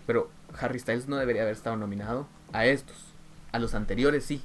Pero 0.06 0.30
Harry 0.58 0.78
Styles 0.78 1.06
no 1.06 1.16
debería 1.16 1.42
haber 1.42 1.54
estado 1.54 1.76
nominado 1.76 2.26
a 2.52 2.64
estos. 2.64 2.96
A 3.56 3.58
los 3.58 3.74
anteriores 3.74 4.22
sí. 4.24 4.42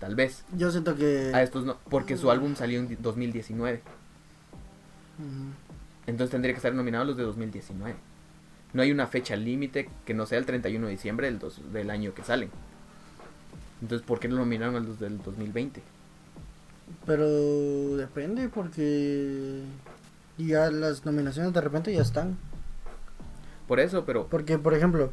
Tal 0.00 0.16
vez. 0.16 0.44
Yo 0.56 0.70
siento 0.72 0.96
que... 0.96 1.30
A 1.32 1.42
estos 1.42 1.64
no. 1.64 1.76
Porque 1.88 2.16
su 2.16 2.30
álbum 2.30 2.56
salió 2.56 2.80
en 2.80 2.88
di- 2.88 2.96
2019. 2.96 3.82
Ujú. 5.18 5.26
Entonces 6.06 6.30
tendría 6.32 6.52
que 6.52 6.56
estar 6.56 6.74
nominado 6.74 7.04
a 7.04 7.06
los 7.06 7.16
de 7.16 7.22
2019. 7.22 7.94
No 8.72 8.82
hay 8.82 8.90
una 8.90 9.06
fecha 9.06 9.36
límite 9.36 9.88
que 10.04 10.14
no 10.14 10.26
sea 10.26 10.38
el 10.38 10.46
31 10.46 10.86
de 10.86 10.92
diciembre 10.92 11.26
del, 11.28 11.38
dos- 11.38 11.60
del 11.72 11.90
año 11.90 12.14
que 12.14 12.24
salen. 12.24 12.50
Entonces, 13.82 14.04
¿por 14.06 14.18
qué 14.18 14.26
no 14.28 14.36
nominaron 14.36 14.76
a 14.76 14.80
los 14.80 14.98
del 14.98 15.22
2020? 15.22 15.80
Pero 17.06 17.96
depende 17.96 18.48
porque 18.48 19.62
ya 20.38 20.70
las 20.70 21.04
nominaciones 21.04 21.52
de 21.52 21.60
repente 21.60 21.92
ya 21.94 22.02
están. 22.02 22.36
Por 23.68 23.78
eso, 23.78 24.04
pero 24.04 24.26
Porque, 24.26 24.58
por 24.58 24.74
ejemplo, 24.74 25.12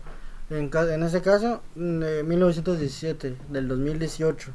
en, 0.50 0.70
en 0.94 1.04
ese 1.04 1.22
caso, 1.22 1.62
mm, 1.76 2.04
eh, 2.04 2.24
1917 2.24 3.36
del 3.50 3.68
2018. 3.68 4.52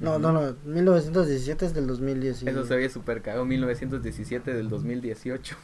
No, 0.00 0.12
Ujú. 0.12 0.20
no, 0.20 0.32
no, 0.32 0.56
1917 0.64 1.66
es 1.66 1.74
del 1.74 1.86
2010. 1.86 2.42
eso 2.44 2.64
se 2.64 2.76
ve 2.76 2.88
súper 2.88 3.20
cagado. 3.22 3.44
1917 3.44 4.54
del 4.54 4.68
2018. 4.70 5.56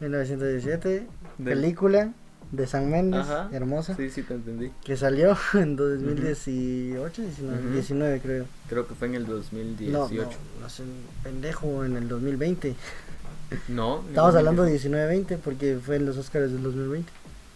1917, 0.00 1.06
Del- 1.38 1.54
película 1.58 2.12
de 2.50 2.66
San 2.66 2.90
Méndez, 2.90 3.20
Ajá. 3.22 3.48
hermosa, 3.52 3.96
Sí, 3.96 4.10
sí, 4.10 4.22
te 4.22 4.34
entendí. 4.34 4.70
que 4.84 4.94
salió 4.98 5.34
en 5.54 5.74
2018, 5.76 7.22
19, 7.22 7.58
Ujú. 7.60 7.72
19 7.72 8.20
creo. 8.20 8.44
Creo 8.68 8.86
que 8.86 8.94
fue 8.94 9.08
en 9.08 9.14
el 9.14 9.22
No, 9.24 9.30
2018. 9.36 10.14
no, 10.20 10.60
no 10.60 10.68
sé, 10.68 10.82
pendejo 11.22 11.84
en 11.84 11.96
el 11.96 12.08
2020. 12.08 12.74
No. 13.68 14.02
Estamos 14.08 14.34
hablando 14.34 14.64
de 14.64 14.72
2018. 14.72 15.34
19-20 15.34 15.38
porque 15.42 15.78
fue 15.82 15.96
en 15.96 16.04
los 16.06 16.16
Oscars 16.18 16.52
del 16.52 16.62
2020. 16.62 17.10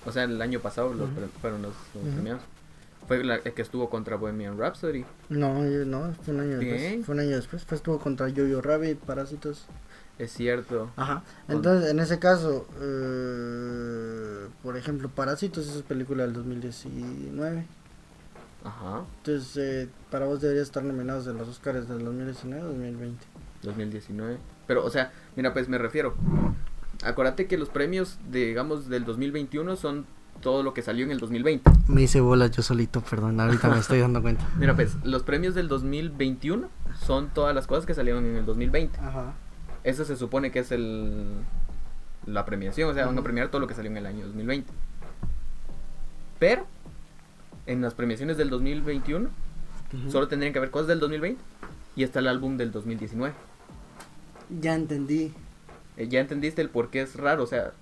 O 0.07 0.13
sea, 0.13 0.25
el 0.25 0.41
año 0.41 0.61
pasado 0.61 0.95
los 0.95 1.09
fueron 1.41 1.63
los, 1.63 1.75
los 1.95 2.15
premiados. 2.15 2.43
Fue 3.07 3.23
la 3.23 3.37
el 3.37 3.53
que 3.53 3.63
estuvo 3.63 3.89
contra 3.89 4.17
Bohemian 4.17 4.59
Rhapsody. 4.59 5.05
No, 5.29 5.63
no, 5.63 6.13
fue 6.23 6.35
un 6.35 6.41
año 6.41 6.59
Bien. 6.59 6.77
después. 6.77 7.07
Fue 7.07 7.15
un 7.15 7.21
año 7.21 7.37
después. 7.37 7.65
Pues 7.65 7.79
estuvo 7.81 7.99
contra 7.99 8.29
Jojo 8.31 8.61
Rabbit, 8.63 8.99
Parásitos. 8.99 9.67
Es 10.19 10.33
cierto. 10.33 10.91
Ajá. 10.97 11.23
Entonces, 11.49 11.91
en 11.91 12.01
ese 12.01 12.19
caso, 12.19 12.67
eh, 12.81 14.49
por 14.63 14.77
ejemplo, 14.77 15.09
Parásitos 15.09 15.69
es 15.69 15.83
película 15.83 16.25
del 16.25 16.33
2019. 16.33 17.67
Ajá. 18.65 19.05
Entonces, 19.19 19.57
eh, 19.57 19.89
para 20.11 20.27
vos 20.27 20.41
debería 20.41 20.63
estar 20.63 20.83
nominados 20.83 21.27
en 21.27 21.37
los 21.37 21.49
Oscars 21.49 21.89
del 21.89 22.05
2019 22.05 22.63
o 22.63 22.69
2020. 22.69 23.25
2019. 23.63 24.39
Pero, 24.67 24.85
o 24.85 24.91
sea, 24.91 25.13
mira, 25.37 25.53
pues 25.53 25.69
me 25.69 25.79
refiero. 25.79 26.15
Acuérdate 27.05 27.47
que 27.47 27.59
los 27.59 27.69
premios, 27.69 28.19
digamos, 28.31 28.89
del 28.89 29.05
2021 29.05 29.77
son 29.77 30.07
todo 30.41 30.63
lo 30.63 30.75
que 30.75 30.83
salió 30.83 31.05
en 31.05 31.13
el 31.13 31.19
2020. 31.19 31.71
Me 31.89 32.03
hice 32.03 32.21
bolas 32.21 32.51
yo 32.51 32.63
solito, 32.63 33.01
perdón, 33.01 33.41
ahorita 33.41 33.69
me 33.69 33.79
estoy 33.79 34.01
dando 34.01 34.23
cuenta. 34.23 34.47
Mira, 34.59 34.75
pues, 34.75 34.97
los 35.05 35.23
premios 35.23 35.55
del 35.55 35.69
2021 35.69 36.69
son 36.99 37.29
todas 37.31 37.55
las 37.55 37.67
cosas 37.67 37.87
que 37.87 37.95
salieron 37.95 38.25
en 38.27 38.37
el 38.37 38.47
2020. 38.47 38.99
Ajá. 38.99 39.35
Eso 39.85 40.05
se 40.05 40.17
supone 40.17 40.51
que 40.51 40.61
es 40.61 40.73
el 40.73 41.45
la 42.27 42.45
premiación, 42.45 42.91
o 42.91 42.95
sea, 42.95 43.07
van 43.07 43.17
a 43.17 43.23
premiar 43.23 43.49
todo 43.49 43.61
lo 43.61 43.67
que 43.67 43.75
salió 43.75 43.91
en 43.91 43.97
el 43.97 44.07
año 44.07 44.27
2020. 44.27 44.73
Pero 46.39 46.67
en 47.67 47.81
las 47.81 47.95
premiaciones 47.95 48.37
del 48.37 48.51
2021 48.51 49.29
solo 50.11 50.29
tendrían 50.29 50.53
que 50.53 50.59
haber 50.59 50.71
cosas 50.71 50.89
del 50.89 51.01
2020 51.01 51.41
y 51.95 52.03
está 52.03 52.19
el 52.19 52.27
álbum 52.27 52.57
del 52.57 52.73
2019. 52.73 53.33
Ya 54.61 54.75
entendí. 54.75 55.33
Eh, 55.97 56.09
ya 56.09 56.21
entendiste 56.21 56.61
el 56.63 56.69
por 56.69 56.91
qué 56.91 57.01
es 57.03 57.15
raro, 57.17 57.43
o 57.43 57.47
sea, 57.47 57.73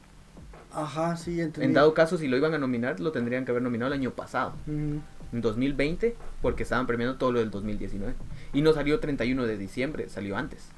Ajá, 0.72 1.16
sí, 1.16 1.40
entendí. 1.40 1.66
en 1.66 1.72
dado 1.74 1.94
caso 1.94 2.18
si 2.18 2.28
lo 2.28 2.36
iban 2.36 2.54
a 2.54 2.58
nominar, 2.58 3.00
lo 3.00 3.12
tendrían 3.12 3.44
que 3.44 3.50
haber 3.52 3.62
nominado 3.62 3.92
el 3.92 3.98
año 4.00 4.10
pasado, 4.12 4.54
Ujú. 4.66 5.00
en 5.32 5.40
2020, 5.40 6.16
porque 6.42 6.62
estaban 6.64 6.86
premiando 6.86 7.16
todo 7.16 7.32
lo 7.32 7.40
del 7.40 7.50
2019. 7.50 8.14
Y 8.52 8.62
no 8.62 8.72
salió 8.72 9.00
31 9.00 9.46
de 9.46 9.56
diciembre, 9.58 10.08
salió 10.08 10.36
antes. 10.36 10.68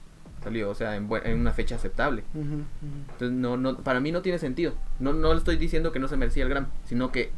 Salió, 0.42 0.70
o 0.70 0.74
sea, 0.74 0.96
en, 0.96 1.08
en 1.24 1.40
una 1.40 1.52
fecha 1.52 1.74
aceptable. 1.74 2.22
Entonces, 2.34 3.32
no, 3.36 3.56
no, 3.56 3.78
para 3.78 3.98
mí 4.00 4.12
no 4.12 4.22
tiene 4.22 4.38
sentido. 4.38 4.74
No, 5.00 5.12
no 5.12 5.32
le 5.32 5.38
estoy 5.38 5.56
diciendo 5.56 5.90
que 5.92 5.98
no 5.98 6.06
se 6.08 6.16
merecía 6.16 6.44
el 6.44 6.50
Grammy, 6.50 6.68
sino 6.84 7.10
que 7.10 7.32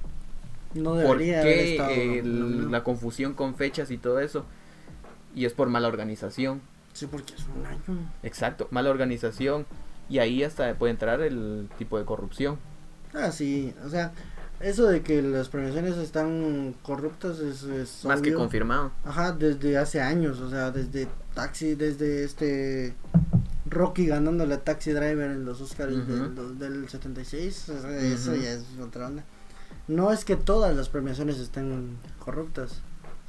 No 0.74 0.90
por 0.90 0.96
debería 1.18 1.40
haber 1.40 1.54
qué 1.56 1.72
estado 1.72 1.90
eh, 1.90 2.22
la 2.70 2.84
confusión 2.84 3.32
con 3.34 3.54
fechas 3.54 3.90
y 3.90 3.96
todo 3.98 4.20
eso. 4.20 4.44
Y 5.34 5.46
es 5.46 5.54
por 5.54 5.68
mala 5.70 5.88
organización. 5.88 6.60
Sí, 6.92 7.06
porque 7.06 7.32
es 7.34 7.46
un 7.56 7.64
año. 7.64 7.80
Exacto, 8.22 8.68
mala 8.72 8.90
organización. 8.90 9.64
Y 10.08 10.18
ahí 10.18 10.42
hasta 10.42 10.74
puede 10.74 10.92
entrar 10.92 11.20
el 11.20 11.68
tipo 11.78 11.98
de 11.98 12.04
corrupción. 12.04 12.56
Ah, 13.14 13.30
sí, 13.32 13.74
o 13.84 13.88
sea, 13.88 14.12
Eso 14.60 14.86
de 14.88 15.02
que 15.02 15.22
las 15.22 15.48
premiaciones 15.48 15.96
están 15.98 16.74
corruptas 16.82 17.38
es, 17.38 17.62
es 17.62 18.04
Más 18.04 18.20
que 18.20 18.34
confirmado. 18.34 18.90
Ajá, 19.04 19.32
desde 19.32 19.78
hace 19.78 20.00
años, 20.00 20.40
o 20.40 20.50
sea, 20.50 20.70
desde 20.72 21.06
Taxi, 21.34 21.74
desde 21.76 22.24
este 22.24 22.94
Rocky 23.66 24.06
ganándole 24.06 24.54
a 24.54 24.60
Taxi 24.64 24.90
Driver 24.92 25.30
en 25.30 25.44
los 25.44 25.60
Oscars 25.60 25.94
del, 25.94 26.58
del 26.58 26.88
76, 26.88 27.68
o 27.68 27.80
sea, 27.82 27.98
eso 28.00 28.34
ya 28.34 28.50
es 28.52 28.64
otra 28.82 29.06
onda. 29.06 29.22
No 29.86 30.10
es 30.12 30.24
que 30.24 30.36
todas 30.36 30.74
las 30.74 30.88
premiaciones 30.88 31.38
estén 31.38 31.96
corruptas, 32.18 32.80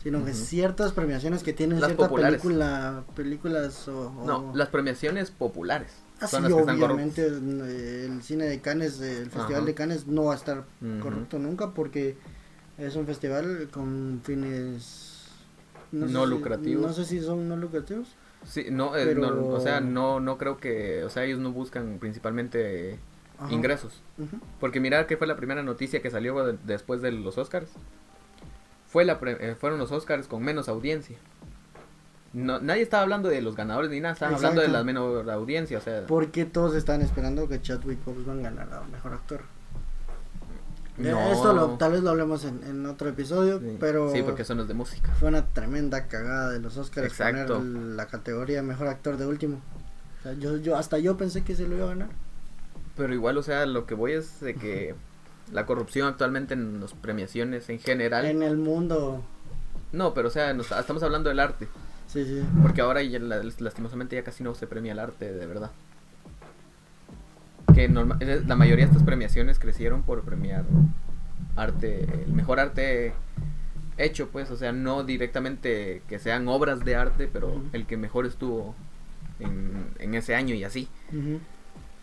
sino 0.01 0.23
que 0.25 0.33
ciertas 0.33 0.93
premiaciones 0.93 1.43
que 1.43 1.53
tienen 1.53 1.79
Las 1.79 1.89
cierta 1.89 2.07
populares. 2.07 2.41
película, 2.41 3.03
películas 3.15 3.87
o... 3.87 4.07
o- 4.17 4.25
No, 4.25 4.51
las 4.55 4.69
premiaciones 4.69 5.29
populares. 5.31 5.91
Están 6.21 6.51
obviamente 6.51 7.25
el 7.25 8.19
cine 8.23 8.45
de 8.45 8.59
Cannes, 8.59 8.99
el 9.01 9.29
festival 9.29 9.55
Ajá. 9.55 9.65
de 9.65 9.73
Cannes 9.73 10.07
no 10.07 10.25
va 10.25 10.33
a 10.33 10.37
estar 10.37 10.65
Ujú. 10.81 10.99
corrupto 11.01 11.39
nunca 11.39 11.71
porque 11.71 12.17
es 12.77 12.95
un 12.95 13.05
festival 13.05 13.69
con 13.71 14.21
fines 14.23 15.27
No 15.91 16.07
sé 16.07 16.13
si- 16.13 16.25
lucrativos. 16.29 16.81
no 16.87 16.93
sé 16.93 17.05
si 17.05 17.21
son 17.21 17.47
no 17.47 17.55
lucrativos. 17.55 18.07
Sí, 18.45 18.65
no, 18.71 18.95
eh, 18.95 19.05
Pero- 19.05 19.21
no, 19.35 19.47
o 19.47 19.59
sea, 19.59 19.81
no, 19.81 20.19
no 20.19 20.37
creo 20.37 20.57
que, 20.57 21.03
o 21.03 21.09
sea, 21.09 21.23
ellos 21.25 21.39
no 21.39 21.51
buscan 21.51 21.97
principalmente 21.99 22.97
Ajá. 23.37 23.51
ingresos. 23.53 24.01
Porque 24.59 24.79
mira 24.79 25.07
que 25.07 25.17
fue 25.17 25.27
la 25.27 25.35
primera 25.35 25.63
noticia 25.63 26.01
que 26.01 26.09
salió 26.09 26.45
de- 26.45 26.57
después 26.65 27.01
de 27.01 27.11
los 27.11 27.37
Oscars. 27.37 27.69
Fue 28.87 29.05
la 29.05 29.19
pre- 29.19 29.37
eh, 29.51 29.55
fueron 29.55 29.77
los 29.77 29.91
Oscars 29.91 30.27
con 30.27 30.41
menos 30.43 30.67
audiencia. 30.69 31.17
No, 32.33 32.59
nadie 32.59 32.83
estaba 32.83 33.03
hablando 33.03 33.27
de 33.29 33.41
los 33.41 33.55
ganadores 33.55 33.89
ni 33.89 33.99
nada, 33.99 34.13
estaban 34.13 34.35
hablando 34.35 34.61
de 34.61 34.67
la 34.67 34.83
menor 34.83 35.29
audiencia, 35.31 35.79
o 35.79 35.81
sea, 35.81 36.05
Porque 36.07 36.45
todos 36.45 36.75
están 36.75 37.01
esperando 37.01 37.47
que 37.49 37.59
Chadwick 37.61 38.03
Boseman 38.05 38.43
ganara 38.43 38.81
mejor 38.91 39.13
actor. 39.13 39.41
No. 40.97 41.31
Esto 41.31 41.53
lo, 41.53 41.69
tal 41.77 41.93
vez 41.93 42.01
lo 42.03 42.09
hablemos 42.09 42.43
en, 42.43 42.61
en 42.67 42.85
otro 42.85 43.07
episodio, 43.09 43.59
Sí. 43.59 43.77
pero 43.79 44.11
Sí, 44.11 44.21
porque 44.21 44.41
eso 44.41 44.53
no 44.53 44.63
es 44.63 44.67
de 44.67 44.73
música. 44.73 45.13
fue 45.13 45.29
una 45.29 45.45
tremenda 45.45 46.07
cagada 46.07 46.49
de 46.51 46.59
los 46.59 46.75
Oscars 46.77 47.07
Exacto. 47.07 47.57
poner 47.57 47.95
la 47.95 48.07
categoría 48.07 48.61
mejor 48.61 48.87
actor 48.87 49.15
de 49.17 49.25
último. 49.25 49.61
O 50.19 50.23
sea, 50.23 50.33
yo, 50.33 50.57
yo 50.57 50.75
hasta 50.75 50.97
yo 50.99 51.15
pensé 51.15 51.43
que 51.43 51.55
se 51.55 51.65
lo 51.67 51.75
iba 51.77 51.85
a 51.85 51.89
ganar. 51.89 52.09
Pero 52.97 53.13
igual, 53.13 53.37
o 53.37 53.43
sea, 53.43 53.65
lo 53.65 53.85
que 53.85 53.93
voy 53.95 54.11
es 54.11 54.41
de 54.41 54.55
que 54.55 54.93
la 55.53 55.65
corrupción 55.65 56.05
actualmente 56.09 56.53
en 56.53 56.81
las 56.81 56.91
premiaciones 56.93 57.69
en 57.69 57.79
general. 57.79 58.25
En 58.25 58.43
el 58.43 58.57
mundo. 58.57 59.23
No, 59.93 60.13
pero 60.13 60.27
o 60.27 60.31
sea, 60.31 60.53
nos- 60.53 60.69
estamos 60.69 61.01
hablando 61.01 61.29
del 61.29 61.39
arte. 61.39 61.69
Sí, 62.11 62.25
sí. 62.25 62.43
Porque 62.61 62.81
ahora 62.81 63.01
ya, 63.03 63.19
la- 63.19 63.41
lastimosamente 63.59 64.15
ya 64.15 64.23
casi 64.23 64.43
no 64.43 64.53
se 64.55 64.67
premia 64.67 64.91
el 64.93 64.99
arte 64.99 65.31
de 65.31 65.45
verdad. 65.45 65.71
Que 67.73 67.87
norma- 67.87 68.17
eh, 68.19 68.41
la 68.45 68.55
mayoría 68.55 68.85
de 68.85 68.91
estas 68.91 69.03
premiaciones 69.03 69.59
crecieron 69.59 70.01
por 70.03 70.21
premiar 70.23 70.65
arte, 71.55 72.03
el 72.25 72.33
mejor 72.33 72.59
arte 72.59 73.13
hecho, 73.97 74.29
pues, 74.29 74.49
o 74.49 74.55
sea, 74.55 74.71
no 74.71 75.03
directamente 75.03 76.01
que 76.07 76.19
sean 76.19 76.47
obras 76.47 76.83
de 76.83 76.95
arte, 76.95 77.29
pero 77.31 77.61
el 77.73 77.85
que 77.85 77.97
mejor 77.97 78.25
estuvo 78.25 78.73
en, 79.39 79.71
en 79.99 80.15
ese 80.15 80.35
año 80.35 80.55
y 80.55 80.63
así. 80.63 80.87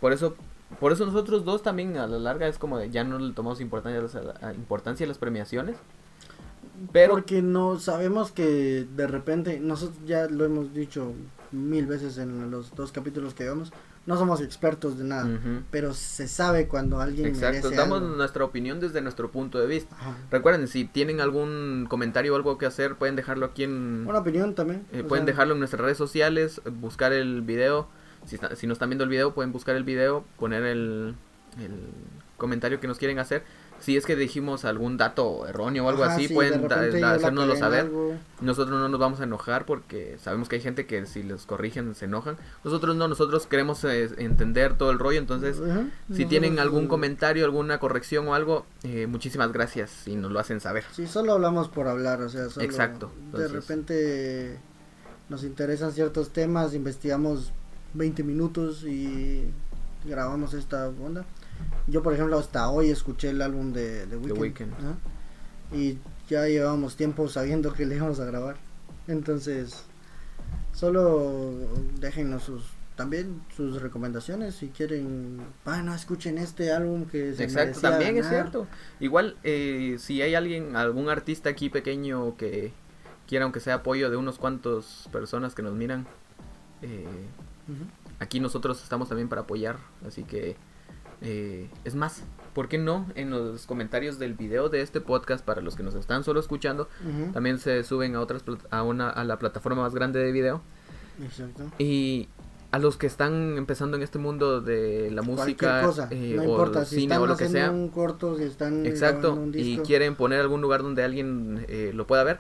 Por 0.01 0.13
eso, 0.13 0.37
por 0.79 0.93
eso 0.93 1.05
nosotros 1.07 1.45
dos 1.45 1.63
también 1.63 1.97
a 1.97 2.07
la 2.07 2.19
larga 2.19 2.47
es 2.47 2.59
como 2.59 2.79
de 2.79 2.91
ya 2.91 3.03
no 3.03 3.19
le 3.19 3.33
tomamos 3.33 3.61
importancia 3.61 3.99
a 3.99 4.03
las, 4.03 4.15
a- 4.15 4.49
a- 4.49 4.53
importancia 4.55 5.05
a 5.05 5.09
las 5.09 5.19
premiaciones. 5.19 5.77
Pero 6.93 7.15
Porque 7.15 7.43
no 7.43 7.79
sabemos 7.79 8.33
que 8.33 8.87
de 8.97 9.07
repente, 9.07 9.61
nosotros 9.61 9.99
ya 10.07 10.27
lo 10.27 10.45
hemos 10.45 10.75
dicho 10.75 11.13
mil 11.53 11.87
veces 11.87 12.19
en 12.19 12.51
los 12.51 12.75
dos 12.75 12.93
capítulos 12.93 13.35
que 13.35 13.45
llevamos, 13.45 13.73
no 14.05 14.17
somos 14.17 14.41
expertos 14.41 14.99
de 14.99 15.05
nada, 15.05 15.29
pero 15.73 15.93
se 15.93 16.29
sabe 16.29 16.69
cuando 16.69 17.01
alguien 17.01 17.27
Exacto, 17.27 17.69
merece 17.69 17.75
damos 17.77 18.03
algo. 18.03 18.17
nuestra 18.17 18.45
opinión 18.45 18.79
desde 18.79 19.01
nuestro 19.01 19.33
punto 19.33 19.59
de 19.59 19.67
vista. 19.67 19.97
Ajá. 19.99 20.17
Recuerden, 20.31 20.69
si 20.69 20.85
tienen 20.85 21.21
algún 21.21 21.87
comentario 21.89 22.33
o 22.33 22.37
algo 22.37 22.57
que 22.57 22.67
hacer, 22.67 22.95
pueden 22.95 23.17
dejarlo 23.17 23.47
aquí 23.47 23.65
en... 23.65 24.05
Una 24.07 24.19
opinión 24.21 24.55
también. 24.55 24.85
eh, 24.93 25.03
pueden 25.03 25.25
sea, 25.25 25.33
dejarlo 25.33 25.55
en 25.55 25.59
nuestras 25.61 25.83
redes 25.83 25.99
sociales, 25.99 26.61
buscar 26.81 27.13
el 27.13 27.43
video. 27.43 27.89
Si, 28.27 28.37
está- 28.37 28.55
si 28.55 28.67
no 28.69 28.73
están 28.75 28.91
viendo 28.91 29.03
el 29.05 29.11
video, 29.11 29.35
pueden 29.35 29.51
buscar 29.53 29.75
el 29.75 29.83
video, 29.85 30.25
poner 30.39 30.63
el, 30.65 31.15
el 31.59 31.73
comentario 32.37 32.79
que 32.79 32.87
nos 32.87 32.99
quieren 32.99 33.19
hacer. 33.19 33.43
Si 33.81 33.97
es 33.97 34.05
que 34.05 34.17
dijimos 34.17 34.65
algún 34.65 34.97
dato 34.97 35.47
erróneo 35.47 35.87
o 35.87 35.89
algo 35.89 36.05
ajá, 36.05 36.15
así, 36.15 36.29
sí, 36.29 36.35
pueden 36.35 36.65
hacérnoslo 36.73 37.57
saber. 37.57 37.81
algo. 37.81 38.15
Nosotros 38.41 38.79
no 38.79 38.89
nos 38.89 38.99
vamos 38.99 39.21
a 39.21 39.25
enojar 39.25 39.65
porque 39.67 40.17
sabemos 40.21 40.49
que 40.49 40.57
hay 40.57 40.63
gente 40.63 40.87
que 40.87 41.07
si 41.07 41.23
los 41.23 41.47
corrigen 41.47 41.95
se 41.95 42.07
enojan. 42.07 42.37
Nosotros 42.65 42.97
no, 42.97 43.09
nosotros 43.09 43.47
queremos 43.47 43.85
eh, 43.85 44.11
entender 44.19 44.77
todo 44.77 44.91
el 44.91 44.99
rollo, 44.99 45.19
entonces... 45.19 45.61
Ajá. 45.61 45.87
Si 46.13 46.25
tienen 46.25 46.59
algún 46.59 46.89
comentario, 46.89 47.45
alguna 47.45 47.79
corrección 47.79 48.29
o 48.29 48.35
algo, 48.35 48.67
eh, 48.83 49.07
muchísimas 49.07 49.53
gracias 49.53 50.07
y 50.07 50.17
nos 50.17 50.33
lo 50.33 50.39
hacen 50.39 50.61
saber. 50.61 50.85
Sí, 50.93 51.07
solo 51.07 51.33
hablamos 51.33 51.69
por 51.69 51.89
hablar, 51.89 52.23
o 52.23 52.29
sea, 52.29 52.49
solo 52.49 52.65
Exacto, 52.65 53.11
de 53.33 53.49
repente 53.49 54.59
nos 55.29 55.45
interesan 55.45 55.93
ciertos 55.93 56.31
temas, 56.31 56.75
investigamos 56.75 57.53
20 57.95 58.23
minutos 58.23 58.85
y 58.85 59.45
grabamos 60.05 60.55
esta 60.55 60.89
onda. 60.89 61.25
Yo, 61.87 62.03
por 62.03 62.13
ejemplo, 62.13 62.39
hasta 62.39 62.69
hoy 62.69 62.91
escuché 62.91 63.31
el 63.31 63.43
álbum 63.43 63.73
de, 63.73 64.07
de 64.07 64.17
Weeknd. 64.17 64.73
Y 65.73 65.99
ya 66.29 66.47
llevábamos 66.47 66.97
tiempo 66.97 67.29
sabiendo 67.29 67.73
que 67.73 67.87
le 67.87 67.97
íbamos 67.97 68.21
a 68.21 68.25
grabar. 68.25 68.57
Entonces, 69.09 69.85
solo 70.73 71.53
déjennos 72.01 72.43
sus 72.43 72.63
también 72.97 73.43
sus 73.55 73.83
recomendaciones 73.83 74.55
si 74.55 74.69
quieren, 74.69 75.39
bueno, 75.67 75.95
escuchen 75.95 76.39
este 76.39 76.73
álbum 76.73 77.05
que 77.05 77.35
se 77.35 77.45
Exacto, 77.45 77.81
también 77.81 78.17
es 78.17 78.25
ganar". 78.25 78.45
cierto. 78.45 78.67
Igual, 79.01 79.37
eh, 79.45 79.97
si 79.99 80.23
hay 80.23 80.35
alguien, 80.35 80.77
algún 80.77 81.11
artista 81.11 81.51
aquí 81.51 81.69
pequeño 81.69 82.37
que 82.39 82.73
quiera, 83.29 83.45
aunque 83.45 83.61
sea 83.61 83.75
apoyo 83.75 84.11
de 84.11 84.17
unos 84.17 84.39
cuantos 84.39 85.09
personas 85.13 85.55
que 85.55 85.61
nos 85.63 85.75
miran, 85.75 86.07
eh, 86.81 87.05
aquí 88.19 88.41
nosotros 88.41 88.83
estamos 88.83 89.09
también 89.11 89.29
para 89.29 89.43
apoyar. 89.43 89.77
Así 90.07 90.25
que, 90.25 90.57
eh, 91.29 91.69
es 91.85 91.97
más, 91.97 92.23
¿por 92.55 92.69
qué 92.69 92.79
no? 92.79 93.07
En 93.17 93.31
los 93.31 93.67
comentarios 93.67 94.19
del 94.21 94.35
video 94.35 94.69
de 94.69 94.81
este 94.81 95.01
podcast, 95.01 95.45
para 95.45 95.61
los 95.61 95.75
que 95.75 95.83
nos 95.83 95.95
están 95.97 96.23
solo 96.23 96.39
escuchando, 96.39 96.89
también 97.33 97.59
se 97.59 97.83
suben 97.83 98.15
a 98.15 98.21
otras 98.21 98.45
a 98.71 98.83
una 98.85 99.11
a 99.11 99.25
la 99.25 99.39
plataforma 99.39 99.83
más 99.83 99.95
grande 99.95 100.21
de 100.21 100.31
video 100.31 100.63
Exacto. 101.21 101.65
y 101.79 102.29
a 102.71 102.79
los 102.79 102.97
que 102.97 103.09
están 103.09 103.59
empezando 103.59 103.97
en 103.97 104.05
este 104.05 104.19
mundo 104.19 104.61
de 104.61 105.11
la 105.11 105.23
música 105.23 105.83
cosa, 105.83 106.09
eh, 106.13 106.35
no 106.37 106.43
o 106.43 106.45
importa, 106.45 106.85
si 106.85 106.97
cine 106.97 107.15
están 107.15 107.23
o 107.23 107.27
lo 107.27 107.37
que 107.37 107.49
sea 107.49 107.71
un 107.73 107.89
corto, 107.89 108.37
si 108.37 108.45
están 108.45 108.87
exacto 108.87 109.35
un 109.35 109.49
y 109.49 109.63
disco, 109.63 109.83
quieren 109.83 110.15
poner 110.15 110.41
algún 110.41 110.61
lugar 110.61 110.83
donde 110.83 111.03
alguien 111.03 111.65
eh, 111.69 111.91
lo 111.93 112.07
pueda 112.07 112.23
ver 112.23 112.39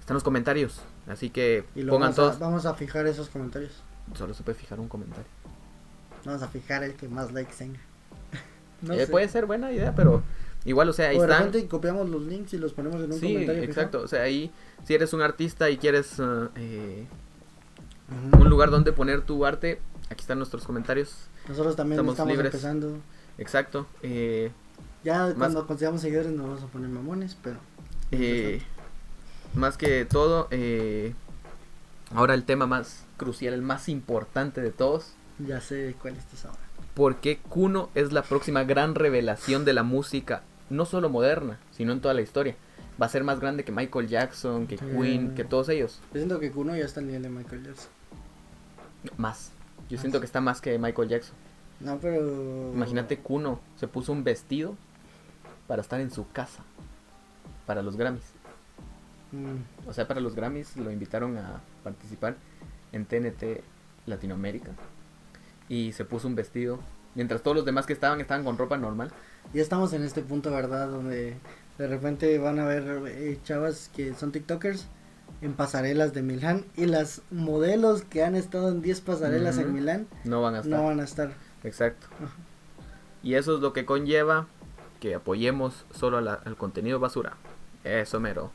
están 0.00 0.14
los 0.14 0.24
comentarios 0.24 0.80
así 1.06 1.30
que 1.30 1.64
y 1.74 1.82
lo 1.82 1.92
pongan 1.92 2.10
vamos, 2.10 2.18
a, 2.18 2.22
todos 2.22 2.38
vamos 2.38 2.66
a 2.66 2.74
fijar 2.74 3.06
esos 3.06 3.28
comentarios. 3.28 3.82
solo 4.14 4.32
se 4.34 4.42
puede 4.42 4.56
fijar 4.56 4.80
un 4.80 4.88
comentario 4.88 5.26
Vamos 6.24 6.42
a 6.42 6.48
fijar 6.48 6.84
el 6.84 6.94
que 6.94 7.08
más 7.08 7.32
likes 7.32 7.54
tenga. 7.58 7.80
No 8.82 8.94
Eh, 8.94 9.06
puede 9.06 9.28
ser 9.28 9.46
buena 9.46 9.72
idea 9.72 9.94
pero 9.94 10.22
igual 10.64 10.88
o 10.88 10.92
sea 10.92 11.08
ahí 11.08 11.18
o 11.18 11.26
de 11.26 11.32
están 11.32 11.68
copiamos 11.68 12.08
los 12.08 12.22
links 12.22 12.52
y 12.54 12.58
los 12.58 12.72
ponemos 12.72 13.02
en 13.02 13.12
un 13.12 13.18
sí 13.18 13.32
comentario. 13.32 13.62
exacto 13.62 14.00
o 14.00 14.08
sea 14.08 14.22
ahí 14.22 14.50
si 14.84 14.94
eres 14.94 15.12
un 15.12 15.20
artista 15.22 15.70
y 15.70 15.76
quieres 15.78 16.18
uh, 16.18 16.48
eh, 16.56 17.06
un 18.38 18.48
lugar 18.48 18.70
donde 18.70 18.92
poner 18.92 19.22
tu 19.22 19.44
arte 19.44 19.80
aquí 20.10 20.20
están 20.20 20.38
nuestros 20.38 20.64
comentarios 20.64 21.28
Nosotros 21.48 21.74
también 21.76 21.96
estamos 21.96 22.14
estamos, 22.14 22.32
libres. 22.32 22.52
empezando. 22.54 22.98
exacto 23.38 23.86
eh, 24.02 24.50
Ya 25.04 25.32
cuando 25.34 25.66
consigamos 25.66 26.00
seguidores 26.00 26.30
nos 26.32 26.46
vamos 26.46 26.62
a 26.62 26.66
poner 26.66 26.88
mamones, 26.88 27.36
pero... 27.42 27.58
Más 29.54 29.76
que 29.76 30.04
todo, 30.04 30.48
ahora 32.14 32.34
el 32.34 32.44
tema 32.44 32.66
más 32.66 33.04
crucial, 33.16 33.54
el 33.54 33.62
más 33.62 33.88
importante 33.88 34.60
de 34.60 34.70
todos. 34.70 35.12
Ya 35.38 35.60
sé 35.60 35.94
cuál 36.00 36.16
es 36.16 36.44
ahora. 36.44 36.61
¿Por 36.94 37.16
qué 37.16 37.38
Kuno 37.38 37.88
es 37.94 38.12
la 38.12 38.22
próxima 38.22 38.64
gran 38.64 38.94
revelación 38.94 39.64
de 39.64 39.72
la 39.72 39.82
música, 39.82 40.42
no 40.70 40.84
solo 40.84 41.08
moderna, 41.08 41.58
sino 41.70 41.92
en 41.92 42.00
toda 42.00 42.14
la 42.14 42.20
historia? 42.20 42.54
Va 43.00 43.06
a 43.06 43.08
ser 43.08 43.24
más 43.24 43.40
grande 43.40 43.64
que 43.64 43.72
Michael 43.72 44.08
Jackson, 44.08 44.66
que. 44.66 44.76
Queen, 44.76 45.34
que 45.34 45.44
todos 45.44 45.68
ellos. 45.70 46.00
Yo 46.12 46.18
siento 46.20 46.38
que 46.38 46.50
Kuno 46.52 46.76
ya 46.76 46.84
está 46.84 47.00
al 47.00 47.06
nivel 47.06 47.22
de 47.22 47.30
Michael 47.30 47.64
Jackson. 47.64 47.88
Más. 49.16 49.50
Yo 49.88 49.96
Más. 49.96 50.00
siento 50.02 50.20
que 50.20 50.26
está 50.26 50.40
más 50.40 50.60
que 50.60 50.78
Michael 50.78 51.08
Jackson. 51.08 51.34
No, 51.80 51.98
pero... 51.98 52.72
Imagínate 52.74 53.18
Kuno 53.18 53.58
se 53.76 53.88
puso 53.88 54.12
un 54.12 54.22
vestido 54.22 54.76
para 55.66 55.82
estar 55.82 56.00
en 56.00 56.10
su 56.10 56.30
casa, 56.30 56.62
para 57.66 57.82
los 57.82 57.96
Grammys. 57.96 58.22
Mm, 59.32 59.88
O 59.88 59.92
sea, 59.92 60.06
para 60.06 60.20
los 60.20 60.34
Grammys 60.36 60.76
lo 60.76 60.90
invitaron 60.92 61.38
a 61.38 61.60
participar 61.82 62.36
en 62.92 63.06
TNT 63.06 63.62
Latinoamérica. 64.06 64.70
Y 65.68 65.92
se 65.92 66.04
puso 66.04 66.28
un 66.28 66.34
vestido. 66.34 66.78
Mientras 67.14 67.42
todos 67.42 67.56
los 67.56 67.64
demás 67.66 67.86
que 67.86 67.92
estaban 67.92 68.20
estaban 68.20 68.44
con 68.44 68.56
ropa 68.58 68.76
normal. 68.78 69.10
Ya 69.52 69.62
estamos 69.62 69.92
en 69.92 70.02
este 70.02 70.22
punto, 70.22 70.50
¿verdad? 70.50 70.88
Donde 70.88 71.36
de 71.78 71.86
repente 71.88 72.38
van 72.38 72.58
a 72.58 72.64
ver 72.64 73.02
eh, 73.08 73.38
chavas 73.44 73.90
que 73.94 74.14
son 74.14 74.32
TikTokers 74.32 74.86
en 75.40 75.54
pasarelas 75.54 76.12
de 76.14 76.22
Milán 76.22 76.64
y 76.76 76.86
las 76.86 77.22
modelos 77.30 78.02
que 78.02 78.22
han 78.24 78.34
estado 78.36 78.68
en 78.70 78.80
10 78.82 79.00
pasarelas 79.00 79.58
en 79.58 79.72
Milán 79.74 80.06
No 80.24 80.40
van 80.42 80.54
a 80.54 80.58
estar. 80.60 80.78
no 80.78 80.86
van 80.86 81.00
a 81.00 81.04
estar. 81.04 81.32
Exacto. 81.64 82.06
Y 83.22 83.34
eso 83.34 83.54
es 83.56 83.60
lo 83.60 83.72
que 83.72 83.84
conlleva 83.84 84.46
que 85.00 85.14
apoyemos 85.14 85.84
solo 85.92 86.20
la- 86.20 86.34
al 86.44 86.56
contenido 86.56 86.98
basura. 87.00 87.34
Eso 87.84 88.20
mero. 88.20 88.52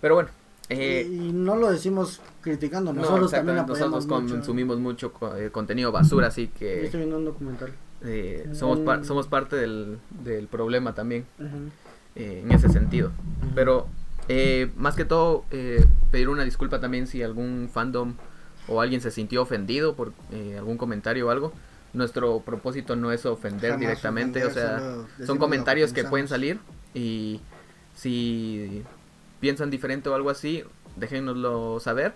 Pero 0.00 0.14
bueno. 0.14 0.30
Eh, 0.68 1.08
y, 1.10 1.32
no 1.32 1.56
lo 1.56 1.70
decimos 1.70 2.20
criticando, 2.40 2.92
no, 2.92 3.02
nosotros 3.02 3.30
también 3.30 3.64
nosotros 3.66 4.06
consumimos 4.06 4.78
mucho 4.78 5.12
eh, 5.36 5.50
contenido 5.52 5.92
basura, 5.92 6.28
así 6.28 6.46
Yo 6.52 6.58
que 6.58 6.84
estoy 6.84 7.00
viendo 7.00 7.16
un 7.18 7.24
documental. 7.24 7.72
eh, 8.02 8.48
somos, 8.52 8.80
par- 8.80 9.00
Mm. 9.00 9.04
somos 9.04 9.26
parte 9.28 9.56
del, 9.56 9.98
del 10.24 10.48
problema 10.48 10.94
también 10.94 11.24
en 12.16 12.50
ese 12.52 12.68
sentido. 12.68 13.08
Ujú. 13.42 13.54
Pero 13.54 13.86
eh, 14.28 14.70
más 14.76 14.96
que 14.96 15.04
todo, 15.04 15.44
pedir 16.10 16.28
una 16.28 16.44
disculpa 16.44 16.80
también 16.80 17.06
si 17.06 17.22
algún 17.22 17.68
fandom 17.72 18.14
o 18.68 18.80
alguien 18.80 19.00
se 19.00 19.10
sintió 19.10 19.42
ofendido 19.42 19.94
por 19.94 20.12
algún 20.56 20.76
comentario 20.78 21.28
o 21.28 21.30
algo. 21.30 21.52
Nuestro 21.92 22.40
propósito 22.40 22.94
no 22.96 23.12
es 23.12 23.24
ofender 23.24 23.70
Jamás 23.70 23.80
directamente, 23.80 24.44
ofender, 24.44 24.80
o 24.80 25.06
sea, 25.18 25.26
son 25.26 25.38
comentarios 25.38 25.92
que 25.92 26.04
pueden 26.04 26.26
salir 26.28 26.58
y 26.92 27.40
si 27.94 28.82
piensan 29.40 29.70
diferente 29.70 30.08
o 30.08 30.14
algo 30.14 30.30
así, 30.30 30.64
déjenoslo 30.96 31.80
saber. 31.80 32.14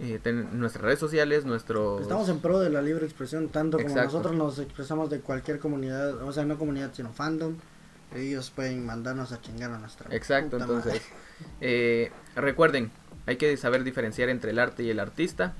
Eh, 0.00 0.18
ten- 0.22 0.58
nuestras 0.58 0.84
redes 0.84 0.98
sociales, 0.98 1.44
nuestros... 1.44 2.00
Estamos 2.02 2.28
en 2.28 2.40
pro 2.40 2.58
de 2.58 2.70
la 2.70 2.82
libre 2.82 3.04
expresión, 3.04 3.48
tanto 3.50 3.76
como 3.76 3.88
Exacto. 3.90 4.12
nosotros 4.18 4.34
nos 4.36 4.58
expresamos 4.58 5.10
de 5.10 5.20
cualquier 5.20 5.58
comunidad, 5.60 6.22
o 6.22 6.32
sea, 6.32 6.44
no 6.44 6.58
comunidad, 6.58 6.90
sino 6.92 7.12
fandom. 7.12 7.54
Ellos 8.14 8.50
pueden 8.50 8.84
mandarnos 8.84 9.30
a 9.32 9.40
chingar 9.40 9.70
a 9.70 9.78
nuestra. 9.78 10.14
Exacto, 10.14 10.58
puta 10.58 10.64
entonces 10.64 11.02
eh, 11.60 12.10
recuerden, 12.34 12.90
hay 13.26 13.36
que 13.36 13.56
saber 13.56 13.84
diferenciar 13.84 14.28
entre 14.28 14.50
el 14.50 14.58
arte 14.58 14.82
y 14.82 14.90
el 14.90 14.98
artista 14.98 15.54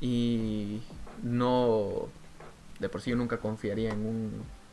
y 0.00 0.82
no, 1.22 2.08
de 2.80 2.88
por 2.88 3.00
sí 3.00 3.10
yo 3.10 3.16
nunca 3.16 3.38
confiaría 3.38 3.90
en 3.90 4.04
un 4.06 4.32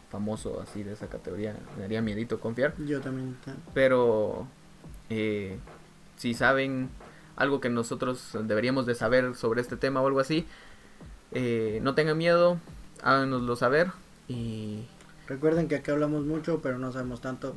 famoso 0.09 0.59
así 0.61 0.83
de 0.83 0.93
esa 0.93 1.07
categoría, 1.07 1.55
me 1.77 1.83
daría 1.83 2.01
miedito 2.01 2.39
confiar, 2.39 2.73
Yo 2.85 2.99
también. 2.99 3.37
ta- 3.45 3.55
pero 3.73 4.45
eh, 5.11 5.57
si 6.17 6.33
saben 6.33 6.89
algo 7.35 7.59
que 7.59 7.69
nosotros 7.69 8.29
deberíamos 8.43 8.85
de 8.85 8.95
saber 8.95 9.35
sobre 9.35 9.59
este 9.61 9.75
tema 9.75 10.01
o 10.01 10.07
algo 10.07 10.19
así, 10.21 10.45
eh, 11.33 11.79
no 11.83 11.93
tengan 11.95 12.17
miedo, 12.17 12.59
háganoslo 13.03 13.55
saber 13.55 13.91
y 14.27 14.85
Recuerden 15.27 15.67
que 15.67 15.75
aquí 15.75 15.91
hablamos 15.91 16.25
mucho, 16.25 16.61
pero 16.61 16.77
no 16.77 16.91
sabemos 16.91 17.21
tanto. 17.21 17.55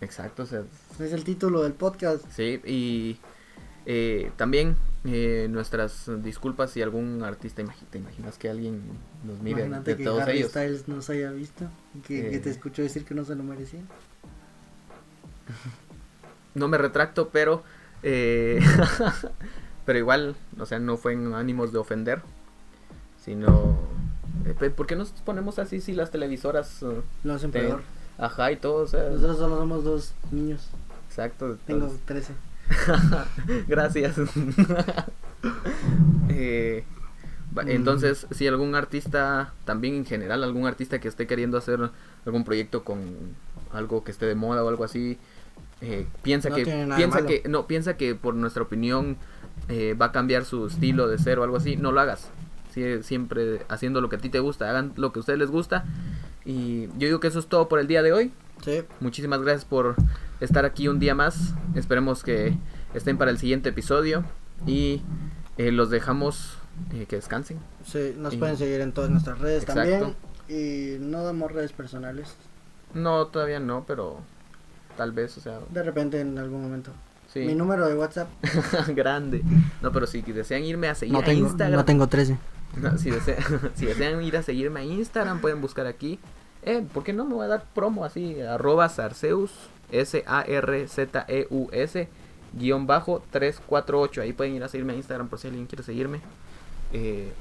exacto, 0.00 0.44
o 0.44 0.46
sea, 0.46 0.62
Es 1.00 1.12
el 1.12 1.24
título 1.24 1.62
del 1.62 1.72
podcast. 1.72 2.24
Sí, 2.30 2.60
y 2.64 3.18
eh, 3.86 4.30
también 4.36 4.76
eh, 5.04 5.48
nuestras 5.50 6.08
disculpas 6.22 6.70
si 6.70 6.80
algún 6.80 7.22
artista, 7.22 7.60
imagi- 7.62 7.86
¿te 7.90 7.98
imaginas 7.98 8.38
que 8.38 8.48
alguien 8.48 8.80
nos 9.26 9.38
mire 9.40 9.62
Imagínate 9.66 9.90
de 9.92 9.96
que 9.98 10.04
todos 10.04 10.22
Harry 10.22 10.38
ellos? 10.38 10.50
Styles 10.50 10.88
nos 10.88 11.10
haya 11.10 11.30
visto 11.32 11.64
y 11.94 11.98
que, 12.00 12.30
que 12.30 12.36
Eh. 12.36 12.40
te 12.40 12.50
escuchó 12.50 12.82
decir 12.82 13.04
que 13.04 13.14
no 13.14 13.24
se 13.24 13.34
lo 13.34 13.42
merecía. 13.42 13.80
No 16.54 16.68
me 16.68 16.78
retracto, 16.78 17.28
pero 17.30 17.62
eh, 18.02 18.60
pero 19.86 19.98
igual, 19.98 20.36
o 20.58 20.66
sea, 20.66 20.78
no 20.78 20.96
fue 20.96 21.12
en 21.14 21.34
ánimos 21.34 21.72
de 21.72 21.78
ofender, 21.78 22.22
sino 23.22 23.78
eh, 24.46 24.70
¿por 24.70 24.86
qué 24.86 24.96
nos 24.96 25.10
ponemos 25.10 25.58
así 25.58 25.80
si 25.80 25.92
las 25.92 26.10
televisoras 26.10 26.82
eh, 26.82 27.00
Lo 27.24 27.34
hacen 27.34 27.50
te- 27.50 27.60
peor. 27.60 27.82
ajá 28.18 28.52
y 28.52 28.56
todo, 28.56 28.84
o 28.84 28.86
sea, 28.86 29.08
Nosotros 29.10 29.38
solo 29.38 29.56
somos 29.58 29.84
dos 29.84 30.12
niños. 30.30 30.68
exacto, 31.08 31.56
Tengo 31.66 31.86
entonces- 31.86 32.06
13. 32.06 32.32
Gracias. 33.68 34.16
Eh, 36.30 36.84
Mm. 37.52 37.68
entonces, 37.68 38.26
si 38.32 38.48
algún 38.48 38.74
artista, 38.74 39.52
también 39.64 39.94
en 39.94 40.04
general, 40.04 40.42
algún 40.42 40.66
artista 40.66 40.98
que 41.00 41.06
esté 41.06 41.26
queriendo 41.28 41.56
hacer 41.56 41.78
algún 42.26 42.42
proyecto 42.44 42.82
con 42.82 42.98
algo 43.72 44.02
que 44.02 44.10
esté 44.10 44.26
de 44.26 44.34
moda 44.34 44.64
o 44.64 44.68
algo 44.68 44.82
así, 44.82 45.18
eh, 45.84 46.06
piensa 46.22 46.48
No 46.50 46.56
que 46.56 46.64
piensa 46.64 47.26
que 47.26 47.42
no 47.48 47.66
piensa 47.66 47.96
que 47.96 48.14
por 48.14 48.34
nuestra 48.34 48.62
opinión 48.62 49.16
eh, 49.68 49.94
va 49.94 50.06
a 50.06 50.12
cambiar 50.12 50.44
su 50.44 50.66
estilo 50.66 51.08
de 51.08 51.18
ser 51.18 51.38
o 51.38 51.44
algo 51.44 51.56
así, 51.56 51.76
no 51.76 51.92
lo 51.92 52.00
hagas. 52.00 52.30
Sie- 52.74 53.02
siempre 53.02 53.62
haciendo 53.68 54.00
lo 54.00 54.08
que 54.08 54.16
a 54.16 54.18
ti 54.18 54.28
te 54.30 54.40
gusta, 54.40 54.68
hagan 54.70 54.92
lo 54.96 55.12
que 55.12 55.18
a 55.18 55.20
ustedes 55.20 55.38
les 55.38 55.50
gusta. 55.50 55.84
Y 56.44 56.86
yo 56.98 57.06
digo 57.06 57.20
que 57.20 57.28
eso 57.28 57.38
es 57.38 57.46
todo 57.46 57.68
por 57.68 57.78
el 57.78 57.86
día 57.86 58.02
de 58.02 58.12
hoy. 58.12 58.32
Sí. 58.64 58.82
Muchísimas 59.00 59.40
gracias 59.42 59.64
por 59.64 59.94
estar 60.40 60.64
aquí 60.64 60.88
un 60.88 60.98
día 60.98 61.14
más. 61.14 61.54
Esperemos 61.74 62.22
que 62.22 62.56
estén 62.94 63.16
para 63.18 63.30
el 63.30 63.38
siguiente 63.38 63.68
episodio. 63.70 64.24
Y 64.66 65.02
eh, 65.58 65.70
los 65.72 65.90
dejamos 65.90 66.56
eh, 66.92 67.06
que 67.06 67.16
descansen. 67.16 67.58
Sí, 67.84 68.14
nos 68.18 68.34
Y- 68.34 68.38
pueden 68.38 68.56
seguir 68.56 68.80
en 68.80 68.92
todas 68.92 69.10
nuestras 69.10 69.38
redes 69.38 69.62
Exacto. 69.62 69.82
también. 69.90 70.14
Y 70.48 70.98
no 71.00 71.22
damos 71.24 71.52
redes 71.52 71.72
personales. 71.72 72.34
No, 72.92 73.26
todavía 73.28 73.60
no, 73.60 73.84
pero 73.86 74.18
tal 74.96 75.12
vez, 75.12 75.36
o 75.38 75.40
sea, 75.40 75.58
De 75.70 75.82
repente 75.82 76.20
en 76.20 76.38
algún 76.38 76.62
momento. 76.62 76.90
sí. 77.32 77.40
Mi 77.40 77.54
número 77.54 77.86
de 77.88 77.94
WhatsApp. 77.94 78.28
grande. 78.94 79.42
No, 79.82 79.92
pero 79.92 80.06
si 80.06 80.22
desean 80.22 80.62
irme 80.64 80.88
a 80.88 80.94
seguir 80.94 81.12
No 81.14 81.20
a 81.20 81.24
tengo, 81.24 81.46
Instagram. 81.46 81.76
no 81.78 81.84
tengo 81.84 82.06
13. 82.08 82.38
No, 82.80 82.96
si, 82.98 83.10
desea- 83.10 83.70
si 83.74 83.86
desean 83.86 84.20
ir 84.22 84.36
a 84.36 84.42
seguirme 84.42 84.80
a 84.80 84.84
Instagram, 84.84 85.40
pueden 85.40 85.60
buscar 85.60 85.86
aquí. 85.86 86.18
Eh, 86.62 86.84
¿por 86.92 87.04
qué 87.04 87.12
no 87.12 87.24
me 87.24 87.34
voy 87.34 87.44
a 87.44 87.48
dar 87.48 87.64
promo 87.74 88.04
así? 88.04 88.40
Arroba 88.40 88.88
Sarceus, 88.88 89.52
S-A-R-Z-E-U-S, 90.84 92.08
guion 92.54 92.86
bajo 92.86 93.22
348. 93.30 94.22
Ahí 94.22 94.32
pueden 94.32 94.54
ir 94.54 94.64
a 94.64 94.68
seguirme 94.68 94.92
a 94.94 94.96
Instagram 94.96 95.28
por 95.28 95.38
si 95.38 95.48
alguien 95.48 95.66
quiere 95.66 95.82
seguirme. 95.84 96.20
Eh, 96.92 97.32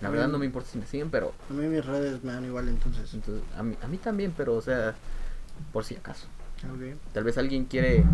la 0.00 0.08
verdad 0.08 0.28
no 0.28 0.38
me 0.38 0.46
importa 0.46 0.70
si 0.70 0.78
me 0.78 0.86
siguen, 0.86 1.10
pero 1.10 1.32
A 1.50 1.52
mí 1.52 1.66
mis 1.66 1.84
redes 1.84 2.24
me 2.24 2.32
dan 2.32 2.44
igual 2.46 2.68
entonces. 2.68 3.12
entonces, 3.12 3.42
a, 3.56 3.62
mí, 3.62 3.76
a 3.82 3.86
mí 3.86 3.98
también, 3.98 4.32
pero 4.36 4.54
o 4.54 4.62
sea, 4.62 4.94
por 5.72 5.84
si 5.84 5.94
acaso. 5.96 6.26
Tal 7.12 7.24
vez 7.24 7.38
alguien 7.38 7.64
quiere 7.64 8.04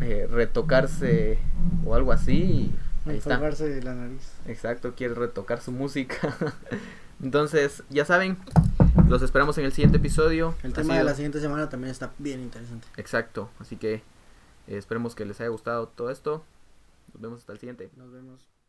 eh, 0.00 0.26
retocarse 0.30 1.38
o 1.84 1.94
algo 1.94 2.12
así. 2.12 2.72
y 3.06 3.10
Ahí 3.10 3.16
está. 3.16 3.34
Enfocarse 3.34 3.68
de 3.68 3.82
la 3.82 3.94
nariz. 3.94 4.32
Exacto, 4.46 4.94
quiere 4.94 5.14
retocar 5.14 5.60
su 5.60 5.72
música. 5.72 6.16
Entonces, 7.22 7.82
ya 7.90 8.04
saben, 8.04 8.38
los 9.08 9.22
esperamos 9.22 9.58
en 9.58 9.64
el 9.64 9.72
siguiente 9.72 9.98
episodio. 9.98 10.54
El 10.62 10.72
tema 10.72 10.96
de 10.96 11.04
la 11.04 11.14
siguiente 11.14 11.40
semana 11.40 11.68
también 11.68 11.90
está 11.90 12.10
bien 12.18 12.40
interesante. 12.40 12.86
Exacto, 12.96 13.50
así 13.58 13.76
que 13.76 13.94
eh, 13.94 14.02
esperemos 14.68 15.14
que 15.14 15.24
les 15.24 15.40
haya 15.40 15.50
gustado 15.50 15.88
todo 15.88 16.10
esto. 16.10 16.44
Nos 17.12 17.22
vemos 17.22 17.40
hasta 17.40 17.52
el 17.52 17.58
siguiente. 17.58 17.90
Nos 17.96 18.10
vemos. 18.12 18.59